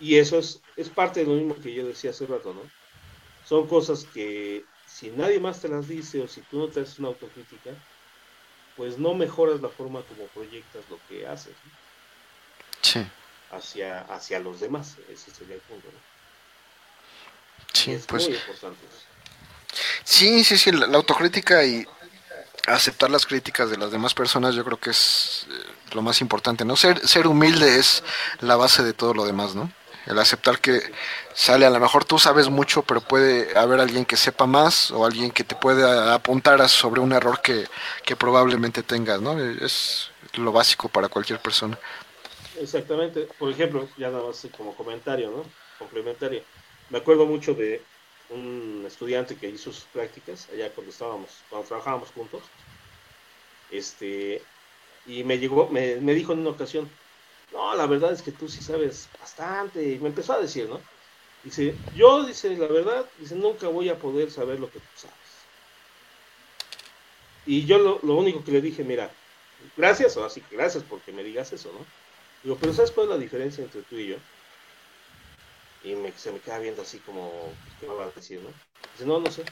[0.00, 2.62] y eso es, es parte de lo mismo que yo decía hace rato, ¿no?
[3.46, 6.98] Son cosas que si nadie más te las dice o si tú no te haces
[6.98, 7.70] una autocrítica,
[8.76, 11.54] pues no mejoras la forma como proyectas lo que haces.
[11.64, 11.72] ¿no?
[12.82, 13.06] Sí.
[13.50, 15.98] Hacia, hacia los demás, ese sería el punto, ¿no?
[17.72, 18.28] Sí, es pues.
[18.28, 18.80] Muy importante.
[20.04, 21.86] Sí, sí, sí, la autocrítica y
[22.74, 25.52] aceptar las críticas de las demás personas yo creo que es eh,
[25.94, 26.76] lo más importante, ¿no?
[26.76, 28.02] Ser, ser humilde es
[28.40, 29.70] la base de todo lo demás, ¿no?
[30.06, 30.80] El aceptar que
[31.34, 35.04] sale, a lo mejor tú sabes mucho, pero puede haber alguien que sepa más o
[35.04, 37.66] alguien que te pueda apuntar sobre un error que,
[38.04, 39.38] que probablemente tengas, ¿no?
[39.38, 41.78] Es lo básico para cualquier persona.
[42.58, 43.28] Exactamente.
[43.38, 45.44] Por ejemplo, ya nada más como comentario, ¿no?
[45.78, 46.42] Complementario.
[46.90, 47.82] Me acuerdo mucho de
[48.30, 52.42] un estudiante que hizo sus prácticas allá cuando estábamos, cuando trabajábamos juntos,
[53.70, 54.42] este,
[55.06, 56.88] y me llegó, me, me dijo en una ocasión,
[57.52, 60.80] no, la verdad es que tú sí sabes bastante, y me empezó a decir, ¿no?
[61.44, 65.16] Dice, yo, dice, la verdad, dice, nunca voy a poder saber lo que tú sabes.
[67.46, 69.10] Y yo lo, lo único que le dije, mira,
[69.76, 71.86] gracias, o así gracias porque me digas eso, ¿no?
[72.42, 74.16] Digo, pero ¿sabes cuál es la diferencia entre tú y yo?
[75.84, 77.30] Y me, se me queda viendo así como,
[77.80, 78.50] ¿qué me va a decir, no?
[78.92, 79.44] Dice, no, no sé.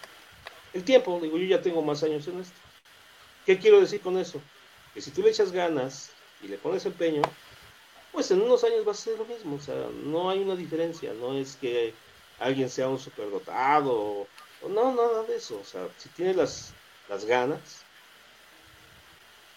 [0.73, 2.59] El tiempo, digo, yo ya tengo más años en esto.
[3.47, 4.41] ¿Qué quiero decir con eso?
[4.93, 6.11] Que si tú le echas ganas
[6.43, 7.23] y le pones empeño,
[8.13, 9.57] pues en unos años va a ser lo mismo.
[9.57, 11.13] O sea, no hay una diferencia.
[11.15, 11.95] No es que
[12.41, 15.61] alguien sea un superdotado o, no, nada de eso.
[15.61, 16.73] O sea, si tienes las,
[17.09, 17.85] las ganas,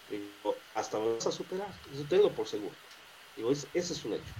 [0.08, 1.72] digo, hasta me vas a superar.
[1.92, 2.74] Eso tengo por seguro.
[3.36, 4.32] Digo, ese es un hecho.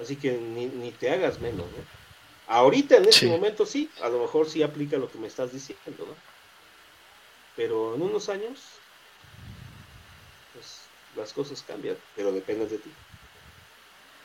[0.00, 1.96] Así que ni, ni te hagas menos, ¿no?
[2.48, 6.06] Ahorita en este momento sí, a lo mejor sí aplica lo que me estás diciendo,
[6.06, 6.14] ¿no?
[7.56, 8.60] Pero en unos años,
[10.52, 10.82] pues
[11.16, 12.92] las cosas cambian, pero depende de ti.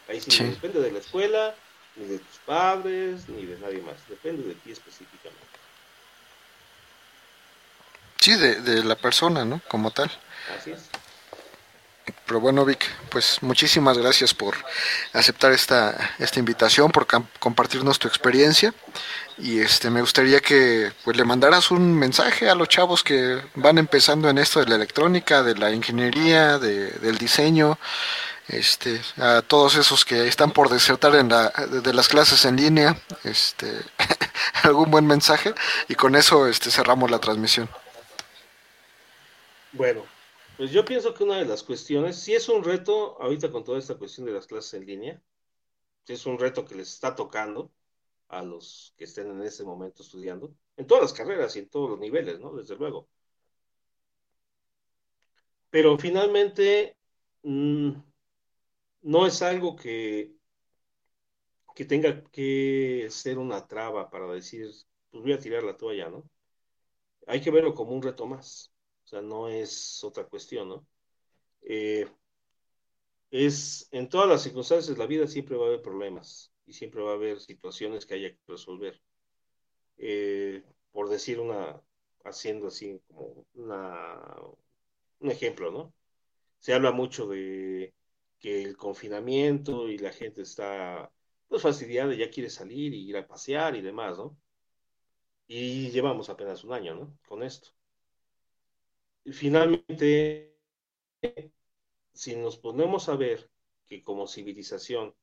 [0.07, 0.43] Ahí sí, sí.
[0.43, 1.55] no depende de la escuela,
[1.95, 5.41] ni de tus padres, ni de nadie más, depende de ti específicamente.
[8.19, 9.61] Sí, de, de la persona, ¿no?
[9.67, 10.11] Como tal.
[10.55, 10.89] Así es.
[12.25, 14.55] Pero bueno, Vic, pues muchísimas gracias por
[15.11, 17.05] aceptar esta, esta invitación, por
[17.39, 18.73] compartirnos tu experiencia.
[19.37, 23.77] Y este me gustaría que pues, le mandaras un mensaje a los chavos que van
[23.77, 27.77] empezando en esto de la electrónica, de la ingeniería, de, del diseño,
[28.47, 32.97] este, a todos esos que están por desertar en la, de las clases en línea,
[33.23, 33.81] este,
[34.63, 35.53] algún buen mensaje
[35.87, 37.69] y con eso este, cerramos la transmisión.
[39.71, 40.05] Bueno,
[40.61, 43.79] pues yo pienso que una de las cuestiones, si es un reto, ahorita con toda
[43.79, 45.23] esta cuestión de las clases en línea,
[46.05, 47.71] si es un reto que les está tocando
[48.27, 51.89] a los que estén en ese momento estudiando, en todas las carreras y en todos
[51.89, 52.53] los niveles, ¿no?
[52.55, 53.09] Desde luego.
[55.71, 56.95] Pero finalmente
[57.41, 57.91] mm,
[59.01, 60.31] no es algo que,
[61.75, 64.69] que tenga que ser una traba para decir,
[65.09, 66.23] pues voy a tirar la toalla, ¿no?
[67.27, 68.70] Hay que verlo como un reto más.
[69.11, 70.87] O sea, no es otra cuestión, ¿no?
[71.63, 72.07] Eh,
[73.29, 77.01] es en todas las circunstancias de la vida siempre va a haber problemas y siempre
[77.01, 79.01] va a haber situaciones que haya que resolver.
[79.97, 80.63] Eh,
[80.93, 81.81] por decir una,
[82.23, 84.37] haciendo así como una,
[85.19, 85.93] un ejemplo, ¿no?
[86.59, 87.93] Se habla mucho de
[88.39, 91.11] que el confinamiento y la gente está
[91.49, 94.37] pues fastidiada, ya quiere salir y ir a pasear y demás, ¿no?
[95.47, 97.17] Y llevamos apenas un año, ¿no?
[97.27, 97.71] Con esto.
[99.25, 100.55] Finalmente,
[102.13, 103.49] si nos ponemos a ver
[103.87, 105.15] que como civilización,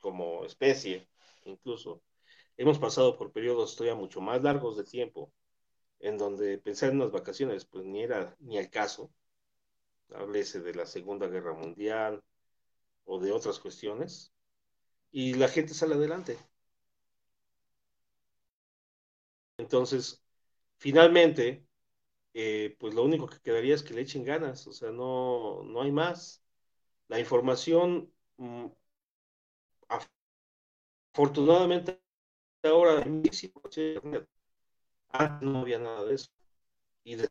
[0.00, 1.08] como especie,
[1.44, 2.02] incluso,
[2.56, 5.32] hemos pasado por periodos todavía mucho más largos de tiempo,
[6.00, 9.12] en donde pensar en unas vacaciones, pues ni era ni el caso,
[10.14, 12.22] háblese de la Segunda Guerra Mundial
[13.04, 14.32] o de otras cuestiones,
[15.10, 16.38] y la gente sale adelante.
[19.56, 20.22] Entonces,
[20.76, 21.66] finalmente,
[22.34, 25.82] eh, pues lo único que quedaría es que le echen ganas, o sea, no, no
[25.82, 26.42] hay más.
[27.08, 28.66] La información, mm,
[31.14, 32.00] afortunadamente,
[32.64, 33.02] ahora
[35.12, 36.30] antes no había nada de eso.
[37.04, 37.28] Y de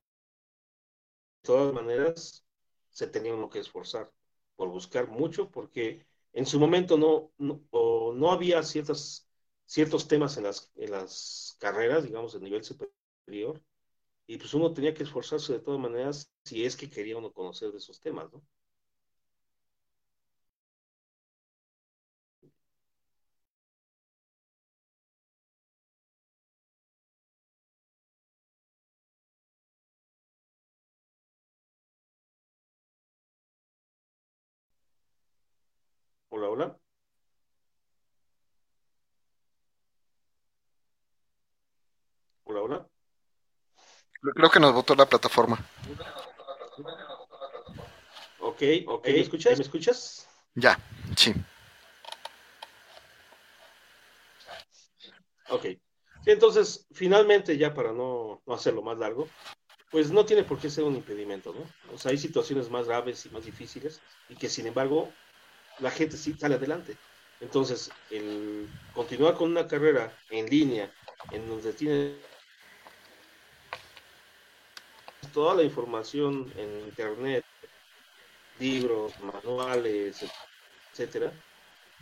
[1.42, 2.46] todas maneras,
[2.90, 4.12] se tenía uno que esforzar
[4.56, 7.62] por buscar mucho, porque en su momento no, no,
[8.14, 9.28] no había ciertas,
[9.66, 13.62] ciertos temas en las, en las carreras, digamos, de nivel superior,
[14.34, 17.72] y pues uno tenía que esforzarse de todas maneras si es que quería uno conocer
[17.72, 18.42] de esos temas, ¿no?
[36.30, 36.80] Hola, hola.
[42.44, 42.90] Hola, hola.
[44.22, 45.58] Creo que nos votó la plataforma.
[48.40, 49.08] Ok, ok.
[49.08, 49.58] ¿Me escuchas?
[49.58, 50.28] ¿Me escuchas?
[50.56, 50.78] Ya,
[51.16, 51.34] sí.
[55.50, 55.66] Ok.
[56.26, 59.28] entonces, finalmente, ya para no, no hacerlo más largo,
[59.90, 61.94] pues no tiene por qué ser un impedimento, ¿no?
[61.94, 65.12] O sea, hay situaciones más graves y más difíciles y que, sin embargo,
[65.80, 66.96] la gente sí sale adelante.
[67.42, 70.94] Entonces, el continuar con una carrera en línea,
[71.32, 72.16] en donde tiene
[75.32, 77.44] toda la información en internet,
[78.60, 80.24] libros, manuales,
[80.92, 81.32] etcétera,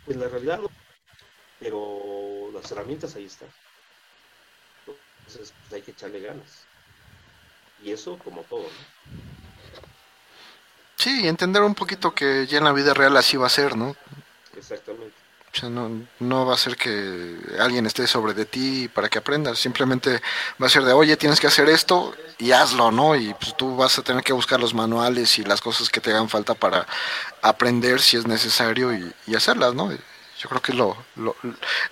[0.04, 0.70] pues la realidad no,
[1.58, 3.48] pero las herramientas ahí están.
[4.86, 6.64] Entonces, pues hay que echarle ganas.
[7.82, 9.20] Y eso como todo, ¿no?
[10.96, 13.96] Sí, entender un poquito que ya en la vida real así va a ser, ¿no?
[14.54, 15.16] Exactamente.
[15.52, 19.18] O sea, no, no va a ser que alguien esté sobre de ti para que
[19.18, 20.22] aprendas, simplemente
[20.62, 23.16] va a ser de, oye, tienes que hacer esto y hazlo, ¿no?
[23.16, 26.10] Y pues tú vas a tener que buscar los manuales y las cosas que te
[26.10, 26.86] hagan falta para
[27.42, 29.90] aprender si es necesario y, hacerlas, ¿no?
[29.90, 31.36] Yo creo que lo, lo,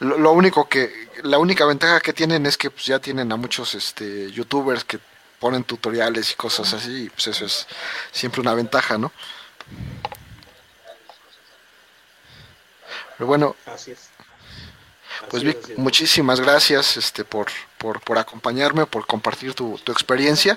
[0.00, 3.74] lo, único que, la única ventaja que tienen es que pues, ya tienen a muchos
[3.74, 5.00] este, youtubers que
[5.40, 7.66] ponen tutoriales y cosas así, y pues eso es
[8.12, 9.12] siempre una ventaja, ¿no?
[13.18, 13.56] Pero bueno,
[15.28, 20.56] pues Vic, muchísimas gracias este, por, por, por acompañarme, por compartir tu, tu experiencia.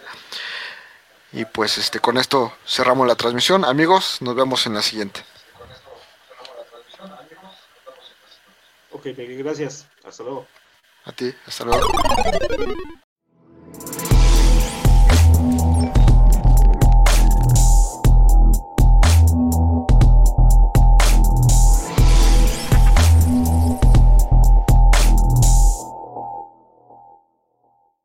[1.34, 3.66] Y pues este, con esto cerramos la transmisión.
[3.66, 5.26] Amigos, nos vemos en la siguiente.
[8.92, 9.88] Ok, gracias.
[10.04, 10.46] Hasta luego.
[11.06, 11.88] A ti, hasta luego.